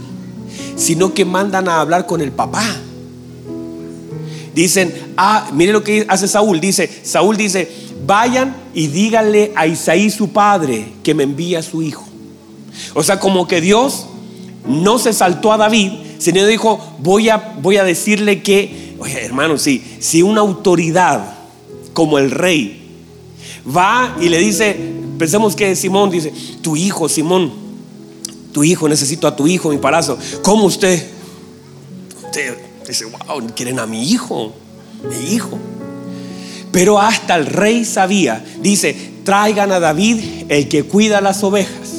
sino 0.76 1.12
que 1.12 1.24
mandan 1.24 1.68
a 1.68 1.80
hablar 1.80 2.06
con 2.06 2.22
el 2.22 2.32
papá. 2.32 2.64
Dicen, 4.62 4.92
ah, 5.16 5.48
mire 5.54 5.72
lo 5.72 5.82
que 5.82 6.04
hace 6.08 6.28
Saúl. 6.28 6.60
Dice, 6.60 6.90
Saúl 7.02 7.36
dice, 7.36 7.70
vayan 8.06 8.54
y 8.74 8.88
díganle 8.88 9.52
a 9.54 9.66
Isaí 9.66 10.10
su 10.10 10.30
padre 10.30 10.92
que 11.02 11.14
me 11.14 11.22
envía 11.22 11.60
a 11.60 11.62
su 11.62 11.80
hijo. 11.80 12.04
O 12.94 13.02
sea, 13.02 13.18
como 13.18 13.48
que 13.48 13.62
Dios 13.62 14.06
no 14.66 14.98
se 14.98 15.14
saltó 15.14 15.52
a 15.52 15.56
David, 15.56 15.92
sino 16.18 16.46
dijo, 16.46 16.78
voy 16.98 17.30
a, 17.30 17.54
voy 17.62 17.78
a 17.78 17.84
decirle 17.84 18.42
que, 18.42 18.96
oye 18.98 19.24
hermano, 19.24 19.56
si, 19.56 19.82
si 19.98 20.22
una 20.22 20.42
autoridad 20.42 21.34
como 21.94 22.18
el 22.18 22.30
rey 22.30 22.82
va 23.66 24.14
y 24.20 24.28
le 24.28 24.38
dice, 24.38 24.76
pensemos 25.18 25.56
que 25.56 25.74
Simón 25.74 26.10
dice, 26.10 26.32
tu 26.60 26.76
hijo, 26.76 27.08
Simón, 27.08 27.50
tu 28.52 28.62
hijo, 28.62 28.88
necesito 28.90 29.26
a 29.26 29.34
tu 29.34 29.46
hijo, 29.46 29.70
mi 29.70 29.78
palacio. 29.78 30.18
¿Cómo 30.42 30.64
usted? 30.64 31.02
Usted 32.26 32.69
dice, 32.86 33.04
wow, 33.04 33.42
quieren 33.54 33.78
a 33.78 33.86
mi 33.86 34.10
hijo, 34.10 34.52
mi 35.08 35.34
hijo. 35.34 35.58
Pero 36.72 37.00
hasta 37.00 37.36
el 37.36 37.46
rey 37.46 37.84
sabía, 37.84 38.44
dice, 38.60 38.96
traigan 39.24 39.72
a 39.72 39.80
David 39.80 40.46
el 40.48 40.68
que 40.68 40.84
cuida 40.84 41.20
las 41.20 41.42
ovejas. 41.42 41.90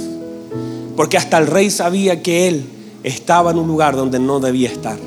Porque 0.96 1.18
hasta 1.18 1.38
el 1.38 1.48
rey 1.48 1.70
sabía 1.70 2.22
que 2.22 2.48
él 2.48 2.66
estaba 3.04 3.52
en 3.52 3.58
un 3.58 3.68
lugar 3.68 3.96
donde 3.96 4.20
no 4.20 4.40
debía 4.40 4.70
estar. 4.70 4.98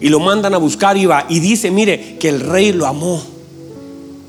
Y 0.00 0.08
lo 0.08 0.20
mandan 0.20 0.54
a 0.54 0.58
buscar 0.58 0.96
y 0.96 1.06
va. 1.06 1.26
Y 1.28 1.40
dice, 1.40 1.70
mire, 1.70 2.16
que 2.18 2.28
el 2.28 2.40
rey 2.40 2.72
lo 2.72 2.86
amó. 2.86 3.22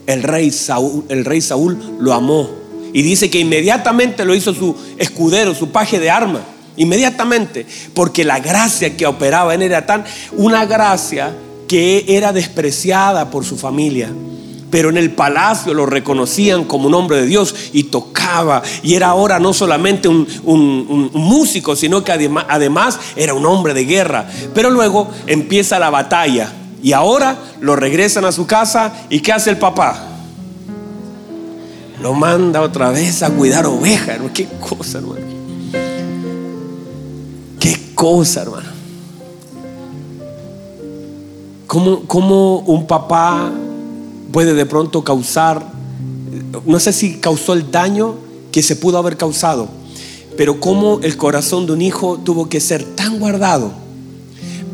El 0.08 0.24
rey 0.24 0.52
Saúl, 0.52 1.04
el 1.10 1.26
rey 1.26 1.42
Saúl 1.42 1.78
lo 2.00 2.14
amó. 2.14 2.50
Y 2.94 3.02
dice 3.02 3.30
que 3.30 3.40
inmediatamente 3.40 4.24
lo 4.24 4.36
hizo 4.36 4.54
su 4.54 4.76
escudero, 4.98 5.54
su 5.54 5.72
paje 5.72 6.00
de 6.00 6.10
arma. 6.10 6.46
Inmediatamente. 6.78 7.66
Porque 7.94 8.24
la 8.24 8.40
gracia 8.40 8.96
que 8.96 9.06
operaba 9.06 9.54
en 9.54 9.62
él 9.62 9.72
era 9.72 9.86
tan, 9.86 10.04
una 10.34 10.66
gracia 10.66 11.36
que 11.68 12.06
era 12.08 12.32
despreciada 12.32 13.30
por 13.30 13.44
su 13.44 13.58
familia 13.58 14.10
pero 14.76 14.90
en 14.90 14.98
el 14.98 15.12
palacio 15.12 15.74
lo 15.74 15.86
reconocían 15.86 16.66
como 16.66 16.88
un 16.88 16.96
hombre 16.96 17.22
de 17.22 17.26
Dios 17.28 17.56
y 17.72 17.84
tocaba. 17.84 18.62
Y 18.84 18.96
era 18.96 19.08
ahora 19.08 19.40
no 19.40 19.54
solamente 19.54 20.10
un, 20.10 21.10
músico, 21.14 21.78
sino 21.78 22.04
que 22.04 22.12
además, 22.12 23.00
era 23.16 23.34
un 23.34 23.46
hombre 23.46 23.74
de 23.74 23.86
guerra. 23.86 24.28
Pero 24.54 24.70
luego 24.70 25.10
empieza 25.28 25.80
la 25.80 25.90
batalla 25.90 26.52
y 26.84 26.92
ahora 26.92 27.38
lo 27.62 27.78
regresan 27.78 28.26
a 28.26 28.34
su 28.34 28.46
casa 28.46 29.06
y 29.10 29.22
¿qué 29.22 29.32
hace 29.32 29.52
el 29.52 29.58
papá? 29.58 30.10
Lo 32.02 32.14
manda 32.14 32.62
otra 32.62 32.92
vez 32.92 33.24
a 33.24 33.30
cuidar 33.30 33.66
ovejas. 33.66 34.20
Qué 34.34 34.46
cosa, 34.60 34.98
hermano. 34.98 35.35
Cosa, 37.96 38.42
hermano. 38.42 38.70
Como, 41.66 42.02
como 42.02 42.60
un 42.60 42.86
papá 42.86 43.52
puede 44.32 44.54
de 44.54 44.66
pronto 44.66 45.04
causar, 45.04 45.66
no 46.66 46.80
sé 46.80 46.94
si 46.94 47.16
causó 47.16 47.54
el 47.54 47.72
daño 47.72 48.16
que 48.52 48.62
se 48.62 48.76
pudo 48.76 48.98
haber 48.98 49.18
causado, 49.18 49.68
pero 50.38 50.60
cómo 50.60 51.00
el 51.02 51.18
corazón 51.18 51.66
de 51.66 51.74
un 51.74 51.82
hijo 51.82 52.20
tuvo 52.24 52.50
que 52.50 52.60
ser 52.60 52.84
tan 52.84 53.20
guardado 53.20 53.72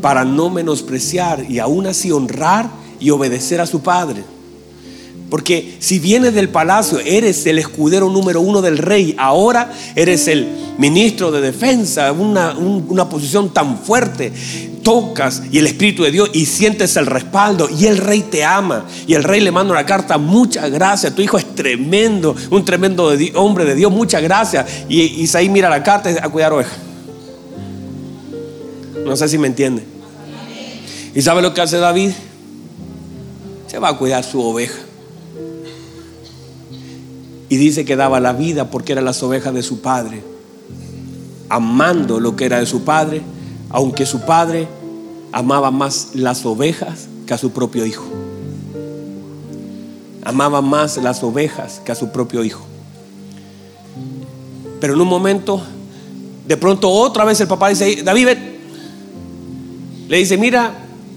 para 0.00 0.24
no 0.24 0.50
menospreciar 0.50 1.48
y 1.48 1.60
aún 1.60 1.86
así 1.86 2.10
honrar 2.10 2.70
y 3.00 3.10
obedecer 3.10 3.60
a 3.60 3.66
su 3.66 3.80
padre. 3.80 4.24
Porque 5.32 5.76
si 5.78 5.98
vienes 5.98 6.34
del 6.34 6.50
palacio, 6.50 7.00
eres 7.00 7.46
el 7.46 7.58
escudero 7.58 8.10
número 8.10 8.42
uno 8.42 8.60
del 8.60 8.76
rey, 8.76 9.14
ahora 9.16 9.72
eres 9.96 10.28
el 10.28 10.46
ministro 10.76 11.30
de 11.30 11.40
defensa, 11.40 12.12
una, 12.12 12.52
una 12.54 13.08
posición 13.08 13.48
tan 13.48 13.78
fuerte 13.78 14.30
tocas 14.82 15.44
y 15.50 15.56
el 15.56 15.66
Espíritu 15.66 16.02
de 16.02 16.10
Dios 16.10 16.28
y 16.34 16.44
sientes 16.44 16.98
el 16.98 17.06
respaldo 17.06 17.66
y 17.70 17.86
el 17.86 17.96
rey 17.96 18.20
te 18.30 18.44
ama 18.44 18.84
y 19.06 19.14
el 19.14 19.24
rey 19.24 19.40
le 19.40 19.50
manda 19.50 19.72
una 19.72 19.86
carta, 19.86 20.18
muchas 20.18 20.70
gracias, 20.70 21.14
tu 21.14 21.22
hijo 21.22 21.38
es 21.38 21.54
tremendo, 21.54 22.36
un 22.50 22.62
tremendo 22.66 23.10
hombre 23.36 23.64
de 23.64 23.74
Dios, 23.74 23.90
muchas 23.90 24.20
gracias. 24.22 24.66
Y 24.90 25.00
Isaí 25.00 25.48
mira 25.48 25.70
la 25.70 25.82
carta 25.82 26.10
y 26.10 26.16
a 26.18 26.28
cuidar 26.28 26.52
oveja. 26.52 26.76
No 29.06 29.16
sé 29.16 29.30
si 29.30 29.38
me 29.38 29.46
entiende. 29.46 29.82
¿Y 31.14 31.22
sabe 31.22 31.40
lo 31.40 31.54
que 31.54 31.62
hace 31.62 31.78
David? 31.78 32.10
Se 33.66 33.78
va 33.78 33.88
a 33.88 33.96
cuidar 33.96 34.24
su 34.24 34.38
oveja. 34.38 34.91
Y 37.52 37.58
dice 37.58 37.84
que 37.84 37.96
daba 37.96 38.18
la 38.18 38.32
vida 38.32 38.70
porque 38.70 38.92
eran 38.92 39.04
las 39.04 39.22
ovejas 39.22 39.52
de 39.52 39.62
su 39.62 39.82
padre, 39.82 40.22
amando 41.50 42.18
lo 42.18 42.34
que 42.34 42.46
era 42.46 42.58
de 42.58 42.66
su 42.66 42.82
padre 42.82 43.22
aunque 43.72 44.04
su 44.04 44.20
padre 44.20 44.68
amaba 45.32 45.70
más 45.70 46.10
las 46.12 46.44
ovejas 46.44 47.08
que 47.26 47.34
a 47.34 47.38
su 47.38 47.52
propio 47.52 47.86
hijo. 47.86 48.04
Amaba 50.24 50.60
más 50.60 50.98
las 50.98 51.22
ovejas 51.22 51.80
que 51.84 51.90
a 51.90 51.94
su 51.94 52.10
propio 52.10 52.44
hijo. 52.44 52.62
Pero 54.78 54.94
en 54.94 55.00
un 55.00 55.08
momento, 55.08 55.62
de 56.46 56.56
pronto 56.56 56.90
otra 56.90 57.24
vez 57.24 57.40
el 57.40 57.48
papá 57.48 57.70
dice, 57.70 58.02
David, 58.02 58.28
le 60.08 60.16
dice, 60.18 60.36
mira, 60.36 60.74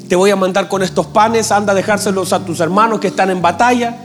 te 0.07 0.15
voy 0.15 0.31
a 0.31 0.35
mandar 0.37 0.69
con 0.69 0.81
estos 0.81 1.07
panes, 1.07 1.51
anda 1.51 1.73
a 1.73 1.75
dejárselos 1.75 2.31
a 2.31 2.45
tus 2.45 2.61
hermanos 2.61 3.01
que 3.01 3.07
están 3.07 3.29
en 3.31 3.41
batalla. 3.41 4.04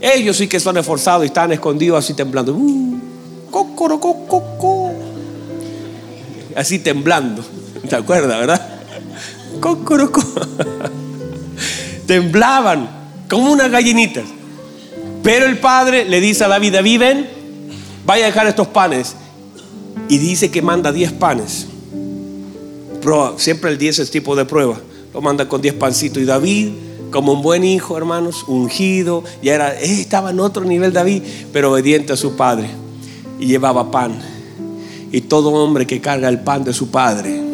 Ellos 0.00 0.36
sí 0.36 0.46
que 0.46 0.60
son 0.60 0.76
esforzados 0.76 1.24
y 1.24 1.26
están 1.26 1.52
escondidos 1.52 1.98
así 1.98 2.14
temblando. 2.14 2.54
Uh, 2.54 2.98
así 6.54 6.78
temblando. 6.78 7.44
¿Te 7.88 7.96
acuerdas, 7.96 8.38
verdad? 8.38 8.78
Temblaban 12.06 12.88
como 13.28 13.50
unas 13.52 13.70
gallinitas. 13.70 14.24
Pero 15.22 15.46
el 15.46 15.58
padre 15.58 16.04
le 16.04 16.20
dice 16.20 16.44
a 16.44 16.48
David, 16.48 16.74
David, 16.74 17.00
ven, 17.00 17.28
vaya 18.06 18.24
a 18.24 18.26
dejar 18.28 18.46
estos 18.46 18.68
panes. 18.68 19.16
Y 20.08 20.18
dice 20.18 20.50
que 20.50 20.62
manda 20.62 20.92
10 20.92 21.12
panes. 21.12 21.66
siempre 23.36 23.70
el 23.70 23.78
10 23.78 23.98
es 23.98 24.10
tipo 24.10 24.36
de 24.36 24.44
prueba. 24.44 24.78
Lo 25.12 25.20
manda 25.20 25.48
con 25.48 25.60
10 25.60 25.74
pancitos. 25.74 26.22
Y 26.22 26.26
David, 26.26 26.72
como 27.10 27.32
un 27.32 27.42
buen 27.42 27.64
hijo, 27.64 27.96
hermanos, 27.96 28.44
ungido, 28.46 29.24
ya 29.42 29.54
era, 29.54 29.80
eh, 29.80 30.00
estaba 30.00 30.30
en 30.30 30.40
otro 30.40 30.64
nivel 30.64 30.92
David, 30.92 31.22
pero 31.52 31.72
obediente 31.72 32.12
a 32.12 32.16
su 32.16 32.36
padre. 32.36 32.68
Y 33.38 33.46
llevaba 33.46 33.90
pan. 33.90 34.18
Y 35.12 35.22
todo 35.22 35.50
hombre 35.50 35.86
que 35.86 36.00
carga 36.00 36.28
el 36.28 36.40
pan 36.40 36.64
de 36.64 36.72
su 36.72 36.90
padre 36.90 37.48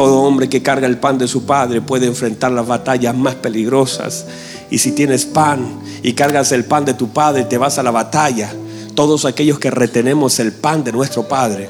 todo 0.00 0.22
hombre 0.22 0.48
que 0.48 0.62
carga 0.62 0.86
el 0.86 0.98
pan 0.98 1.18
de 1.18 1.28
su 1.28 1.44
padre 1.44 1.82
puede 1.82 2.06
enfrentar 2.06 2.52
las 2.52 2.66
batallas 2.66 3.14
más 3.14 3.34
peligrosas. 3.34 4.24
Y 4.70 4.78
si 4.78 4.92
tienes 4.92 5.26
pan 5.26 5.78
y 6.02 6.14
cargas 6.14 6.52
el 6.52 6.64
pan 6.64 6.86
de 6.86 6.94
tu 6.94 7.08
padre, 7.08 7.44
te 7.44 7.58
vas 7.58 7.78
a 7.78 7.82
la 7.82 7.90
batalla. 7.90 8.50
Todos 8.94 9.26
aquellos 9.26 9.58
que 9.58 9.70
retenemos 9.70 10.38
el 10.38 10.52
pan 10.52 10.84
de 10.84 10.92
nuestro 10.92 11.28
Padre. 11.28 11.68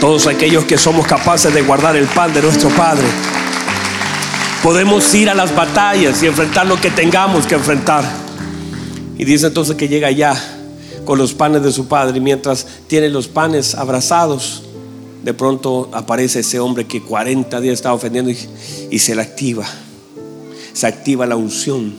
Todos 0.00 0.26
aquellos 0.26 0.64
que 0.64 0.78
somos 0.78 1.06
capaces 1.06 1.54
de 1.54 1.62
guardar 1.62 1.96
el 1.96 2.06
pan 2.06 2.34
de 2.34 2.42
nuestro 2.42 2.70
Padre. 2.70 3.06
Podemos 4.62 5.14
ir 5.14 5.30
a 5.30 5.34
las 5.34 5.54
batallas 5.54 6.22
y 6.22 6.26
enfrentar 6.26 6.66
lo 6.66 6.80
que 6.80 6.90
tengamos 6.90 7.46
que 7.46 7.54
enfrentar. 7.54 8.04
Y 9.16 9.24
dice 9.24 9.46
entonces 9.46 9.76
que 9.76 9.88
llega 9.88 10.10
ya 10.10 10.36
con 11.04 11.16
los 11.16 11.32
panes 11.32 11.62
de 11.62 11.72
su 11.72 11.86
Padre. 11.86 12.18
Y 12.18 12.20
mientras 12.20 12.66
tiene 12.86 13.08
los 13.08 13.28
panes 13.28 13.74
abrazados, 13.74 14.64
de 15.22 15.32
pronto 15.34 15.88
aparece 15.92 16.40
ese 16.40 16.60
hombre 16.60 16.86
que 16.86 17.02
40 17.02 17.60
días 17.60 17.74
estaba 17.74 17.94
ofendiendo 17.94 18.30
y, 18.30 18.98
se 18.98 19.14
le 19.14 19.22
activa. 19.22 19.64
Se 20.72 20.86
activa 20.86 21.26
la 21.26 21.36
unción 21.36 21.94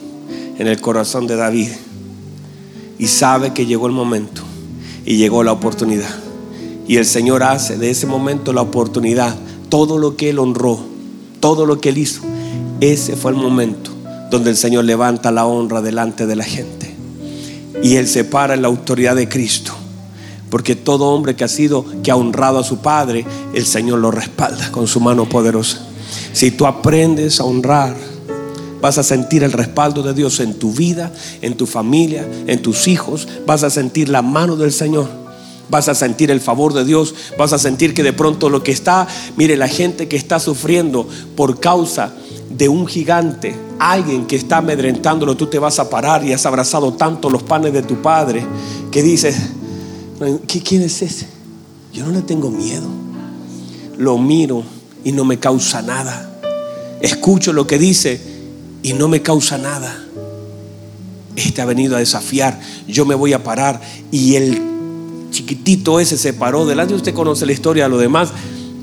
en 0.58 0.68
el 0.68 0.80
corazón 0.82 1.28
de 1.28 1.36
David 1.36 1.70
y 2.98 3.08
sabe 3.08 3.54
que 3.54 3.66
llegó 3.66 3.88
el 3.88 3.94
momento 3.94 4.42
y 5.06 5.18
llegó 5.18 5.44
la 5.44 5.54
oportunidad. 5.54 6.14
Y 6.88 6.98
el 6.98 7.06
Señor 7.06 7.44
hace 7.44 7.78
de 7.78 7.90
ese 7.90 8.06
momento 8.06 8.52
la 8.52 8.62
oportunidad, 8.62 9.36
todo 9.70 9.98
lo 9.98 10.18
que 10.18 10.30
Él 10.30 10.40
honró, 10.40 10.80
todo 11.40 11.66
lo 11.66 11.80
que 11.80 11.90
Él 11.90 11.98
hizo. 11.98 12.22
Ese 12.82 13.18
fue 13.18 13.32
el 13.32 13.38
momento 13.38 13.92
donde 14.30 14.52
el 14.52 14.58
Señor 14.58 14.86
levanta 14.86 15.32
la 15.32 15.46
honra 15.46 15.82
delante 15.82 16.26
de 16.26 16.36
la 16.36 16.46
gente. 16.46 16.96
Y 17.84 17.96
Él 17.96 18.08
se 18.08 18.24
para 18.24 18.54
en 18.54 18.62
la 18.62 18.68
autoridad 18.68 19.16
de 19.16 19.28
Cristo. 19.28 19.74
Porque 20.50 20.76
todo 20.76 21.08
hombre 21.08 21.36
que 21.36 21.44
ha 21.44 21.50
sido, 21.50 21.86
que 22.04 22.12
ha 22.12 22.16
honrado 22.16 22.60
a 22.60 22.64
su 22.64 22.78
Padre, 22.78 23.26
el 23.54 23.66
Señor 23.66 24.00
lo 24.00 24.12
respalda 24.12 24.72
con 24.72 24.88
su 24.88 25.00
mano 25.00 25.28
poderosa. 25.28 25.80
Si 26.34 26.52
tú 26.52 26.66
aprendes 26.66 27.40
a 27.40 27.44
honrar, 27.44 27.96
vas 28.82 28.98
a 28.98 29.04
sentir 29.04 29.44
el 29.44 29.52
respaldo 29.52 30.02
de 30.02 30.14
Dios 30.14 30.40
en 30.40 30.54
tu 30.54 30.72
vida, 30.72 31.12
en 31.42 31.56
tu 31.56 31.66
familia, 31.66 32.28
en 32.48 32.62
tus 32.62 32.88
hijos. 32.88 33.28
Vas 33.46 33.64
a 33.64 33.70
sentir 33.70 34.10
la 34.10 34.22
mano 34.22 34.56
del 34.56 34.72
Señor. 34.72 35.08
Vas 35.70 35.88
a 35.88 35.96
sentir 35.96 36.32
el 36.32 36.42
favor 36.42 36.74
de 36.74 36.86
Dios. 36.86 37.14
Vas 37.38 37.54
a 37.54 37.60
sentir 37.60 37.94
que 37.94 38.04
de 38.04 38.14
pronto 38.14 38.50
lo 38.50 38.64
que 38.64 38.72
está, 38.72 39.08
mire, 39.36 39.56
la 39.56 39.68
gente 39.68 40.08
que 40.08 40.18
está 40.18 40.40
sufriendo 40.40 41.08
por 41.36 41.60
causa 41.60 42.14
de 42.50 42.68
un 42.68 42.88
gigante, 42.88 43.56
alguien 43.78 44.26
que 44.26 44.36
está 44.36 44.58
amedrentándolo, 44.58 45.38
tú 45.38 45.48
te 45.48 45.60
vas 45.60 45.80
a 45.80 45.90
parar 45.90 46.26
y 46.26 46.34
has 46.34 46.46
abrazado 46.46 46.94
tanto 46.94 47.30
los 47.30 47.44
panes 47.44 47.74
de 47.74 47.84
tu 47.84 48.02
padre 48.02 48.46
que 48.92 49.04
dices, 49.04 49.38
¿quién 50.48 50.82
es 50.82 51.02
ese? 51.02 51.28
Yo 51.94 52.06
no 52.06 52.12
le 52.12 52.22
tengo 52.22 52.50
miedo. 52.50 52.88
Lo 53.98 54.18
miro 54.18 54.64
y 55.04 55.12
no 55.12 55.26
me 55.26 55.40
causa 55.40 55.82
nada. 55.82 56.40
Escucho 57.02 57.54
lo 57.54 57.68
que 57.68 57.78
dice 57.78 58.20
y 58.84 58.94
no 58.94 59.08
me 59.08 59.22
causa 59.22 59.58
nada. 59.58 60.06
Este 61.36 61.62
ha 61.62 61.66
venido 61.66 61.96
a 61.96 62.00
desafiar. 62.00 62.60
Yo 62.88 63.06
me 63.06 63.16
voy 63.16 63.34
a 63.34 63.44
parar. 63.44 63.82
Y 64.12 64.36
el 64.36 64.62
chiquitito 65.32 66.00
ese 66.00 66.18
se 66.18 66.34
paró 66.34 66.66
delante. 66.66 66.94
Usted 66.94 67.14
conoce 67.14 67.46
la 67.46 67.54
historia 67.54 67.84
de 67.84 67.90
lo 67.90 67.98
demás. 67.98 68.32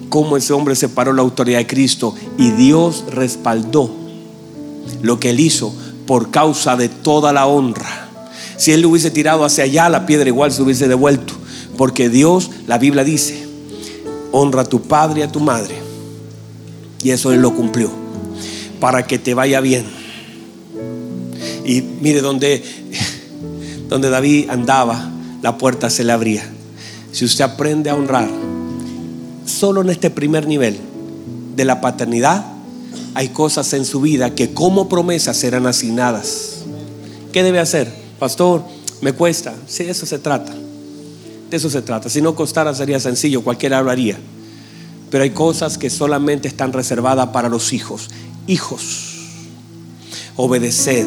Cómo 0.08 0.36
ese 0.36 0.52
hombre 0.52 0.76
se 0.76 0.88
paró 0.88 1.12
la 1.12 1.22
autoridad 1.22 1.58
de 1.58 1.66
Cristo. 1.66 2.14
Y 2.38 2.50
Dios 2.50 3.04
respaldó 3.10 3.90
lo 5.02 5.20
que 5.20 5.30
él 5.30 5.40
hizo 5.40 5.74
por 6.06 6.30
causa 6.30 6.76
de 6.76 6.88
toda 6.88 7.32
la 7.32 7.46
honra. 7.46 8.08
Si 8.56 8.72
él 8.72 8.80
lo 8.80 8.90
hubiese 8.90 9.10
tirado 9.10 9.44
hacia 9.44 9.64
allá, 9.64 9.88
la 9.88 10.06
piedra 10.06 10.28
igual 10.28 10.52
se 10.52 10.62
hubiese 10.62 10.88
devuelto. 10.88 11.34
Porque 11.76 12.08
Dios, 12.08 12.50
la 12.66 12.78
Biblia 12.78 13.04
dice, 13.04 13.46
honra 14.32 14.62
a 14.62 14.64
tu 14.64 14.82
padre 14.82 15.20
y 15.20 15.22
a 15.22 15.32
tu 15.32 15.40
madre. 15.40 15.76
Y 17.02 17.10
eso 17.10 17.32
él 17.32 17.40
lo 17.40 17.54
cumplió. 17.54 17.90
Para 18.80 19.06
que 19.06 19.18
te 19.18 19.34
vaya 19.34 19.60
bien. 19.60 19.84
Y 21.64 21.82
mire 22.00 22.20
donde, 22.20 22.62
donde 23.88 24.08
David 24.08 24.48
andaba, 24.50 25.10
la 25.42 25.58
puerta 25.58 25.90
se 25.90 26.04
le 26.04 26.12
abría. 26.12 26.50
Si 27.12 27.24
usted 27.24 27.44
aprende 27.44 27.90
a 27.90 27.94
honrar, 27.94 28.28
solo 29.46 29.80
en 29.80 29.90
este 29.90 30.10
primer 30.10 30.46
nivel 30.46 30.78
de 31.54 31.64
la 31.64 31.80
paternidad, 31.80 32.44
hay 33.14 33.30
cosas 33.30 33.72
en 33.72 33.86
su 33.86 34.02
vida 34.02 34.34
que 34.34 34.52
como 34.52 34.88
promesas 34.88 35.38
serán 35.38 35.66
asignadas. 35.66 36.58
¿Qué 37.32 37.42
debe 37.42 37.60
hacer? 37.60 37.90
Pastor, 38.18 38.62
me 39.00 39.12
cuesta. 39.12 39.54
Si 39.66 39.84
de 39.84 39.92
eso 39.92 40.04
se 40.04 40.18
trata. 40.18 40.54
De 41.50 41.56
eso 41.56 41.70
se 41.70 41.82
trata. 41.82 42.10
Si 42.10 42.20
no 42.20 42.34
costara 42.34 42.74
sería 42.74 43.00
sencillo, 43.00 43.42
cualquiera 43.42 43.80
lo 43.82 43.90
haría. 43.90 44.18
Pero 45.10 45.24
hay 45.24 45.30
cosas 45.30 45.78
que 45.78 45.88
solamente 45.88 46.48
están 46.48 46.72
reservadas 46.72 47.28
para 47.28 47.48
los 47.48 47.72
hijos. 47.72 48.10
Hijos, 48.46 49.14
obedeced 50.36 51.06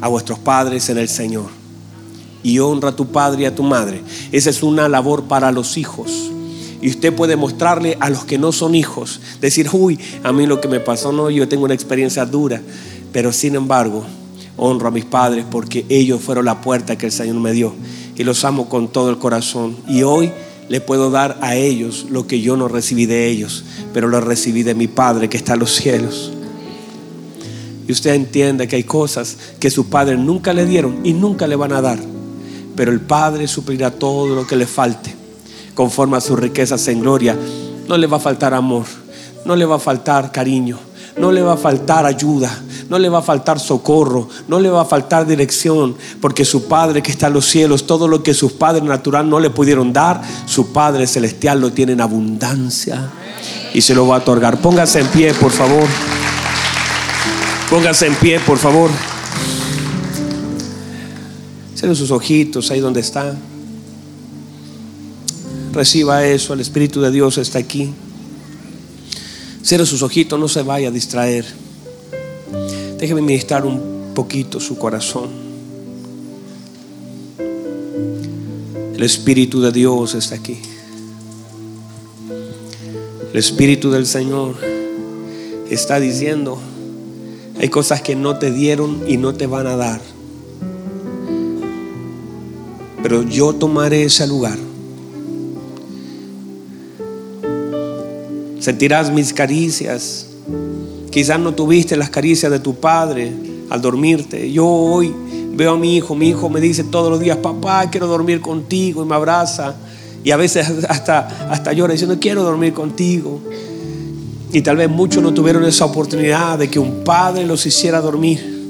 a 0.00 0.08
vuestros 0.08 0.38
padres 0.38 0.88
en 0.90 0.98
el 0.98 1.08
Señor. 1.08 1.46
Y 2.42 2.58
honra 2.58 2.90
a 2.90 2.96
tu 2.96 3.06
padre 3.06 3.42
y 3.42 3.46
a 3.46 3.54
tu 3.54 3.62
madre. 3.62 4.02
Esa 4.32 4.50
es 4.50 4.62
una 4.62 4.88
labor 4.88 5.24
para 5.24 5.50
los 5.50 5.78
hijos. 5.78 6.30
Y 6.86 6.90
usted 6.90 7.12
puede 7.12 7.34
mostrarle 7.34 7.96
a 7.98 8.08
los 8.10 8.24
que 8.24 8.38
no 8.38 8.52
son 8.52 8.76
hijos, 8.76 9.20
decir, 9.40 9.68
uy, 9.72 9.98
a 10.22 10.32
mí 10.32 10.46
lo 10.46 10.60
que 10.60 10.68
me 10.68 10.78
pasó 10.78 11.10
no, 11.10 11.28
yo 11.30 11.48
tengo 11.48 11.64
una 11.64 11.74
experiencia 11.74 12.24
dura. 12.24 12.62
Pero 13.12 13.32
sin 13.32 13.56
embargo, 13.56 14.04
honro 14.56 14.86
a 14.86 14.90
mis 14.92 15.04
padres 15.04 15.44
porque 15.50 15.84
ellos 15.88 16.22
fueron 16.22 16.44
la 16.44 16.60
puerta 16.60 16.96
que 16.96 17.06
el 17.06 17.10
Señor 17.10 17.40
me 17.40 17.50
dio 17.50 17.74
y 18.14 18.22
los 18.22 18.44
amo 18.44 18.68
con 18.68 18.86
todo 18.86 19.10
el 19.10 19.18
corazón. 19.18 19.76
Y 19.88 20.04
hoy 20.04 20.30
le 20.68 20.80
puedo 20.80 21.10
dar 21.10 21.38
a 21.40 21.56
ellos 21.56 22.06
lo 22.08 22.28
que 22.28 22.40
yo 22.40 22.56
no 22.56 22.68
recibí 22.68 23.04
de 23.04 23.26
ellos, 23.26 23.64
pero 23.92 24.06
lo 24.06 24.20
recibí 24.20 24.62
de 24.62 24.76
mi 24.76 24.86
Padre 24.86 25.28
que 25.28 25.38
está 25.38 25.54
en 25.54 25.58
los 25.58 25.74
cielos. 25.74 26.30
Y 27.88 27.90
usted 27.90 28.14
entiende 28.14 28.68
que 28.68 28.76
hay 28.76 28.84
cosas 28.84 29.36
que 29.58 29.70
sus 29.70 29.86
padres 29.86 30.20
nunca 30.20 30.52
le 30.52 30.64
dieron 30.64 31.00
y 31.02 31.14
nunca 31.14 31.48
le 31.48 31.56
van 31.56 31.72
a 31.72 31.80
dar, 31.80 31.98
pero 32.76 32.92
el 32.92 33.00
Padre 33.00 33.48
suplirá 33.48 33.90
todo 33.90 34.36
lo 34.36 34.46
que 34.46 34.54
le 34.54 34.68
falte, 34.68 35.15
conforme 35.76 36.16
a 36.16 36.20
sus 36.20 36.36
riquezas 36.36 36.88
en 36.88 37.02
gloria. 37.02 37.38
No 37.86 37.96
le 37.96 38.08
va 38.08 38.16
a 38.16 38.20
faltar 38.20 38.54
amor, 38.54 38.86
no 39.44 39.54
le 39.54 39.64
va 39.64 39.76
a 39.76 39.78
faltar 39.78 40.32
cariño, 40.32 40.78
no 41.16 41.30
le 41.30 41.42
va 41.42 41.52
a 41.52 41.56
faltar 41.56 42.04
ayuda, 42.04 42.50
no 42.88 42.98
le 42.98 43.08
va 43.08 43.18
a 43.18 43.22
faltar 43.22 43.60
socorro, 43.60 44.28
no 44.48 44.58
le 44.58 44.70
va 44.70 44.80
a 44.80 44.84
faltar 44.86 45.26
dirección, 45.26 45.94
porque 46.20 46.44
su 46.44 46.66
Padre 46.66 47.02
que 47.02 47.12
está 47.12 47.28
en 47.28 47.34
los 47.34 47.46
cielos, 47.46 47.86
todo 47.86 48.08
lo 48.08 48.24
que 48.24 48.34
sus 48.34 48.52
padres 48.52 48.82
natural 48.82 49.28
no 49.28 49.38
le 49.38 49.50
pudieron 49.50 49.92
dar, 49.92 50.20
su 50.46 50.72
Padre 50.72 51.06
celestial 51.06 51.60
lo 51.60 51.70
tiene 51.70 51.92
en 51.92 52.00
abundancia 52.00 53.10
y 53.72 53.82
se 53.82 53.94
lo 53.94 54.08
va 54.08 54.16
a 54.16 54.18
otorgar. 54.18 54.60
Póngase 54.60 55.00
en 55.00 55.06
pie, 55.08 55.34
por 55.34 55.52
favor. 55.52 55.86
Póngase 57.70 58.06
en 58.06 58.14
pie, 58.14 58.40
por 58.40 58.58
favor. 58.58 58.90
Cierren 61.74 61.94
sus 61.94 62.10
ojitos 62.10 62.70
ahí 62.70 62.80
donde 62.80 63.00
está. 63.00 63.34
Reciba 65.76 66.24
eso, 66.24 66.54
el 66.54 66.60
Espíritu 66.60 67.02
de 67.02 67.10
Dios 67.10 67.36
está 67.36 67.58
aquí. 67.58 67.92
Cierre 69.62 69.84
sus 69.84 70.00
ojitos, 70.00 70.40
no 70.40 70.48
se 70.48 70.62
vaya 70.62 70.88
a 70.88 70.90
distraer. 70.90 71.44
Déjeme 72.98 73.20
ministrar 73.20 73.66
un 73.66 74.12
poquito 74.14 74.58
su 74.58 74.78
corazón. 74.78 75.28
El 78.94 79.02
Espíritu 79.02 79.60
de 79.60 79.70
Dios 79.70 80.14
está 80.14 80.36
aquí. 80.36 80.56
El 83.32 83.38
Espíritu 83.38 83.90
del 83.90 84.06
Señor 84.06 84.54
está 85.68 86.00
diciendo, 86.00 86.58
hay 87.60 87.68
cosas 87.68 88.00
que 88.00 88.16
no 88.16 88.38
te 88.38 88.50
dieron 88.50 89.02
y 89.06 89.18
no 89.18 89.34
te 89.34 89.46
van 89.46 89.66
a 89.66 89.76
dar. 89.76 90.00
Pero 93.02 93.24
yo 93.24 93.52
tomaré 93.52 94.04
ese 94.04 94.26
lugar. 94.26 94.56
Sentirás 98.66 99.12
mis 99.12 99.32
caricias. 99.32 100.26
Quizás 101.12 101.38
no 101.38 101.54
tuviste 101.54 101.96
las 101.96 102.10
caricias 102.10 102.50
de 102.50 102.58
tu 102.58 102.74
padre 102.74 103.32
al 103.70 103.80
dormirte. 103.80 104.50
Yo 104.50 104.66
hoy 104.66 105.14
veo 105.54 105.74
a 105.74 105.78
mi 105.78 105.94
hijo, 105.94 106.16
mi 106.16 106.30
hijo 106.30 106.48
me 106.48 106.60
dice 106.60 106.82
todos 106.82 107.08
los 107.08 107.20
días, 107.20 107.36
papá, 107.36 107.88
quiero 107.92 108.08
dormir 108.08 108.40
contigo 108.40 109.04
y 109.04 109.06
me 109.06 109.14
abraza. 109.14 109.76
Y 110.24 110.32
a 110.32 110.36
veces 110.36 110.84
hasta, 110.88 111.48
hasta 111.48 111.72
llora 111.74 111.92
diciendo, 111.92 112.16
quiero 112.20 112.42
dormir 112.42 112.72
contigo. 112.72 113.38
Y 114.52 114.62
tal 114.62 114.78
vez 114.78 114.90
muchos 114.90 115.22
no 115.22 115.32
tuvieron 115.32 115.62
esa 115.62 115.84
oportunidad 115.84 116.58
de 116.58 116.68
que 116.68 116.80
un 116.80 117.04
padre 117.04 117.46
los 117.46 117.64
hiciera 117.66 118.00
dormir. 118.00 118.66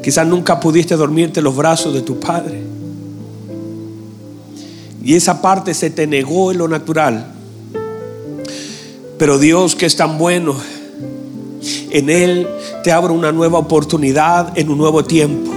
Quizás 0.00 0.28
nunca 0.28 0.60
pudiste 0.60 0.94
dormirte 0.94 1.40
en 1.40 1.44
los 1.44 1.56
brazos 1.56 1.92
de 1.92 2.02
tu 2.02 2.20
padre. 2.20 2.62
Y 5.02 5.16
esa 5.16 5.42
parte 5.42 5.74
se 5.74 5.90
te 5.90 6.06
negó 6.06 6.52
en 6.52 6.58
lo 6.58 6.68
natural. 6.68 7.33
Pero 9.18 9.38
Dios 9.38 9.74
que 9.74 9.86
es 9.86 9.96
tan 9.96 10.18
bueno, 10.18 10.54
en 11.90 12.10
Él 12.10 12.48
te 12.82 12.92
abre 12.92 13.12
una 13.12 13.32
nueva 13.32 13.58
oportunidad 13.58 14.56
en 14.58 14.68
un 14.68 14.78
nuevo 14.78 15.04
tiempo. 15.04 15.52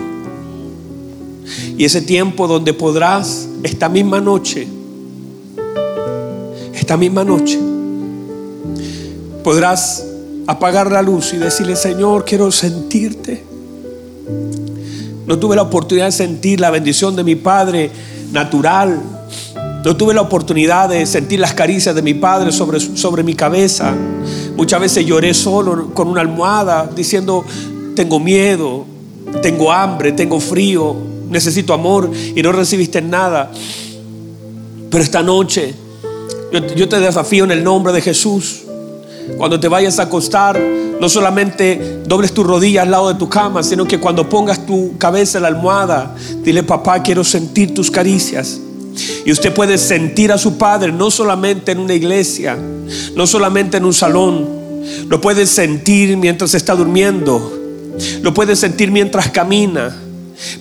Y 1.77 1.85
ese 1.85 2.01
tiempo 2.01 2.47
donde 2.47 2.73
podrás, 2.73 3.47
esta 3.63 3.89
misma 3.89 4.19
noche, 4.19 4.67
esta 6.73 6.97
misma 6.97 7.23
noche, 7.23 7.59
podrás 9.43 10.05
apagar 10.45 10.91
la 10.91 11.01
luz 11.01 11.33
y 11.33 11.37
decirle, 11.37 11.75
Señor, 11.75 12.25
quiero 12.25 12.51
sentirte. 12.51 13.43
No 15.25 15.37
tuve 15.37 15.55
la 15.55 15.63
oportunidad 15.63 16.05
de 16.05 16.11
sentir 16.13 16.59
la 16.59 16.69
bendición 16.69 17.15
de 17.15 17.23
mi 17.23 17.35
Padre 17.35 17.91
natural. 18.31 19.16
No 19.87 19.95
tuve 19.95 20.13
la 20.13 20.19
oportunidad 20.19 20.89
de 20.89 21.05
sentir 21.05 21.39
las 21.39 21.53
caricias 21.53 21.95
de 21.95 22.01
mi 22.01 22.13
Padre 22.13 22.51
sobre, 22.51 22.77
sobre 22.77 23.23
mi 23.23 23.35
cabeza. 23.35 23.95
Muchas 24.57 24.81
veces 24.81 25.05
lloré 25.05 25.33
solo 25.33 25.93
con 25.93 26.09
una 26.09 26.19
almohada 26.19 26.89
diciendo, 26.93 27.45
tengo 27.95 28.19
miedo, 28.19 28.83
tengo 29.41 29.71
hambre, 29.71 30.11
tengo 30.11 30.41
frío, 30.41 30.93
necesito 31.29 31.73
amor 31.73 32.11
y 32.35 32.41
no 32.41 32.51
recibiste 32.51 33.01
nada. 33.01 33.49
Pero 34.91 35.01
esta 35.01 35.23
noche 35.23 35.73
yo, 36.51 36.67
yo 36.75 36.89
te 36.89 36.99
desafío 36.99 37.45
en 37.45 37.51
el 37.51 37.63
nombre 37.63 37.93
de 37.93 38.01
Jesús 38.01 38.63
cuando 39.37 39.57
te 39.57 39.69
vayas 39.69 39.99
a 39.99 40.03
acostar, 40.03 40.61
No 40.99 41.07
solamente 41.07 42.01
dobles 42.05 42.33
tu 42.33 42.43
rodilla 42.43 42.81
al 42.81 42.91
lado 42.91 43.07
de 43.07 43.15
tu 43.15 43.29
cama, 43.29 43.63
sino 43.63 43.85
que 43.85 44.01
cuando 44.01 44.27
pongas 44.27 44.65
tu 44.65 44.97
cabeza 44.97 45.37
en 45.37 45.43
la 45.43 45.47
almohada, 45.47 46.13
dile, 46.43 46.63
papá, 46.63 47.01
quiero 47.01 47.23
sentir 47.23 47.73
tus 47.73 47.89
caricias. 47.89 48.59
Y 49.25 49.31
usted 49.31 49.53
puede 49.53 49.77
sentir 49.77 50.31
a 50.31 50.37
su 50.37 50.57
padre 50.57 50.91
no 50.91 51.11
solamente 51.11 51.71
en 51.71 51.79
una 51.79 51.93
iglesia, 51.93 52.57
no 53.15 53.27
solamente 53.27 53.77
en 53.77 53.85
un 53.85 53.93
salón, 53.93 54.47
lo 55.07 55.21
puede 55.21 55.45
sentir 55.45 56.17
mientras 56.17 56.53
está 56.53 56.75
durmiendo, 56.75 57.53
lo 58.21 58.33
puede 58.33 58.55
sentir 58.55 58.91
mientras 58.91 59.29
camina, 59.29 59.95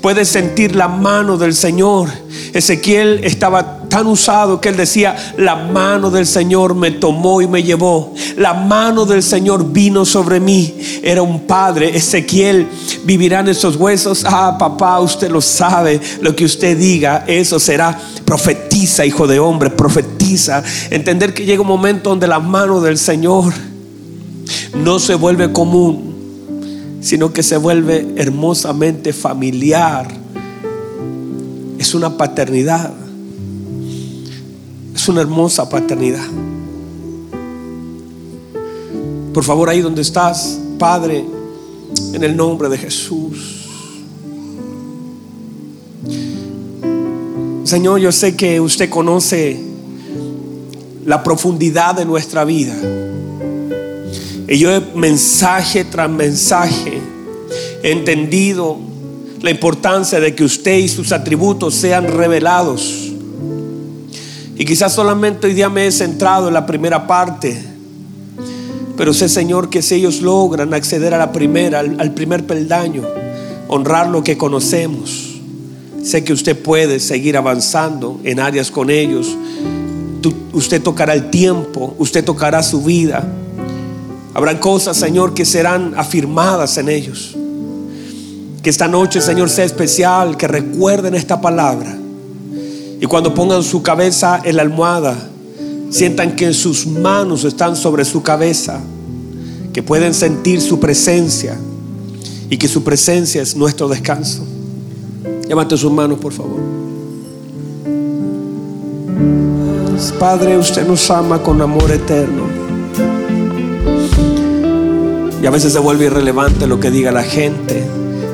puede 0.00 0.24
sentir 0.24 0.74
la 0.74 0.88
mano 0.88 1.36
del 1.36 1.54
Señor. 1.54 2.08
Ezequiel 2.52 3.20
estaba 3.24 3.82
tan 3.88 4.06
usado 4.06 4.60
que 4.60 4.70
él 4.70 4.76
decía, 4.76 5.16
la 5.36 5.56
mano 5.56 6.10
del 6.10 6.26
Señor 6.26 6.74
me 6.74 6.90
tomó 6.90 7.42
y 7.42 7.46
me 7.46 7.62
llevó. 7.62 8.14
La 8.36 8.54
mano 8.54 9.04
del 9.04 9.22
Señor 9.22 9.72
vino 9.72 10.04
sobre 10.04 10.40
mí. 10.40 10.74
Era 11.02 11.22
un 11.22 11.40
padre. 11.40 11.96
Ezequiel, 11.96 12.66
¿vivirán 13.06 13.48
esos 13.48 13.76
huesos? 13.76 14.24
Ah, 14.26 14.56
papá, 14.58 15.00
usted 15.00 15.30
lo 15.30 15.40
sabe. 15.40 16.00
Lo 16.20 16.36
que 16.36 16.44
usted 16.44 16.76
diga, 16.76 17.24
eso 17.26 17.58
será. 17.58 17.98
Profetiza, 18.24 19.06
hijo 19.06 19.26
de 19.26 19.38
hombre, 19.38 19.70
profetiza. 19.70 20.62
Entender 20.90 21.32
que 21.32 21.46
llega 21.46 21.62
un 21.62 21.68
momento 21.68 22.10
donde 22.10 22.26
la 22.26 22.40
mano 22.40 22.80
del 22.80 22.98
Señor 22.98 23.54
no 24.74 24.98
se 24.98 25.14
vuelve 25.14 25.52
común 25.52 26.16
sino 27.06 27.32
que 27.32 27.44
se 27.44 27.56
vuelve 27.56 28.14
hermosamente 28.16 29.12
familiar. 29.12 30.08
Es 31.78 31.94
una 31.94 32.16
paternidad. 32.16 32.92
Es 34.92 35.08
una 35.08 35.20
hermosa 35.20 35.68
paternidad. 35.68 36.26
Por 39.32 39.44
favor, 39.44 39.68
ahí 39.68 39.82
donde 39.82 40.02
estás, 40.02 40.58
Padre, 40.80 41.24
en 42.12 42.24
el 42.24 42.36
nombre 42.36 42.68
de 42.68 42.78
Jesús. 42.78 43.66
Señor, 47.64 48.00
yo 48.00 48.12
sé 48.12 48.36
que 48.36 48.60
usted 48.60 48.88
conoce 48.88 49.60
la 51.04 51.22
profundidad 51.22 51.94
de 51.94 52.04
nuestra 52.04 52.44
vida. 52.44 52.74
Y 54.48 54.58
yo 54.58 54.70
mensaje 54.94 55.84
tras 55.84 56.08
mensaje 56.08 57.00
he 57.82 57.90
entendido 57.90 58.78
la 59.42 59.50
importancia 59.50 60.20
de 60.20 60.34
que 60.34 60.44
usted 60.44 60.78
y 60.78 60.88
sus 60.88 61.12
atributos 61.12 61.74
sean 61.74 62.06
revelados. 62.06 63.12
Y 64.56 64.64
quizás 64.64 64.94
solamente 64.94 65.46
hoy 65.46 65.54
día 65.54 65.68
me 65.68 65.86
he 65.86 65.92
centrado 65.92 66.48
en 66.48 66.54
la 66.54 66.64
primera 66.66 67.06
parte. 67.06 67.75
Pero 68.96 69.12
sé, 69.12 69.28
Señor, 69.28 69.68
que 69.68 69.82
si 69.82 69.96
ellos 69.96 70.22
logran 70.22 70.72
acceder 70.72 71.14
a 71.14 71.18
la 71.18 71.32
primera, 71.32 71.80
al, 71.80 72.14
primer 72.14 72.46
peldaño, 72.46 73.02
honrar 73.68 74.08
lo 74.08 74.24
que 74.24 74.38
conocemos, 74.38 75.40
sé 76.02 76.24
que 76.24 76.32
usted 76.32 76.56
puede 76.56 77.00
seguir 77.00 77.36
avanzando 77.36 78.20
en 78.24 78.40
áreas 78.40 78.70
con 78.70 78.90
ellos. 78.90 79.36
usted 80.52 80.82
tocará 80.82 81.12
el 81.12 81.30
tiempo, 81.30 81.94
usted 81.98 82.24
tocará 82.24 82.62
su 82.62 82.82
vida 82.82 83.30
Habrán 84.36 84.58
cosas, 84.58 84.98
Señor, 84.98 85.32
que 85.32 85.46
serán 85.46 85.94
afirmadas 85.96 86.76
en 86.76 86.90
ellos. 86.90 87.34
Que 88.62 88.68
esta 88.68 88.86
noche, 88.86 89.22
Señor, 89.22 89.48
sea 89.48 89.64
especial, 89.64 90.36
que 90.36 90.46
recuerden 90.46 91.14
esta 91.14 91.40
palabra. 91.40 91.96
Y 93.00 93.06
cuando 93.06 93.32
pongan 93.32 93.62
su 93.62 93.82
cabeza 93.82 94.38
en 94.44 94.56
la 94.56 94.62
almohada, 94.62 95.16
sientan 95.96 96.36
que 96.36 96.52
sus 96.52 96.86
manos 96.86 97.44
están 97.44 97.74
sobre 97.74 98.04
su 98.04 98.22
cabeza, 98.22 98.80
que 99.72 99.82
pueden 99.82 100.12
sentir 100.12 100.60
su 100.60 100.78
presencia 100.78 101.58
y 102.50 102.58
que 102.58 102.68
su 102.68 102.84
presencia 102.84 103.40
es 103.40 103.56
nuestro 103.56 103.88
descanso. 103.88 104.44
Llámate 105.48 105.76
sus 105.76 105.90
manos, 105.90 106.18
por 106.18 106.32
favor. 106.32 106.60
Padre, 110.18 110.58
usted 110.58 110.86
nos 110.86 111.10
ama 111.10 111.42
con 111.42 111.60
amor 111.60 111.90
eterno. 111.90 112.44
Y 115.42 115.46
a 115.46 115.50
veces 115.50 115.72
se 115.72 115.78
vuelve 115.78 116.06
irrelevante 116.06 116.66
lo 116.66 116.80
que 116.80 116.90
diga 116.90 117.12
la 117.12 117.22
gente 117.22 117.84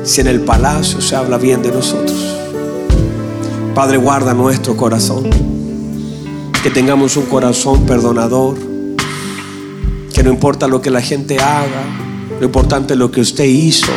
si 0.03 0.21
en 0.21 0.27
el 0.27 0.41
palacio 0.41 0.99
se 1.01 1.15
habla 1.15 1.37
bien 1.37 1.61
de 1.61 1.71
nosotros. 1.71 2.37
Padre, 3.73 3.97
guarda 3.97 4.33
nuestro 4.33 4.75
corazón. 4.75 5.29
Que 6.63 6.69
tengamos 6.71 7.17
un 7.17 7.25
corazón 7.25 7.85
perdonador. 7.85 8.57
Que 10.13 10.23
no 10.23 10.29
importa 10.29 10.67
lo 10.67 10.81
que 10.81 10.89
la 10.89 11.01
gente 11.01 11.39
haga, 11.39 11.83
lo 12.39 12.45
importante 12.45 12.93
es 12.93 12.99
lo 12.99 13.11
que 13.11 13.21
usted 13.21 13.43
hizo 13.43 13.91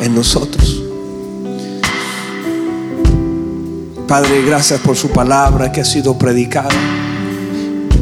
en 0.00 0.14
nosotros. 0.14 0.82
Padre, 4.06 4.42
gracias 4.44 4.80
por 4.80 4.96
su 4.96 5.08
palabra 5.10 5.70
que 5.70 5.80
ha 5.80 5.84
sido 5.84 6.18
predicada. 6.18 6.68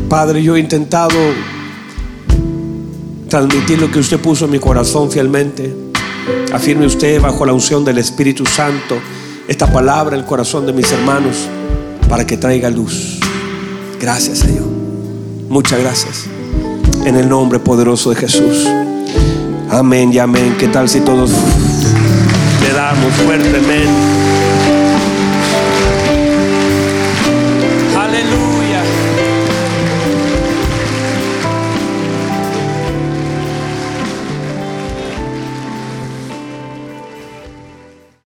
Padre, 0.09 0.43
yo 0.43 0.57
he 0.57 0.61
intentado 0.61 1.19
transmitir 3.29 3.79
lo 3.79 3.91
que 3.91 3.99
usted 3.99 4.19
puso 4.19 4.47
en 4.47 4.53
mi 4.53 4.59
corazón 4.59 5.11
fielmente. 5.11 5.75
Afirme 6.53 6.87
usted 6.87 7.21
bajo 7.21 7.45
la 7.45 7.53
unción 7.53 7.85
del 7.85 7.99
Espíritu 7.99 8.47
Santo 8.47 8.99
esta 9.47 9.71
palabra 9.71 10.17
en 10.17 10.23
el 10.23 10.27
corazón 10.27 10.67
de 10.67 10.73
mis 10.73 10.91
hermanos 10.91 11.47
para 12.09 12.27
que 12.27 12.37
traiga 12.37 12.71
luz. 12.71 13.18
Gracias 14.01 14.39
Señor. 14.39 14.67
Muchas 15.49 15.81
gracias. 15.81 16.27
En 17.05 17.17
el 17.17 17.29
nombre 17.29 17.59
poderoso 17.59 18.11
de 18.11 18.17
Jesús. 18.17 18.67
Amén 19.71 20.13
y 20.13 20.19
amén. 20.19 20.57
¿Qué 20.59 20.69
tal 20.69 20.89
si 20.89 21.01
todos 21.01 21.31
le 22.63 22.73
damos 22.73 23.13
fuertemente? 23.15 24.18